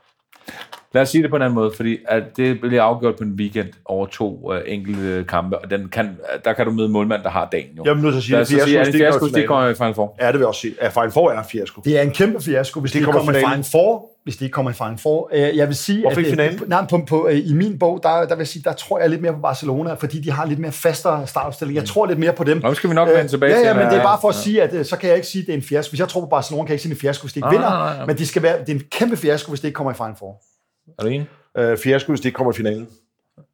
Lad 0.93 1.01
os 1.01 1.09
sige 1.09 1.21
det 1.21 1.29
på 1.29 1.35
en 1.35 1.41
anden 1.41 1.55
måde, 1.55 1.71
fordi 1.75 1.97
at 2.07 2.23
det 2.37 2.59
bliver 2.59 2.83
afgjort 2.83 3.15
på 3.15 3.23
en 3.23 3.31
weekend 3.31 3.67
over 3.85 4.05
to 4.05 4.39
uh, 4.43 4.57
enkelte 4.65 5.25
kampe, 5.29 5.57
og 5.57 5.69
den 5.69 5.89
kan, 5.89 6.17
der 6.45 6.53
kan 6.53 6.65
du 6.65 6.71
møde 6.71 6.89
målmand, 6.89 7.23
der 7.23 7.29
har 7.29 7.47
dagen 7.51 7.69
jo. 7.77 7.93
Nødt 7.93 8.23
til 8.23 8.35
at 8.35 8.47
sige, 8.47 8.61
at 8.61 8.67
fiasko, 8.67 8.91
sige, 8.91 8.97
fiasko, 8.97 9.27
det 9.27 9.47
kommer 9.47 9.69
i 9.69 9.73
Final 9.73 9.93
Four. 9.93 10.15
Ja, 10.21 10.25
det 10.25 10.33
vil 10.33 10.39
jeg 10.39 10.47
også 10.47 10.61
sige. 10.61 10.75
Ja, 10.81 10.87
Final 10.87 11.11
Four 11.11 11.31
er 11.31 11.39
en 11.39 11.45
fiasko. 11.51 11.81
Det 11.81 11.97
er 11.97 12.01
en 12.01 12.11
kæmpe 12.11 12.43
fiasko, 12.43 12.79
hvis 12.79 12.91
det 12.91 12.99
de 12.99 13.05
kommer, 13.05 13.19
kommer 13.19 13.39
i 13.39 13.43
Final 13.43 13.63
Four 13.71 14.15
hvis 14.25 14.37
de 14.37 14.45
ikke 14.45 14.53
kommer 14.53 14.71
i 14.71 14.73
Final 14.73 14.97
Four. 14.97 15.29
Øh, 15.33 15.57
jeg 15.57 15.67
vil 15.67 15.75
sige, 15.75 16.01
Hvorfor 16.01 16.21
at, 16.21 16.27
finalen? 16.27 16.61
Nej, 16.67 16.85
på, 16.89 17.01
på, 17.07 17.27
i 17.27 17.53
min 17.53 17.79
bog, 17.79 17.99
der, 18.03 18.09
der 18.09 18.27
vil 18.27 18.37
jeg 18.37 18.47
sige, 18.47 18.63
der 18.63 18.73
tror 18.73 18.99
jeg 18.99 19.09
lidt 19.09 19.21
mere 19.21 19.33
på 19.33 19.39
Barcelona, 19.39 19.93
fordi 19.93 20.21
de 20.21 20.31
har 20.31 20.45
lidt 20.45 20.59
mere 20.59 20.71
fastere 20.71 21.27
startopstilling. 21.27 21.75
Jeg 21.75 21.85
tror 21.85 22.05
lidt 22.05 22.19
mere 22.19 22.33
på 22.33 22.43
dem. 22.43 22.57
Nå, 22.57 22.73
skal 22.73 22.89
vi 22.89 22.95
nok 22.95 23.09
vende 23.09 23.27
tilbage 23.27 23.59
ja. 23.59 23.67
Ja, 23.67 23.73
men 23.73 23.85
det 23.85 23.97
er 23.99 24.03
bare 24.03 24.17
for 24.21 24.29
at 24.29 24.35
sige, 24.35 24.61
at 24.61 24.87
så 24.87 24.97
kan 24.97 25.09
jeg 25.09 25.15
ikke 25.15 25.27
sige, 25.27 25.41
at 25.41 25.47
det 25.47 25.53
er 25.53 25.57
en 25.57 25.63
fiasko. 25.63 25.91
Hvis 25.91 25.99
jeg 25.99 26.07
tror 26.07 26.21
på 26.21 26.27
Barcelona, 26.27 26.63
kan 26.63 26.69
jeg 26.69 26.73
ikke 26.73 26.81
sige, 26.83 26.91
at 26.91 26.95
det 26.95 27.03
er 27.03 27.07
en 27.07 27.07
fiasko, 27.07 27.23
hvis 27.23 27.33
de 27.33 27.37
ikke 27.37 27.47
ah, 27.47 27.53
vinder. 27.53 28.05
Men 28.05 28.17
de 28.17 28.27
skal 28.27 28.41
være, 28.41 28.59
det 28.59 28.69
er 28.69 28.73
en 28.73 28.83
kæmpe 28.91 29.17
fiasko, 29.17 29.49
hvis 29.51 29.59
det 29.59 29.67
ikke 29.67 29.75
kommer 29.75 29.91
i 29.91 29.95
Final 29.95 30.15
Four. 30.19 30.41
Er 30.99 31.03
du 31.03 31.07
enig? 31.07 31.27
Øh, 31.57 31.77
fiasko, 31.77 32.11
hvis 32.11 32.19
det 32.19 32.25
ikke 32.25 32.35
kommer 32.35 32.53
i 32.53 32.55
finalen. 32.55 32.87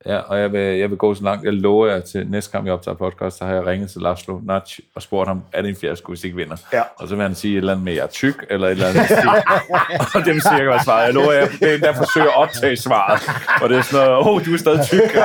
Ja, 0.06 0.18
og 0.18 0.40
jeg 0.40 0.52
vil, 0.52 0.62
jeg 0.62 0.90
vil 0.90 0.98
gå 0.98 1.14
så 1.16 1.24
langt. 1.24 1.46
Jeg 1.46 1.54
lover 1.54 1.88
jer 1.88 2.00
til 2.00 2.28
næste 2.28 2.52
gang, 2.52 2.66
jeg 2.66 2.74
optager 2.74 2.96
podcast, 2.96 3.38
så 3.38 3.46
har 3.46 3.54
jeg 3.54 3.66
ringet 3.66 3.90
til 3.90 4.02
Laszlo 4.02 4.40
Natch 4.44 4.80
og 4.96 5.02
spurgt 5.02 5.28
ham, 5.28 5.44
er 5.54 5.62
det 5.62 5.70
en 5.70 5.76
fiasko, 5.76 6.12
hvis 6.12 6.24
ikke 6.24 6.36
vinder? 6.36 6.56
Ja. 6.74 6.82
Og 6.96 7.08
så 7.08 7.16
vil 7.16 7.24
han 7.24 7.36
sige 7.36 7.54
et 7.54 7.58
eller 7.58 7.72
andet 7.72 7.86
med, 7.86 7.94
jeg 7.94 8.04
er 8.04 8.08
tyk, 8.08 8.46
eller 8.50 8.68
et 8.68 8.72
eller 8.72 8.88
andet. 8.88 9.12
og 10.16 10.26
det 10.26 10.34
vil 10.34 10.42
cirka 10.42 10.64
være 10.64 10.84
svaret. 10.84 11.06
Jeg 11.06 11.14
lover 11.14 11.32
jer, 11.32 11.48
det 11.60 11.74
er 11.74 11.78
der 11.78 11.94
forsøger 11.94 12.28
at 12.28 12.36
optage 12.36 12.76
svaret. 12.78 13.22
Og 13.62 13.70
det 13.70 13.78
er 13.78 13.82
sådan 13.82 14.06
noget, 14.06 14.20
åh, 14.20 14.28
oh, 14.28 14.46
du 14.46 14.54
er 14.54 14.58
stadig 14.58 14.86
tyk. 14.86 15.16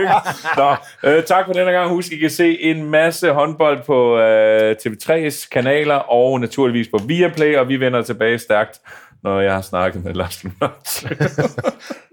Nå, 0.60 0.76
øh, 1.02 1.22
tak 1.22 1.46
for 1.46 1.52
denne 1.52 1.72
gang. 1.72 1.90
Husk, 1.90 2.12
I 2.12 2.16
kan 2.16 2.30
se 2.30 2.60
en 2.60 2.90
masse 2.90 3.32
håndbold 3.32 3.84
på 3.86 4.18
øh, 4.18 4.76
TV3's 4.86 5.48
kanaler, 5.52 5.94
og 5.94 6.40
naturligvis 6.40 6.88
på 6.88 6.98
Viaplay, 7.06 7.56
og 7.56 7.68
vi 7.68 7.80
vender 7.80 8.02
tilbage 8.02 8.38
stærkt, 8.38 8.80
når 9.26 9.40
jeg 9.42 9.52
har 9.52 9.64
snakket 9.66 10.04
med 10.04 10.14
Lars 10.14 10.44
Natch. 10.44 11.06